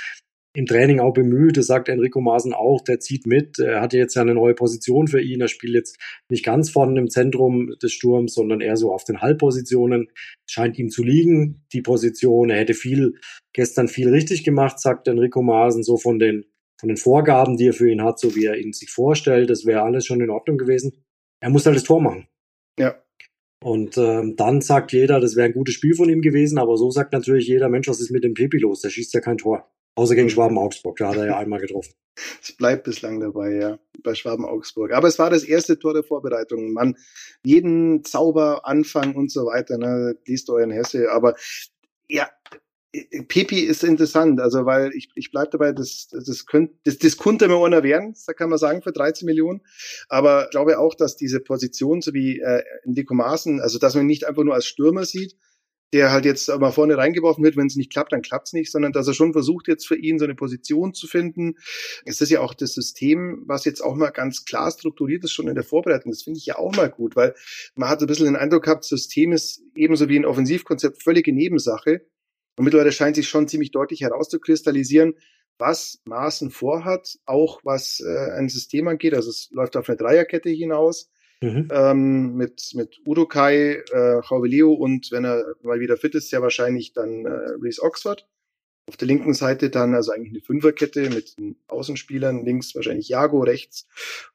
im 0.54 0.66
Training 0.66 1.00
auch 1.00 1.14
bemüht. 1.14 1.58
Das 1.58 1.68
sagt 1.68 1.88
Enrico 1.88 2.20
Maaßen 2.20 2.54
auch. 2.54 2.82
Der 2.82 3.00
zieht 3.00 3.26
mit. 3.26 3.60
Er 3.60 3.82
hatte 3.82 3.98
jetzt 3.98 4.16
ja 4.16 4.22
eine 4.22 4.34
neue 4.34 4.54
Position 4.54 5.08
für 5.08 5.22
ihn. 5.22 5.42
Er 5.42 5.48
spielt 5.48 5.74
jetzt 5.74 5.98
nicht 6.30 6.44
ganz 6.44 6.70
vorne 6.70 7.00
im 7.00 7.10
Zentrum 7.10 7.74
des 7.82 7.94
Sturms, 7.94 8.34
sondern 8.34 8.60
eher 8.60 8.76
so 8.76 8.92
auf 8.92 9.06
den 9.06 9.22
Halbpositionen. 9.22 10.10
Scheint 10.46 10.78
ihm 10.78 10.90
zu 10.90 11.04
liegen, 11.04 11.66
die 11.72 11.82
Position. 11.82 12.50
Er 12.50 12.60
hätte 12.60 12.74
viel, 12.74 13.14
gestern 13.54 13.88
viel 13.88 14.10
richtig 14.10 14.44
gemacht, 14.44 14.80
sagt 14.80 15.08
Enrico 15.08 15.42
Maaßen, 15.42 15.84
so 15.84 15.98
von 15.98 16.20
den, 16.20 16.46
von 16.80 16.90
den 16.90 16.98
Vorgaben, 16.98 17.56
die 17.56 17.68
er 17.68 17.74
für 17.74 17.90
ihn 17.90 18.04
hat, 18.04 18.20
so 18.20 18.36
wie 18.36 18.46
er 18.46 18.58
ihn 18.58 18.74
sich 18.74 18.90
vorstellt. 18.90 19.50
Das 19.50 19.66
wäre 19.66 19.84
alles 19.84 20.06
schon 20.06 20.20
in 20.20 20.30
Ordnung 20.30 20.58
gewesen. 20.58 21.06
Er 21.40 21.50
muss 21.50 21.66
halt 21.66 21.78
das 21.78 21.84
Tor 21.84 22.02
machen. 22.02 22.28
Ja. 22.78 23.02
Und 23.64 23.98
ähm, 23.98 24.36
dann 24.36 24.60
sagt 24.60 24.92
jeder, 24.92 25.20
das 25.20 25.36
wäre 25.36 25.46
ein 25.46 25.54
gutes 25.54 25.76
Spiel 25.76 25.94
von 25.94 26.10
ihm 26.10 26.22
gewesen, 26.22 26.58
aber 26.58 26.78
so 26.78 26.90
sagt 26.90 27.14
natürlich 27.14 27.48
jeder, 27.48 27.70
Mensch, 27.70 27.88
was 27.88 28.02
ist 28.02 28.10
mit 28.10 28.24
dem 28.24 28.34
Pepi 28.34 28.58
los? 28.58 28.82
Der 28.82 28.90
schießt 28.90 29.14
ja 29.14 29.22
kein 29.22 29.38
Tor. 29.38 29.72
Außer 29.96 30.16
gegen 30.16 30.30
Schwaben-Augsburg, 30.30 30.98
da 30.98 31.10
hat 31.10 31.18
er 31.18 31.26
ja 31.26 31.38
einmal 31.38 31.60
getroffen. 31.60 31.94
Es 32.42 32.52
bleibt 32.52 32.84
bislang 32.84 33.20
dabei, 33.20 33.56
ja, 33.56 33.80
bei 34.04 34.14
Schwaben-Augsburg. 34.14 34.92
Aber 34.92 35.08
es 35.08 35.18
war 35.18 35.30
das 35.30 35.44
erste 35.44 35.80
Tor 35.80 35.94
der 35.94 36.04
Vorbereitung. 36.04 36.74
Man, 36.74 36.98
jeden 37.44 38.04
Zauber, 38.04 38.68
Anfang 38.68 39.16
und 39.16 39.32
so 39.32 39.46
weiter, 39.46 39.78
ne, 39.78 40.18
liest 40.26 40.50
euren 40.50 40.72
Hesse. 40.72 41.10
Aber 41.12 41.36
ja, 42.10 42.30
Pepi 43.30 43.62
ist 43.62 43.84
interessant, 43.86 44.42
also 44.42 44.66
weil 44.66 44.92
ich, 44.94 45.10
ich 45.16 45.32
bleibe 45.32 45.52
dabei, 45.52 45.72
das, 45.72 46.10
das, 46.12 46.46
könnte, 46.46 46.74
das, 46.84 46.98
das 46.98 47.18
könnte 47.18 47.48
mir 47.48 47.64
einer 47.64 47.84
werden, 47.84 48.16
da 48.28 48.34
kann 48.34 48.50
man 48.50 48.60
sagen, 48.60 48.82
für 48.82 48.92
13 48.92 49.26
Millionen. 49.26 49.62
Aber 50.10 50.46
ich 50.46 50.50
glaube 50.50 50.78
auch, 50.78 50.94
dass 50.94 51.16
diese 51.16 51.40
Position, 51.40 52.02
so 52.02 52.14
wie 52.14 52.40
äh, 52.40 52.64
Nico 52.84 53.14
Maaßen, 53.14 53.62
also 53.62 53.80
dass 53.80 53.96
man 53.96 54.04
ihn 54.04 54.08
nicht 54.08 54.28
einfach 54.28 54.44
nur 54.44 54.56
als 54.56 54.66
Stürmer 54.66 55.06
sieht, 55.06 55.38
der 55.94 56.12
halt 56.12 56.26
jetzt 56.26 56.48
mal 56.48 56.72
vorne 56.72 56.98
reingeworfen 56.98 57.44
wird, 57.44 57.58
wenn 57.58 57.68
es 57.68 57.76
nicht 57.76 57.92
klappt, 57.92 58.14
dann 58.14 58.22
klappt's 58.22 58.54
nicht, 58.54 58.72
sondern 58.72 58.94
dass 58.94 59.08
er 59.08 59.14
schon 59.14 59.34
versucht, 59.34 59.68
jetzt 59.68 59.88
für 59.88 59.98
ihn 59.98 60.20
so 60.20 60.26
eine 60.26 60.36
Position 60.36 60.94
zu 60.94 61.08
finden. 61.08 61.56
Es 62.06 62.22
ist 62.22 62.30
ja 62.30 62.40
auch 62.40 62.54
das 62.54 62.74
System, 62.74 63.44
was 63.46 63.66
jetzt 63.66 63.82
auch 63.82 63.96
mal 63.96 64.12
ganz 64.12 64.46
klar 64.46 64.72
strukturiert 64.72 65.24
ist, 65.24 65.32
schon 65.32 65.48
in 65.48 65.56
der 65.56 65.64
Vorbereitung. 65.64 66.12
Das 66.12 66.24
finde 66.24 66.38
ich 66.40 66.46
ja 66.46 66.58
auch 66.58 66.76
mal 66.76 66.90
gut, 66.90 67.16
weil 67.16 67.36
man 67.76 67.90
hat 67.90 68.00
so 68.00 68.06
ein 68.06 68.08
bisschen 68.08 68.26
den 68.26 68.36
Eindruck 68.36 68.64
gehabt, 68.64 68.86
System 68.86 69.34
ist 69.34 69.62
ebenso 69.76 70.08
wie 70.08 70.18
ein 70.18 70.26
Offensivkonzept 70.26 71.04
völlige 71.04 71.34
Nebensache. 71.34 72.06
Und 72.58 72.66
mittlerweile 72.66 72.92
scheint 72.92 73.16
sich 73.16 73.28
schon 73.28 73.48
ziemlich 73.48 73.72
deutlich 73.72 74.02
herauszukristallisieren, 74.02 75.16
was 75.58 76.00
Maaßen 76.06 76.52
vorhat, 76.52 77.18
auch 77.26 77.62
was 77.64 78.00
äh, 78.00 78.32
ein 78.32 78.50
System 78.50 78.88
angeht. 78.88 79.14
Also 79.14 79.30
es 79.30 79.50
läuft 79.52 79.78
auf 79.78 79.88
eine 79.90 79.98
Dreierkette 79.98 80.50
hinaus 80.50 81.10
Mhm. 81.42 81.70
Ähm, 81.72 82.36
mit, 82.36 82.72
mit 82.76 83.02
Udokai, 83.04 83.84
äh, 83.92 84.48
Leo 84.48 84.74
und 84.74 85.12
wenn 85.12 85.26
er 85.26 85.44
mal 85.64 85.80
wieder 85.80 85.98
fit 85.98 86.14
ist, 86.14 86.30
sehr 86.30 86.44
wahrscheinlich 86.44 86.94
dann 86.94 87.26
äh, 87.26 87.30
Reese 87.62 87.82
Oxford. 87.82 88.28
Auf 88.88 88.98
der 88.98 89.08
linken 89.08 89.34
Seite 89.34 89.70
dann 89.70 89.96
also 89.96 90.12
eigentlich 90.12 90.34
eine 90.34 90.42
Fünferkette 90.42 91.10
mit 91.10 91.38
den 91.38 91.56
Außenspielern, 91.68 92.46
links 92.46 92.76
wahrscheinlich 92.76 93.10
Jago, 93.10 93.42
rechts, 93.42 93.88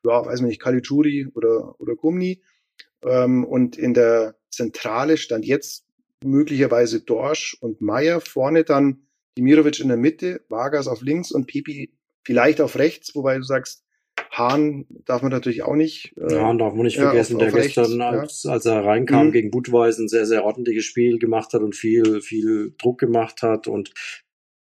ja, 0.05 0.25
weiß 0.25 0.41
man 0.41 0.49
nicht, 0.49 0.61
Caligiuri 0.61 1.29
oder, 1.35 1.81
oder 1.81 1.95
Gumni. 1.95 2.43
Ähm, 3.03 3.45
und 3.45 3.77
in 3.77 3.95
der 3.95 4.37
Zentrale 4.51 5.17
stand 5.17 5.45
jetzt 5.45 5.87
möglicherweise 6.25 7.01
Dorsch 7.01 7.57
und 7.61 7.81
Meier, 7.81 8.21
vorne 8.21 8.65
dann 8.65 9.07
Dimirovic 9.39 9.79
in 9.79 9.89
der 9.89 9.97
Mitte, 9.97 10.41
Vargas 10.49 10.89
auf 10.89 11.03
links 11.03 11.31
und 11.31 11.47
Pipi 11.47 11.93
vielleicht 12.25 12.61
auf 12.61 12.77
rechts, 12.77 13.15
wobei 13.15 13.37
du 13.37 13.45
sagst, 13.45 13.85
Hahn 14.37 14.85
darf 15.07 15.23
man 15.23 15.33
natürlich 15.33 15.63
auch 15.63 15.75
nicht. 15.75 16.15
Äh, 16.19 16.37
Hahn 16.37 16.59
darf 16.59 16.75
man 16.75 16.85
nicht 16.85 16.99
vergessen, 16.99 17.39
ja, 17.39 17.47
auf, 17.47 17.49
auf 17.49 17.55
der 17.55 17.63
rechts, 17.65 17.75
gestern, 17.75 18.01
als, 18.03 18.43
ja. 18.43 18.53
als 18.53 18.67
er 18.67 18.85
reinkam 18.85 19.29
mhm. 19.29 19.33
gegen 19.33 19.51
Budweis, 19.51 19.99
ein 19.99 20.09
sehr, 20.09 20.27
sehr 20.27 20.45
ordentliches 20.45 20.85
Spiel 20.85 21.19
gemacht 21.19 21.55
hat 21.55 21.63
und 21.63 21.75
viel, 21.75 22.21
viel 22.21 22.75
Druck 22.79 22.99
gemacht 22.99 23.41
hat. 23.43 23.67
Und 23.67 23.93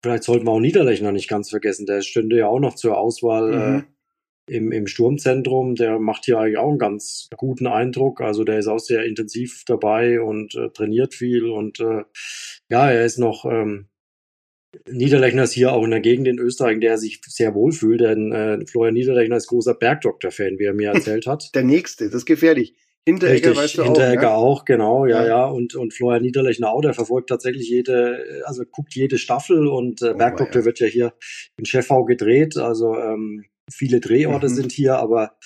vielleicht 0.03 0.23
sollten 0.23 0.47
wir 0.47 0.53
auch 0.53 0.61
Niederlechner 0.61 1.11
nicht 1.11 1.29
ganz 1.29 1.51
vergessen. 1.51 1.87
Der 1.87 2.03
stünde 2.03 2.39
ja 2.39 2.47
auch 2.47 2.61
noch 2.61 2.77
zur 2.77 2.97
Auswahl 2.97 3.53
mhm. 3.53 3.85
äh, 4.49 4.57
im, 4.57 4.71
im 4.71 4.87
Sturmzentrum. 4.87 5.75
Der 5.75 5.99
macht 5.99 6.25
hier 6.27 6.39
eigentlich 6.39 6.59
auch 6.59 6.71
einen 6.71 6.79
ganz 6.79 7.29
guten 7.37 7.67
Eindruck. 7.67 8.21
Also 8.21 8.45
der 8.45 8.61
ist 8.61 8.69
auch 8.69 8.79
sehr 8.79 9.05
intensiv 9.05 9.65
dabei 9.67 10.21
und 10.21 10.55
äh, 10.55 10.71
trainiert 10.71 11.15
viel. 11.15 11.47
Und 11.47 11.81
äh, 11.81 12.05
ja, 12.71 12.91
er 12.91 13.05
ist 13.05 13.19
noch. 13.19 13.45
Ähm, 13.45 13.89
Niederlechner 14.89 15.45
ist 15.45 15.53
hier 15.53 15.73
auch 15.73 15.85
in 15.85 15.91
der 15.91 16.01
Gegend 16.01 16.29
in 16.29 16.39
Österreich, 16.39 16.75
in 16.75 16.81
der 16.81 16.93
er 16.93 16.99
sich 16.99 17.21
sehr 17.27 17.55
wohl 17.55 17.73
fühlt, 17.73 18.01
denn 18.01 18.33
äh, 18.33 18.67
Florian 18.67 18.95
Niederlechner 18.95 19.37
ist 19.37 19.47
großer 19.47 19.75
Bergdoktor-Fan, 19.75 20.59
wie 20.59 20.65
er 20.65 20.75
mir 20.75 20.93
erzählt 20.93 21.27
hat. 21.27 21.51
Der 21.55 21.65
nächste, 21.65 22.07
das 22.07 22.15
ist 22.15 22.27
gefährlich. 22.27 22.75
Hinteregger 23.07 23.51
Richtig, 23.51 23.63
weißt 23.63 23.79
du 23.79 23.85
Hinteregger 23.85 24.35
auch, 24.35 24.43
ja? 24.43 24.61
auch, 24.61 24.65
genau, 24.65 25.07
ja, 25.07 25.23
ja, 25.23 25.29
ja, 25.29 25.45
Und, 25.45 25.75
und 25.75 25.93
Florian 25.93 26.23
Niederlechner 26.23 26.71
auch, 26.71 26.81
der 26.81 26.95
verfolgt 26.95 27.29
tatsächlich 27.29 27.69
jede, 27.69 28.43
also 28.47 28.65
guckt 28.65 28.95
jede 28.95 29.19
Staffel 29.19 29.67
und 29.67 30.01
äh, 30.01 30.13
oh, 30.13 30.17
Bergdoktor 30.17 30.63
ja. 30.63 30.65
wird 30.65 30.81
ja 30.81 30.87
hier 30.87 31.13
in 31.59 31.67
Scheffau 31.67 32.05
gedreht, 32.05 32.57
also 32.57 32.97
ähm, 32.97 33.45
viele 33.71 34.01
Drehorte 34.01 34.49
mhm. 34.49 34.55
sind 34.55 34.73
hier, 34.73 34.97
aber 34.97 35.37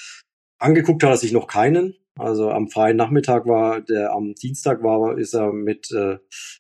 angeguckt 0.61 1.03
hat 1.03 1.11
er 1.11 1.17
sich 1.17 1.33
noch 1.33 1.49
keinen. 1.49 1.97
Also 2.17 2.51
am 2.51 2.69
freien 2.69 2.97
Nachmittag 2.97 3.47
war, 3.47 3.81
der 3.81 4.13
am 4.13 4.35
Dienstag 4.35 4.83
war, 4.83 5.17
ist 5.19 5.35
er 5.35 5.53
mit 5.53 5.91
äh, 5.93 6.19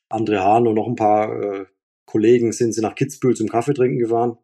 André 0.09 0.39
Hahn 0.39 0.67
und 0.69 0.75
noch 0.75 0.87
ein 0.87 0.95
paar 0.95 1.43
äh, 1.43 1.67
Kollegen 2.09 2.53
sind 2.53 2.73
sie 2.73 2.81
nach 2.81 2.94
Kitzbühel 2.94 3.37
zum 3.37 3.49
Kaffee 3.49 3.75
trinken 3.75 3.99
gefahren. 3.99 4.38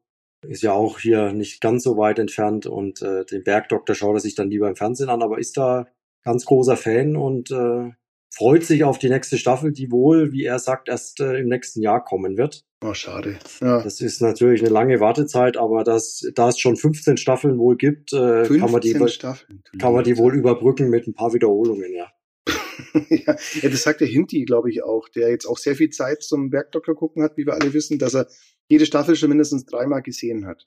Ist 0.46 0.62
ja 0.62 0.72
auch 0.72 0.98
hier 0.98 1.32
nicht 1.32 1.62
ganz 1.62 1.82
so 1.82 1.96
weit 1.96 2.18
entfernt 2.18 2.66
und 2.66 3.00
äh, 3.00 3.24
den 3.24 3.42
Bergdoktor 3.42 3.96
schaut 3.96 4.16
er 4.16 4.20
sich 4.20 4.34
dann 4.34 4.50
lieber 4.50 4.68
im 4.68 4.76
Fernsehen 4.76 5.08
an, 5.08 5.22
aber 5.22 5.38
ist 5.38 5.56
da 5.56 5.86
ganz 6.22 6.44
großer 6.44 6.76
Fan 6.76 7.16
und 7.16 7.50
äh, 7.50 7.90
freut 8.30 8.64
sich 8.64 8.84
auf 8.84 8.98
die 8.98 9.08
nächste 9.08 9.38
Staffel, 9.38 9.72
die 9.72 9.90
wohl, 9.90 10.32
wie 10.32 10.44
er 10.44 10.58
sagt, 10.58 10.90
erst 10.90 11.20
äh, 11.20 11.38
im 11.38 11.48
nächsten 11.48 11.80
Jahr 11.80 12.04
kommen 12.04 12.36
wird. 12.36 12.66
Oh, 12.84 12.92
schade. 12.92 13.38
Ja. 13.62 13.82
Das 13.82 14.02
ist 14.02 14.20
natürlich 14.20 14.60
eine 14.60 14.70
lange 14.70 15.00
Wartezeit, 15.00 15.56
aber 15.56 15.84
das, 15.84 16.30
da 16.34 16.50
es 16.50 16.58
schon 16.58 16.76
15 16.76 17.16
Staffeln 17.16 17.58
wohl 17.58 17.78
gibt, 17.78 18.12
äh, 18.12 18.46
kann, 18.46 18.70
man 18.70 18.82
die, 18.82 18.92
kann 18.92 19.92
man 19.94 20.04
die 20.04 20.18
wohl 20.18 20.34
überbrücken 20.34 20.90
mit 20.90 21.06
ein 21.06 21.14
paar 21.14 21.32
Wiederholungen, 21.32 21.94
ja. 21.94 22.10
ja, 23.08 23.36
das 23.62 23.82
sagt 23.82 24.00
der 24.00 24.08
Hinti, 24.08 24.44
glaube 24.44 24.70
ich, 24.70 24.82
auch, 24.82 25.08
der 25.08 25.30
jetzt 25.30 25.46
auch 25.46 25.58
sehr 25.58 25.76
viel 25.76 25.90
Zeit 25.90 26.22
zum 26.22 26.50
Bergdoktor 26.50 26.94
gucken 26.94 27.22
hat, 27.22 27.36
wie 27.36 27.46
wir 27.46 27.54
alle 27.54 27.72
wissen, 27.72 27.98
dass 27.98 28.14
er 28.14 28.28
jede 28.68 28.86
Staffel 28.86 29.16
schon 29.16 29.30
mindestens 29.30 29.66
dreimal 29.66 30.02
gesehen 30.02 30.46
hat. 30.46 30.66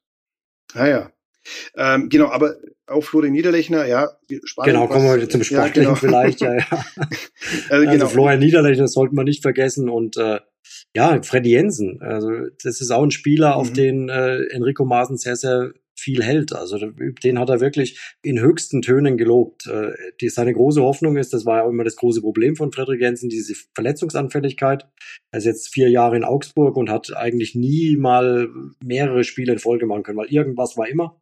Naja. 0.74 1.12
Ah, 1.76 1.96
ähm, 1.96 2.10
genau, 2.10 2.28
aber 2.28 2.58
auch 2.88 3.02
Florian 3.02 3.34
Niederlechner, 3.34 3.86
ja, 3.86 4.10
spannend. 4.44 4.74
Genau, 4.74 4.88
kommen 4.88 5.06
wir 5.06 5.12
heute 5.12 5.30
zum 5.30 5.44
Sportlichen 5.44 5.84
ja, 5.84 5.90
genau. 5.90 5.96
vielleicht, 5.96 6.42
ja, 6.42 6.56
ja. 6.56 6.66
also, 7.70 7.90
genau. 7.90 8.08
Florian 8.08 8.40
Niederlechner 8.40 8.88
sollte 8.88 9.16
man 9.16 9.26
nicht 9.26 9.44
vergessen 9.44 9.90
und 9.90 10.18
äh, 10.18 10.40
ja, 10.96 11.22
Freddy 11.22 11.52
Jensen, 11.52 12.02
also 12.02 12.32
das 12.64 12.82
ist 12.82 12.92
auch 12.92 13.04
ein 13.04 13.12
Spieler, 13.12 13.56
auf 13.56 13.72
mhm. 13.72 13.74
den 13.76 14.10
äh, 14.10 14.44
Enrico 14.52 14.86
Maaßen 14.86 15.18
sehr, 15.18 15.36
sehr 15.36 15.74
viel 16.00 16.24
hält. 16.24 16.54
Also 16.54 16.78
den 16.78 17.40
hat 17.40 17.50
er 17.50 17.60
wirklich 17.60 18.00
in 18.22 18.40
höchsten 18.40 18.82
Tönen 18.82 19.18
gelobt. 19.18 19.68
Äh, 19.68 19.92
die, 20.22 20.30
seine 20.30 20.54
große 20.54 20.82
Hoffnung 20.82 21.18
ist, 21.18 21.34
das 21.34 21.46
war 21.46 21.58
ja 21.58 21.64
auch 21.64 21.70
immer 21.70 21.84
das 21.84 21.96
große 21.96 22.22
Problem 22.22 22.56
von 22.56 22.72
Frederik 22.72 23.02
Jensen, 23.02 23.30
diese 23.30 23.56
Verletzungsanfälligkeit. 23.74 24.88
Er 25.32 25.40
ist 25.40 25.46
jetzt 25.46 25.74
vier 25.74 25.90
Jahre 25.90 26.16
in 26.16 26.24
Augsburg 26.24 26.78
und 26.78 26.90
hat 26.90 27.16
eigentlich 27.16 27.56
nie 27.56 27.98
mal 27.98 28.48
mehrere 28.84 29.24
Spiele 29.24 29.54
in 29.54 29.60
Folge 29.60 29.88
machen 29.88 30.04
können, 30.04 30.20
weil 30.20 30.32
irgendwas 30.32 30.78
war 30.78 30.88
immer. 30.88 31.20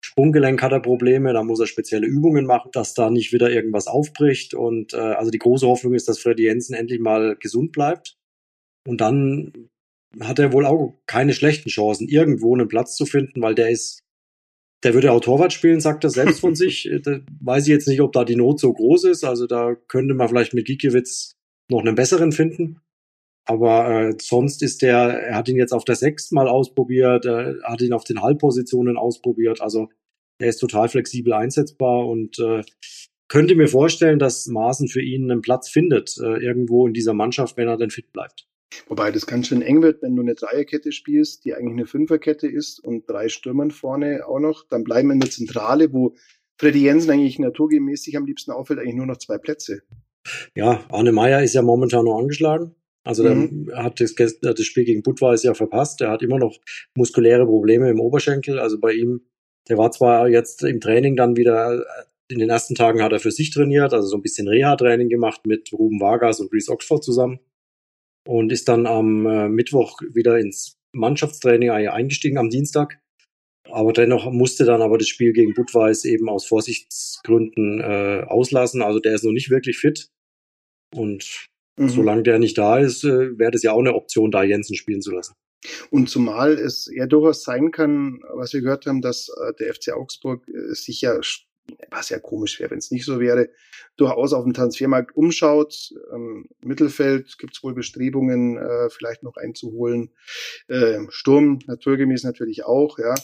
Sprunggelenk 0.00 0.62
hat 0.62 0.72
er 0.72 0.80
Probleme, 0.80 1.32
da 1.32 1.42
muss 1.42 1.60
er 1.60 1.66
spezielle 1.66 2.06
Übungen 2.06 2.46
machen, 2.46 2.70
dass 2.72 2.94
da 2.94 3.10
nicht 3.10 3.32
wieder 3.32 3.50
irgendwas 3.50 3.86
aufbricht. 3.86 4.54
Und 4.54 4.94
äh, 4.94 4.96
also 4.96 5.30
die 5.30 5.38
große 5.38 5.66
Hoffnung 5.66 5.94
ist, 5.94 6.08
dass 6.08 6.18
Freddy 6.18 6.44
Jensen 6.44 6.74
endlich 6.74 7.00
mal 7.00 7.36
gesund 7.40 7.72
bleibt. 7.72 8.17
Und 8.88 9.02
dann 9.02 9.68
hat 10.18 10.38
er 10.38 10.54
wohl 10.54 10.64
auch 10.64 10.94
keine 11.06 11.34
schlechten 11.34 11.68
Chancen, 11.68 12.08
irgendwo 12.08 12.54
einen 12.54 12.68
Platz 12.68 12.96
zu 12.96 13.04
finden, 13.04 13.42
weil 13.42 13.54
der 13.54 13.68
ist, 13.68 14.00
der 14.82 14.94
würde 14.94 15.12
auch 15.12 15.20
Torwart 15.20 15.52
spielen, 15.52 15.80
sagt 15.80 16.04
er 16.04 16.10
selbst 16.10 16.40
von 16.40 16.54
sich. 16.56 16.90
Da 17.02 17.20
weiß 17.40 17.64
ich 17.64 17.68
jetzt 17.68 17.86
nicht, 17.86 18.00
ob 18.00 18.12
da 18.12 18.24
die 18.24 18.36
Not 18.36 18.60
so 18.60 18.72
groß 18.72 19.04
ist. 19.04 19.24
Also 19.24 19.46
da 19.46 19.74
könnte 19.74 20.14
man 20.14 20.28
vielleicht 20.28 20.54
mit 20.54 20.66
Gikiewicz 20.66 21.32
noch 21.70 21.80
einen 21.80 21.96
besseren 21.96 22.32
finden. 22.32 22.80
Aber 23.44 23.90
äh, 23.90 24.14
sonst 24.18 24.62
ist 24.62 24.80
der, 24.80 24.96
er 24.96 25.36
hat 25.36 25.48
ihn 25.48 25.56
jetzt 25.56 25.72
auf 25.72 25.84
der 25.84 25.96
Sechs 25.96 26.30
mal 26.30 26.48
ausprobiert, 26.48 27.26
er 27.26 27.56
hat 27.64 27.82
ihn 27.82 27.92
auf 27.92 28.04
den 28.04 28.22
Halbpositionen 28.22 28.96
ausprobiert. 28.96 29.60
Also 29.60 29.90
er 30.38 30.48
ist 30.48 30.58
total 30.58 30.88
flexibel 30.88 31.34
einsetzbar 31.34 32.06
und 32.06 32.38
äh, 32.38 32.62
könnte 33.28 33.54
mir 33.54 33.68
vorstellen, 33.68 34.18
dass 34.18 34.46
Maaßen 34.46 34.88
für 34.88 35.02
ihn 35.02 35.30
einen 35.30 35.42
Platz 35.42 35.68
findet, 35.68 36.16
äh, 36.18 36.42
irgendwo 36.42 36.86
in 36.86 36.94
dieser 36.94 37.12
Mannschaft, 37.12 37.58
wenn 37.58 37.68
er 37.68 37.76
denn 37.76 37.90
fit 37.90 38.12
bleibt. 38.12 38.48
Wobei 38.86 39.10
das 39.10 39.26
ganz 39.26 39.48
schön 39.48 39.62
eng 39.62 39.82
wird, 39.82 40.02
wenn 40.02 40.14
du 40.14 40.22
eine 40.22 40.34
Dreierkette 40.34 40.92
spielst, 40.92 41.44
die 41.44 41.54
eigentlich 41.54 41.72
eine 41.72 41.86
Fünferkette 41.86 42.46
ist 42.46 42.80
und 42.80 43.08
drei 43.08 43.28
Stürmern 43.28 43.70
vorne 43.70 44.26
auch 44.26 44.40
noch. 44.40 44.64
Dann 44.68 44.84
bleiben 44.84 45.10
in 45.10 45.20
der 45.20 45.30
Zentrale, 45.30 45.92
wo 45.92 46.14
Freddy 46.58 46.82
Jensen 46.82 47.10
eigentlich 47.10 47.38
naturgemäß 47.38 48.08
am 48.14 48.26
liebsten 48.26 48.50
auffällt, 48.50 48.80
eigentlich 48.80 48.94
nur 48.94 49.06
noch 49.06 49.18
zwei 49.18 49.38
Plätze. 49.38 49.82
Ja, 50.54 50.84
Arne 50.90 51.12
Meyer 51.12 51.42
ist 51.42 51.54
ja 51.54 51.62
momentan 51.62 52.04
noch 52.04 52.18
angeschlagen. 52.18 52.74
Also 53.04 53.24
mhm. 53.24 53.66
der 53.66 53.84
hat 53.84 54.00
das, 54.00 54.14
das 54.14 54.64
Spiel 54.64 54.84
gegen 54.84 55.02
Budweis 55.02 55.42
ja 55.42 55.54
verpasst. 55.54 56.00
Er 56.00 56.10
hat 56.10 56.22
immer 56.22 56.38
noch 56.38 56.58
muskuläre 56.94 57.46
Probleme 57.46 57.88
im 57.88 58.00
Oberschenkel. 58.00 58.58
Also 58.58 58.78
bei 58.78 58.92
ihm, 58.92 59.22
der 59.68 59.78
war 59.78 59.90
zwar 59.92 60.28
jetzt 60.28 60.62
im 60.62 60.80
Training 60.80 61.16
dann 61.16 61.36
wieder 61.36 61.84
in 62.30 62.40
den 62.40 62.50
ersten 62.50 62.74
Tagen 62.74 63.02
hat 63.02 63.12
er 63.12 63.20
für 63.20 63.30
sich 63.30 63.50
trainiert, 63.50 63.94
also 63.94 64.06
so 64.06 64.16
ein 64.16 64.20
bisschen 64.20 64.48
Reha-Training 64.48 65.08
gemacht 65.08 65.46
mit 65.46 65.72
Ruben 65.72 65.98
Vargas 65.98 66.40
und 66.40 66.52
Reese 66.52 66.70
Oxford 66.70 67.02
zusammen 67.02 67.40
und 68.28 68.52
ist 68.52 68.68
dann 68.68 68.86
am 68.86 69.24
äh, 69.24 69.48
Mittwoch 69.48 70.02
wieder 70.12 70.38
ins 70.38 70.76
Mannschaftstraining 70.92 71.70
eingestiegen 71.70 72.36
am 72.36 72.50
Dienstag. 72.50 73.00
Aber 73.70 73.94
dennoch 73.94 74.30
musste 74.30 74.66
dann 74.66 74.82
aber 74.82 74.98
das 74.98 75.08
Spiel 75.08 75.32
gegen 75.32 75.54
Budweis 75.54 76.04
eben 76.04 76.28
aus 76.28 76.46
Vorsichtsgründen 76.46 77.80
äh, 77.80 78.24
auslassen. 78.26 78.82
Also 78.82 79.00
der 79.00 79.14
ist 79.14 79.24
noch 79.24 79.32
nicht 79.32 79.48
wirklich 79.48 79.78
fit. 79.78 80.10
Und 80.94 81.48
mhm. 81.78 81.88
solange 81.88 82.22
der 82.22 82.38
nicht 82.38 82.58
da 82.58 82.78
ist, 82.78 83.02
äh, 83.04 83.38
wäre 83.38 83.50
das 83.50 83.62
ja 83.62 83.72
auch 83.72 83.80
eine 83.80 83.94
Option, 83.94 84.30
da 84.30 84.42
Jensen 84.42 84.76
spielen 84.76 85.00
zu 85.00 85.12
lassen. 85.12 85.32
Und 85.90 86.10
zumal 86.10 86.52
es 86.52 86.90
ja 86.94 87.06
durchaus 87.06 87.44
sein 87.44 87.70
kann, 87.70 88.20
was 88.34 88.52
wir 88.52 88.60
gehört 88.60 88.84
haben, 88.84 89.00
dass 89.00 89.30
äh, 89.30 89.54
der 89.58 89.72
FC 89.72 89.92
Augsburg 89.92 90.46
äh, 90.48 90.74
sich 90.74 91.00
ja 91.00 91.18
was 91.90 92.08
ja 92.08 92.18
komisch 92.18 92.60
wäre, 92.60 92.70
wenn 92.70 92.78
es 92.78 92.90
nicht 92.90 93.04
so 93.04 93.20
wäre, 93.20 93.50
durchaus 93.96 94.32
auf 94.32 94.44
dem 94.44 94.54
Transfermarkt 94.54 95.16
umschaut. 95.16 95.92
Ähm, 96.12 96.48
Mittelfeld 96.60 97.38
gibt 97.38 97.56
es 97.56 97.62
wohl 97.62 97.74
Bestrebungen, 97.74 98.58
äh, 98.58 98.90
vielleicht 98.90 99.22
noch 99.22 99.36
einzuholen. 99.36 100.10
Äh, 100.68 101.00
Sturm 101.08 101.58
naturgemäß 101.66 102.24
natürlich 102.24 102.64
auch, 102.64 102.98
ja. 102.98 103.14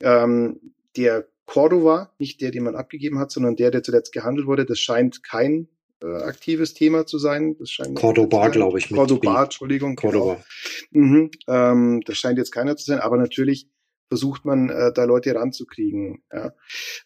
Ähm, 0.00 0.72
der 0.96 1.26
Cordova, 1.46 2.12
nicht 2.18 2.40
der, 2.40 2.50
den 2.50 2.64
man 2.64 2.76
abgegeben 2.76 3.18
hat, 3.18 3.30
sondern 3.30 3.56
der, 3.56 3.70
der 3.70 3.82
zuletzt 3.82 4.12
gehandelt 4.12 4.46
wurde, 4.46 4.64
das 4.64 4.78
scheint 4.78 5.22
kein 5.22 5.68
äh, 6.02 6.06
aktives 6.06 6.74
Thema 6.74 7.06
zu 7.06 7.18
sein. 7.18 7.56
Das 7.58 7.70
scheint 7.70 7.96
Cordoba, 7.96 8.48
glaube 8.48 8.78
ich. 8.78 8.88
Cordoba, 8.88 9.44
Entschuldigung. 9.44 9.96
Cordoba. 9.96 10.42
Genau. 10.90 11.06
Mhm, 11.06 11.30
ähm, 11.48 12.00
das 12.06 12.18
scheint 12.18 12.38
jetzt 12.38 12.52
keiner 12.52 12.76
zu 12.76 12.84
sein, 12.84 12.98
aber 12.98 13.16
natürlich 13.16 13.68
versucht 14.08 14.44
man 14.44 14.70
äh, 14.70 14.92
da 14.92 15.04
Leute 15.04 15.34
ranzukriegen. 15.34 16.22
Ja. 16.32 16.52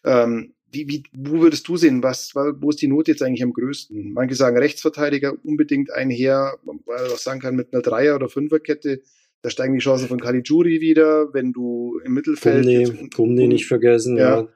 Ähm, 0.03 0.53
wie, 0.71 0.87
wie, 0.87 1.03
wo 1.13 1.41
würdest 1.41 1.67
du 1.67 1.77
sehen, 1.77 2.03
was, 2.03 2.33
wo 2.35 2.69
ist 2.69 2.81
die 2.81 2.87
Not 2.87 3.07
jetzt 3.07 3.21
eigentlich 3.21 3.43
am 3.43 3.53
größten? 3.53 4.13
Manche 4.13 4.35
sagen 4.35 4.57
Rechtsverteidiger 4.57 5.33
unbedingt 5.43 5.91
einher, 5.91 6.57
weil 6.63 6.79
man 6.85 7.11
auch 7.11 7.17
sagen 7.17 7.39
kann, 7.39 7.55
mit 7.55 7.73
einer 7.73 7.81
Dreier- 7.81 8.15
oder 8.15 8.29
Fünferkette, 8.29 9.01
da 9.41 9.49
steigen 9.49 9.73
die 9.73 9.79
Chancen 9.79 10.07
von 10.07 10.19
Caligiuri 10.19 10.81
wieder, 10.81 11.33
wenn 11.33 11.53
du 11.53 11.99
im 12.03 12.13
Mittelfeld. 12.13 12.65
Gumni, 12.65 13.09
Gumni 13.15 13.47
nicht 13.47 13.67
vergessen, 13.67 14.17
ja. 14.17 14.41
ja. 14.41 14.47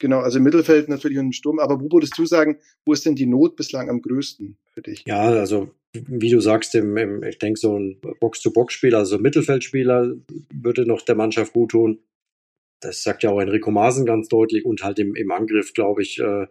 Genau, 0.00 0.20
also 0.20 0.38
im 0.38 0.44
Mittelfeld 0.44 0.88
natürlich 0.88 1.18
und 1.18 1.26
im 1.26 1.32
Sturm. 1.32 1.58
Aber 1.58 1.80
wo 1.80 1.90
würdest 1.90 2.16
du 2.16 2.24
sagen, 2.24 2.58
wo 2.84 2.92
ist 2.92 3.04
denn 3.04 3.16
die 3.16 3.26
Not 3.26 3.56
bislang 3.56 3.90
am 3.90 4.00
größten 4.00 4.56
für 4.72 4.82
dich? 4.82 5.04
Ja, 5.06 5.22
also 5.22 5.70
wie 5.92 6.30
du 6.30 6.40
sagst, 6.40 6.74
im, 6.74 6.96
im, 6.96 7.22
ich 7.24 7.38
denke, 7.38 7.58
so 7.58 7.76
ein 7.76 8.00
Box-to-Box-Spieler, 8.20 8.98
also 8.98 9.18
Mittelfeldspieler 9.18 10.14
würde 10.52 10.86
noch 10.86 11.02
der 11.02 11.16
Mannschaft 11.16 11.52
gut 11.52 11.70
tun 11.70 11.98
das 12.80 13.02
sagt 13.02 13.22
ja 13.22 13.30
auch 13.30 13.40
Enrico 13.40 13.70
Maaßen 13.70 14.06
ganz 14.06 14.28
deutlich 14.28 14.64
und 14.64 14.82
halt 14.82 14.98
im, 14.98 15.14
im 15.14 15.30
Angriff, 15.30 15.72
glaube 15.72 16.02
ich, 16.02 16.18
äh, 16.20 16.46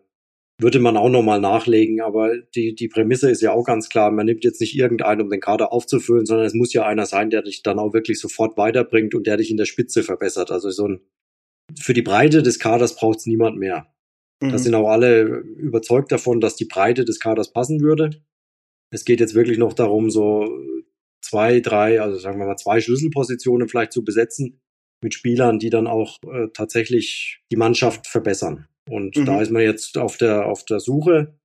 würde 0.59 0.79
man 0.79 0.97
auch 0.97 1.09
nochmal 1.09 1.39
nachlegen. 1.39 2.01
Aber 2.01 2.37
die, 2.55 2.75
die 2.75 2.87
Prämisse 2.87 3.29
ist 3.29 3.41
ja 3.41 3.51
auch 3.51 3.63
ganz 3.63 3.89
klar, 3.89 4.11
man 4.11 4.25
nimmt 4.25 4.43
jetzt 4.43 4.59
nicht 4.59 4.75
irgendeinen, 4.75 5.21
um 5.21 5.29
den 5.29 5.39
Kader 5.39 5.71
aufzufüllen, 5.71 6.25
sondern 6.25 6.45
es 6.45 6.53
muss 6.53 6.73
ja 6.73 6.85
einer 6.85 7.05
sein, 7.05 7.29
der 7.29 7.43
dich 7.43 7.63
dann 7.63 7.79
auch 7.79 7.93
wirklich 7.93 8.19
sofort 8.19 8.57
weiterbringt 8.57 9.15
und 9.15 9.27
der 9.27 9.37
dich 9.37 9.51
in 9.51 9.57
der 9.57 9.65
Spitze 9.65 10.03
verbessert. 10.03 10.51
Also 10.51 10.69
so 10.69 10.87
ein, 10.87 11.01
für 11.79 11.93
die 11.93 12.01
Breite 12.01 12.43
des 12.43 12.59
Kaders 12.59 12.95
braucht 12.95 13.19
es 13.19 13.25
niemand 13.25 13.57
mehr. 13.57 13.93
Mhm. 14.41 14.51
Da 14.51 14.57
sind 14.57 14.75
auch 14.75 14.89
alle 14.89 15.21
überzeugt 15.21 16.11
davon, 16.11 16.41
dass 16.41 16.55
die 16.55 16.65
Breite 16.65 17.05
des 17.05 17.19
Kaders 17.19 17.53
passen 17.53 17.81
würde. 17.81 18.21
Es 18.91 19.05
geht 19.05 19.19
jetzt 19.19 19.35
wirklich 19.35 19.57
noch 19.57 19.73
darum, 19.73 20.09
so 20.09 20.49
zwei, 21.21 21.59
drei, 21.59 22.01
also 22.01 22.17
sagen 22.17 22.39
wir 22.39 22.47
mal 22.47 22.57
zwei 22.57 22.79
Schlüsselpositionen 22.79 23.67
vielleicht 23.67 23.91
zu 23.91 24.03
besetzen 24.03 24.61
mit 25.01 25.13
Spielern, 25.13 25.59
die 25.59 25.69
dann 25.69 25.87
auch 25.87 26.17
äh, 26.23 26.47
tatsächlich 26.53 27.41
die 27.51 27.55
Mannschaft 27.55 28.07
verbessern. 28.07 28.67
Und 28.89 29.15
mhm. 29.17 29.25
da 29.25 29.41
ist 29.41 29.51
man 29.51 29.61
jetzt 29.61 29.97
auf 29.97 30.17
der, 30.17 30.45
auf 30.45 30.65
der 30.65 30.79
Suche. 30.79 31.35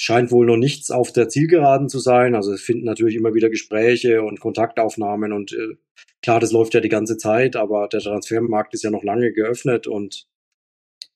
Scheint 0.00 0.30
wohl 0.30 0.46
noch 0.46 0.56
nichts 0.56 0.90
auf 0.90 1.12
der 1.12 1.28
Zielgeraden 1.28 1.88
zu 1.88 1.98
sein. 1.98 2.34
Also 2.34 2.52
es 2.52 2.62
finden 2.62 2.84
natürlich 2.84 3.16
immer 3.16 3.34
wieder 3.34 3.50
Gespräche 3.50 4.22
und 4.22 4.40
Kontaktaufnahmen 4.40 5.32
und 5.32 5.52
äh, 5.52 5.76
klar, 6.22 6.40
das 6.40 6.52
läuft 6.52 6.74
ja 6.74 6.80
die 6.80 6.88
ganze 6.88 7.16
Zeit, 7.16 7.56
aber 7.56 7.88
der 7.88 8.00
Transfermarkt 8.00 8.74
ist 8.74 8.84
ja 8.84 8.90
noch 8.90 9.02
lange 9.02 9.32
geöffnet 9.32 9.86
und 9.86 10.26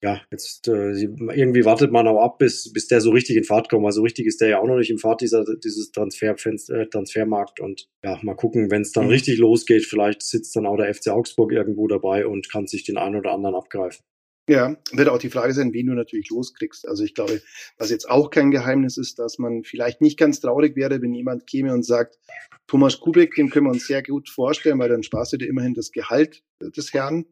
ja, 0.02 0.20
jetzt 0.32 0.66
äh, 0.66 0.90
irgendwie 0.92 1.64
wartet 1.64 1.92
man 1.92 2.08
auch 2.08 2.20
ab, 2.20 2.38
bis, 2.38 2.72
bis 2.72 2.88
der 2.88 3.00
so 3.00 3.10
richtig 3.10 3.36
in 3.36 3.44
Fahrt 3.44 3.70
kommt. 3.70 3.86
Also 3.86 4.02
richtig 4.02 4.26
ist 4.26 4.40
der 4.40 4.48
ja 4.48 4.58
auch 4.58 4.66
noch 4.66 4.76
nicht 4.76 4.90
in 4.90 4.98
Fahrt, 4.98 5.20
dieser, 5.20 5.44
dieses 5.62 5.92
Transfer, 5.92 6.34
äh, 6.34 6.86
Transfermarkt. 6.88 7.60
Und 7.60 7.88
ja, 8.04 8.18
mal 8.22 8.34
gucken, 8.34 8.70
wenn 8.72 8.82
es 8.82 8.90
dann 8.90 9.04
mhm. 9.04 9.10
richtig 9.10 9.38
losgeht, 9.38 9.86
vielleicht 9.86 10.22
sitzt 10.22 10.56
dann 10.56 10.66
auch 10.66 10.76
der 10.76 10.92
FC 10.92 11.08
Augsburg 11.08 11.52
irgendwo 11.52 11.86
dabei 11.86 12.26
und 12.26 12.50
kann 12.50 12.66
sich 12.66 12.82
den 12.82 12.98
einen 12.98 13.14
oder 13.14 13.30
anderen 13.30 13.54
abgreifen. 13.54 14.04
Ja, 14.48 14.76
wird 14.90 15.08
auch 15.08 15.18
die 15.18 15.30
Frage 15.30 15.54
sein, 15.54 15.72
wen 15.72 15.86
du 15.86 15.92
natürlich 15.92 16.30
loskriegst. 16.30 16.88
Also 16.88 17.04
ich 17.04 17.14
glaube, 17.14 17.40
was 17.78 17.90
jetzt 17.90 18.10
auch 18.10 18.30
kein 18.30 18.50
Geheimnis 18.50 18.96
ist, 18.96 19.20
dass 19.20 19.38
man 19.38 19.62
vielleicht 19.62 20.00
nicht 20.00 20.18
ganz 20.18 20.40
traurig 20.40 20.74
wäre, 20.74 21.00
wenn 21.00 21.14
jemand 21.14 21.46
käme 21.46 21.72
und 21.72 21.84
sagt, 21.84 22.18
Thomas 22.66 22.98
Kubik, 22.98 23.36
den 23.36 23.50
können 23.50 23.66
wir 23.66 23.70
uns 23.70 23.86
sehr 23.86 24.02
gut 24.02 24.28
vorstellen, 24.28 24.80
weil 24.80 24.88
dann 24.88 25.04
sparst 25.04 25.32
du 25.32 25.36
dir 25.36 25.48
immerhin 25.48 25.74
das 25.74 25.92
Gehalt 25.92 26.42
des 26.60 26.92
Herrn 26.92 27.24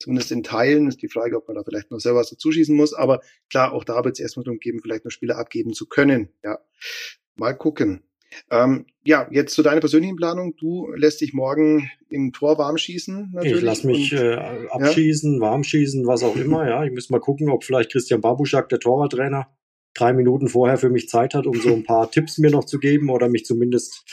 zumindest 0.00 0.32
in 0.32 0.42
Teilen. 0.42 0.88
Ist 0.88 1.02
die 1.02 1.08
Frage, 1.08 1.36
ob 1.36 1.46
man 1.46 1.54
da 1.54 1.62
vielleicht 1.62 1.90
noch 1.92 2.00
selber 2.00 2.20
was 2.20 2.30
dazuschießen 2.30 2.74
muss. 2.74 2.92
Aber 2.92 3.20
klar, 3.48 3.72
auch 3.72 3.84
da 3.84 4.04
wird 4.04 4.16
es 4.16 4.20
erstmal 4.20 4.44
darum 4.44 4.58
geben, 4.58 4.80
vielleicht 4.82 5.04
noch 5.04 5.12
Spieler 5.12 5.38
abgeben 5.38 5.72
zu 5.72 5.86
können. 5.86 6.30
Ja, 6.42 6.58
mal 7.36 7.52
gucken. 7.52 8.02
Ähm, 8.50 8.86
ja, 9.04 9.28
jetzt 9.30 9.54
zu 9.54 9.62
deiner 9.62 9.80
persönlichen 9.80 10.16
Planung. 10.16 10.54
Du 10.56 10.92
lässt 10.94 11.20
dich 11.20 11.32
morgen 11.32 11.90
im 12.08 12.32
Tor 12.32 12.58
warm 12.58 12.78
schießen. 12.78 13.30
Natürlich. 13.32 13.56
Ich 13.58 13.62
lasse 13.62 13.86
mich 13.86 14.12
und, 14.12 14.18
äh, 14.20 14.66
abschießen, 14.70 15.34
ja. 15.34 15.40
warm 15.40 15.64
schießen, 15.64 16.06
was 16.06 16.22
auch 16.22 16.36
immer. 16.36 16.68
Ja, 16.68 16.84
ich 16.84 16.92
muss 16.92 17.10
mal 17.10 17.20
gucken, 17.20 17.50
ob 17.50 17.64
vielleicht 17.64 17.92
Christian 17.92 18.20
Babuschak, 18.20 18.68
der 18.68 18.78
Torwarttrainer, 18.78 19.48
drei 19.94 20.12
Minuten 20.12 20.48
vorher 20.48 20.78
für 20.78 20.90
mich 20.90 21.08
Zeit 21.08 21.34
hat, 21.34 21.46
um 21.46 21.54
so 21.54 21.72
ein 21.72 21.82
paar 21.82 22.10
Tipps 22.12 22.38
mir 22.38 22.50
noch 22.50 22.64
zu 22.64 22.78
geben 22.78 23.10
oder 23.10 23.28
mich 23.28 23.44
zumindest 23.44 24.04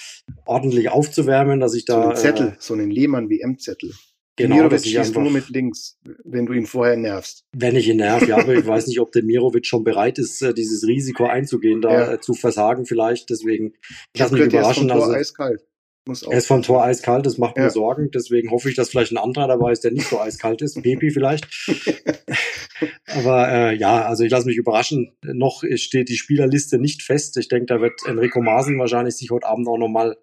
ordentlich 0.45 0.89
aufzuwärmen, 0.89 1.59
dass 1.59 1.75
ich 1.75 1.85
da. 1.85 2.01
So 2.01 2.07
einen 2.09 2.17
Zettel, 2.17 2.47
äh, 2.47 2.55
so 2.59 2.73
einen 2.73 2.89
Lehmann-WM-Zettel. 2.89 3.93
Genau, 4.37 4.55
Demirovic 4.55 4.97
einfach, 4.97 5.21
nur 5.21 5.31
mit 5.31 5.49
links, 5.49 5.97
wenn 6.23 6.45
du 6.45 6.53
ihn 6.53 6.67
vorher 6.67 6.95
nervst. 6.95 7.43
Wenn 7.55 7.75
ich 7.75 7.87
ihn 7.87 7.97
nerv, 7.97 8.27
ja, 8.27 8.37
aber 8.37 8.53
ich 8.53 8.65
weiß 8.67 8.85
nicht, 8.85 8.99
ob 8.99 9.11
Demirovic 9.11 9.65
schon 9.65 9.83
bereit 9.83 10.19
ist, 10.19 10.43
äh, 10.43 10.53
dieses 10.53 10.87
Risiko 10.87 11.25
einzugehen, 11.25 11.81
da 11.81 11.91
ja. 11.91 12.13
Äh, 12.13 12.21
zu 12.21 12.35
versagen 12.35 12.85
vielleicht. 12.85 13.31
Deswegen, 13.31 13.73
ich 14.13 14.19
lasse 14.19 14.35
mich 14.35 14.43
überraschen. 14.43 14.89
Er 14.89 14.95
ist 14.95 14.99
vom 14.99 14.99
Tor 14.99 15.03
also, 15.05 15.15
eiskalt. 15.15 15.65
Muss 16.07 16.21
er 16.21 16.37
ist 16.37 16.47
vom 16.47 16.61
Tor 16.61 16.83
eiskalt, 16.83 17.25
das 17.25 17.39
macht 17.39 17.57
ja. 17.57 17.63
mir 17.63 17.69
Sorgen. 17.71 18.11
Deswegen 18.11 18.51
hoffe 18.51 18.69
ich, 18.69 18.75
dass 18.75 18.89
vielleicht 18.89 19.11
ein 19.11 19.17
anderer 19.17 19.47
dabei 19.47 19.71
ist, 19.71 19.83
der 19.83 19.91
nicht 19.91 20.07
so 20.07 20.19
eiskalt 20.21 20.61
ist. 20.61 20.79
Pepi 20.83 21.09
vielleicht. 21.09 21.47
aber 23.07 23.51
äh, 23.51 23.75
ja, 23.75 24.05
also 24.05 24.23
ich 24.23 24.29
lasse 24.29 24.45
mich 24.45 24.57
überraschen. 24.57 25.17
Noch 25.23 25.63
steht 25.75 26.09
die 26.09 26.15
Spielerliste 26.15 26.77
nicht 26.77 27.01
fest. 27.01 27.37
Ich 27.37 27.47
denke, 27.47 27.65
da 27.65 27.81
wird 27.81 27.99
Enrico 28.05 28.39
Maaßen 28.39 28.77
wahrscheinlich 28.77 29.15
sich 29.15 29.31
heute 29.31 29.47
Abend 29.47 29.67
auch 29.67 29.79
nochmal 29.79 30.15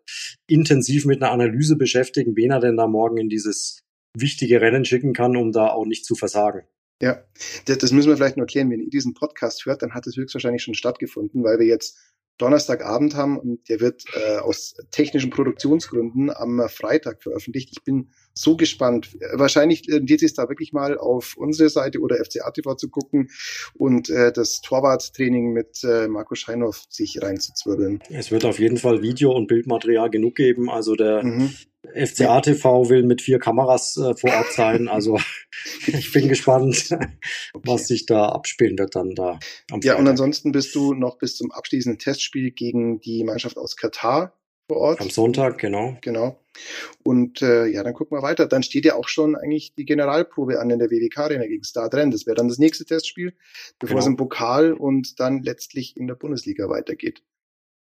intensiv 0.47 1.05
mit 1.05 1.21
einer 1.21 1.33
Analyse 1.33 1.75
beschäftigen, 1.75 2.37
wen 2.37 2.53
er 2.53 2.61
denn 2.61 2.77
da 2.77 2.87
morgen 2.87 3.19
in 3.19 3.29
dieses 3.29 3.84
wichtige 4.17 4.61
Rennen 4.61 4.85
schicken 4.85 5.12
kann, 5.12 5.37
um 5.37 5.53
da 5.53 5.69
auch 5.69 5.87
nicht 5.87 6.05
zu 6.05 6.15
versagen. 6.15 6.62
Ja, 7.03 7.25
das 7.67 7.93
müssen 7.93 8.09
wir 8.09 8.17
vielleicht 8.17 8.37
noch 8.37 8.45
erklären. 8.45 8.71
Wenn 8.71 8.81
ihr 8.81 8.91
diesen 8.91 9.15
Podcast 9.15 9.67
hört, 9.67 9.83
dann 9.83 9.95
hat 9.95 10.07
es 10.07 10.17
höchstwahrscheinlich 10.17 10.62
schon 10.62 10.75
stattgefunden, 10.75 11.43
weil 11.43 11.59
wir 11.59 11.67
jetzt 11.67 11.99
Donnerstagabend 12.39 13.15
haben 13.15 13.39
und 13.39 13.69
der 13.69 13.81
wird 13.81 14.05
äh, 14.15 14.39
aus 14.39 14.75
technischen 14.91 15.31
Produktionsgründen 15.31 16.31
am 16.35 16.69
Freitag 16.69 17.23
veröffentlicht. 17.23 17.71
Ich 17.73 17.85
bin 17.85 18.11
so 18.35 18.57
gespannt. 18.57 19.16
Wahrscheinlich 19.32 19.82
geht 19.82 20.22
es 20.22 20.35
da 20.35 20.49
wirklich 20.49 20.72
mal 20.72 20.99
auf 20.99 21.37
unsere 21.37 21.70
Seite 21.70 22.01
oder 22.01 22.16
FCA 22.16 22.51
TV 22.51 22.74
zu 22.74 22.91
gucken 22.91 23.30
und 23.74 24.11
äh, 24.11 24.32
das 24.32 24.61
Torwarttraining 24.61 25.53
mit 25.53 25.82
äh, 25.85 26.09
Marco 26.09 26.35
Scheinhoff 26.35 26.85
sich 26.91 27.22
reinzuzwirbeln. 27.22 28.01
Es 28.11 28.30
wird 28.30 28.45
auf 28.45 28.59
jeden 28.59 28.76
Fall 28.76 29.03
Video- 29.03 29.32
und 29.32 29.47
Bildmaterial 29.47 30.11
genug 30.11 30.35
geben. 30.35 30.68
Also 30.68 30.97
der 30.97 31.24
mhm. 31.24 31.55
FCA 31.95 32.41
TV 32.41 32.89
will 32.89 33.05
mit 33.05 33.22
vier 33.22 33.39
Kameras 33.39 33.97
äh, 33.97 34.14
vor 34.16 34.30
Ort 34.30 34.53
sein. 34.53 34.89
Also 34.95 35.18
ich 35.87 36.12
bin 36.12 36.28
gespannt, 36.28 36.89
okay. 36.91 37.09
was 37.64 37.89
sich 37.89 38.07
da 38.07 38.28
abspielen 38.28 38.78
wird 38.78 38.95
dann 38.95 39.14
da. 39.14 39.39
Am 39.70 39.80
ja, 39.82 39.97
und 39.97 40.07
ansonsten 40.07 40.53
bist 40.53 40.74
du 40.74 40.95
noch 40.95 41.18
bis 41.18 41.37
zum 41.37 41.51
abschließenden 41.51 41.99
Testspiel 41.99 42.53
gegen 42.53 43.01
die 43.01 43.24
Mannschaft 43.24 43.57
aus 43.57 43.76
Katar 43.76 44.37
vor 44.69 44.79
Ort. 44.79 45.01
Am 45.01 45.11
Sonntag, 45.11 45.59
genau. 45.59 45.97
Genau. 46.01 46.41
Und 47.03 47.43
äh, 47.43 47.67
ja, 47.67 47.83
dann 47.83 47.95
gucken 47.95 48.17
wir 48.17 48.23
weiter. 48.23 48.47
Dann 48.47 48.62
steht 48.62 48.85
ja 48.85 48.95
auch 48.95 49.09
schon 49.09 49.37
eigentlich 49.37 49.75
die 49.75 49.85
Generalprobe 49.85 50.61
an 50.61 50.71
in 50.71 50.79
der 50.79 50.91
WWK 50.91 51.19
Arena 51.19 51.47
gegen 51.47 51.65
Star 51.65 51.91
Trend. 51.91 52.15
Das 52.15 52.27
wäre 52.27 52.37
dann 52.37 52.49
das 52.49 52.59
nächste 52.59 52.85
Testspiel, 52.85 53.35
bevor 53.79 53.97
genau. 53.97 54.01
es 54.01 54.07
im 54.07 54.17
Pokal 54.17 54.73
und 54.73 55.21
dann 55.21 55.43
letztlich 55.43 55.97
in 55.97 56.07
der 56.07 56.15
Bundesliga 56.15 56.69
weitergeht. 56.69 57.23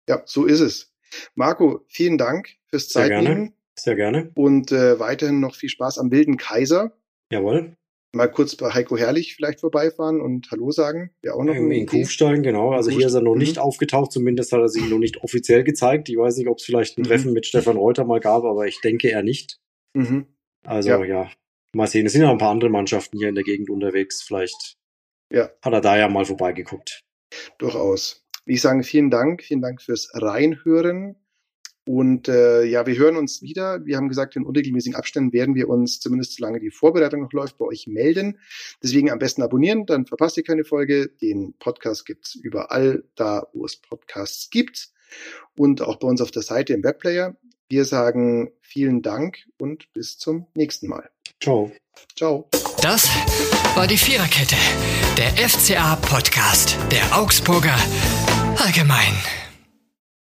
Ja, 0.08 0.22
so 0.26 0.44
ist 0.44 0.60
es. 0.60 0.92
Marco, 1.34 1.84
vielen 1.88 2.18
Dank 2.18 2.50
fürs 2.68 2.88
Zeitnehmen. 2.88 3.54
Sehr 3.74 3.94
gerne. 3.96 4.12
Sehr 4.22 4.22
gerne. 4.22 4.30
Und 4.34 4.72
äh, 4.72 5.00
weiterhin 5.00 5.40
noch 5.40 5.54
viel 5.54 5.70
Spaß 5.70 5.98
am 5.98 6.10
Wilden 6.10 6.36
Kaiser. 6.36 6.96
Jawohl 7.32 7.76
mal 8.12 8.28
kurz 8.28 8.56
bei 8.56 8.70
Heiko 8.70 8.96
Herrlich 8.96 9.34
vielleicht 9.34 9.60
vorbeifahren 9.60 10.20
und 10.20 10.50
Hallo 10.50 10.70
sagen. 10.70 11.10
Ja, 11.22 11.34
auch 11.34 11.44
noch 11.44 11.54
ähm, 11.54 11.70
in 11.70 11.86
Kufstein, 11.86 12.42
genau. 12.42 12.72
Also 12.72 12.90
hier 12.90 13.06
ist 13.06 13.14
er 13.14 13.22
noch 13.22 13.36
nicht 13.36 13.56
mhm. 13.56 13.62
aufgetaucht, 13.62 14.12
zumindest 14.12 14.52
hat 14.52 14.60
er 14.60 14.68
sich 14.68 14.88
noch 14.88 14.98
nicht 14.98 15.22
offiziell 15.22 15.64
gezeigt. 15.64 16.08
Ich 16.08 16.16
weiß 16.16 16.36
nicht, 16.36 16.48
ob 16.48 16.58
es 16.58 16.64
vielleicht 16.64 16.98
ein 16.98 17.02
mhm. 17.02 17.06
Treffen 17.06 17.32
mit 17.32 17.46
Stefan 17.46 17.76
Reuter 17.76 18.04
mal 18.04 18.20
gab, 18.20 18.44
aber 18.44 18.66
ich 18.66 18.80
denke 18.80 19.08
eher 19.08 19.22
nicht. 19.22 19.58
Mhm. 19.94 20.26
Also 20.64 20.90
ja. 20.90 21.04
ja. 21.04 21.30
mal 21.74 21.86
sehen. 21.86 22.06
Es 22.06 22.12
sind 22.12 22.22
ja 22.22 22.30
ein 22.30 22.38
paar 22.38 22.50
andere 22.50 22.70
Mannschaften 22.70 23.18
hier 23.18 23.28
in 23.28 23.34
der 23.34 23.44
Gegend 23.44 23.70
unterwegs. 23.70 24.22
Vielleicht 24.22 24.76
ja. 25.32 25.50
hat 25.62 25.72
er 25.72 25.80
da 25.80 25.96
ja 25.96 26.08
mal 26.08 26.24
vorbeigeguckt. 26.24 27.02
Durchaus. 27.58 28.26
Ich 28.46 28.60
sage 28.60 28.82
vielen 28.82 29.10
Dank, 29.10 29.42
vielen 29.42 29.62
Dank 29.62 29.80
fürs 29.82 30.10
Reinhören. 30.14 31.16
Und 31.90 32.28
äh, 32.28 32.62
ja, 32.62 32.86
wir 32.86 32.96
hören 32.96 33.16
uns 33.16 33.42
wieder. 33.42 33.84
Wir 33.84 33.96
haben 33.96 34.08
gesagt, 34.08 34.36
in 34.36 34.44
unregelmäßigen 34.44 34.94
Abständen 34.94 35.32
werden 35.32 35.56
wir 35.56 35.68
uns, 35.68 35.98
zumindest 35.98 36.36
solange 36.36 36.60
die 36.60 36.70
Vorbereitung 36.70 37.20
noch 37.20 37.32
läuft, 37.32 37.58
bei 37.58 37.64
euch 37.64 37.88
melden. 37.88 38.38
Deswegen 38.80 39.10
am 39.10 39.18
besten 39.18 39.42
abonnieren, 39.42 39.86
dann 39.86 40.06
verpasst 40.06 40.36
ihr 40.36 40.44
keine 40.44 40.62
Folge. 40.62 41.08
Den 41.20 41.54
Podcast 41.58 42.06
gibt's 42.06 42.36
überall 42.36 43.02
da, 43.16 43.48
wo 43.54 43.64
es 43.64 43.76
Podcasts 43.76 44.50
gibt. 44.50 44.90
Und 45.58 45.82
auch 45.82 45.96
bei 45.96 46.06
uns 46.06 46.20
auf 46.20 46.30
der 46.30 46.42
Seite 46.42 46.74
im 46.74 46.84
Webplayer. 46.84 47.36
Wir 47.68 47.84
sagen 47.84 48.52
vielen 48.60 49.02
Dank 49.02 49.38
und 49.58 49.92
bis 49.92 50.16
zum 50.16 50.46
nächsten 50.54 50.86
Mal. 50.86 51.10
Ciao. 51.42 51.72
Ciao. 52.16 52.48
Das 52.80 53.08
war 53.74 53.88
die 53.88 53.98
Viererkette, 53.98 54.54
der 55.18 55.48
FCA-Podcast 55.48 56.78
der 56.92 57.18
Augsburger 57.18 57.76
Allgemein. 58.56 59.14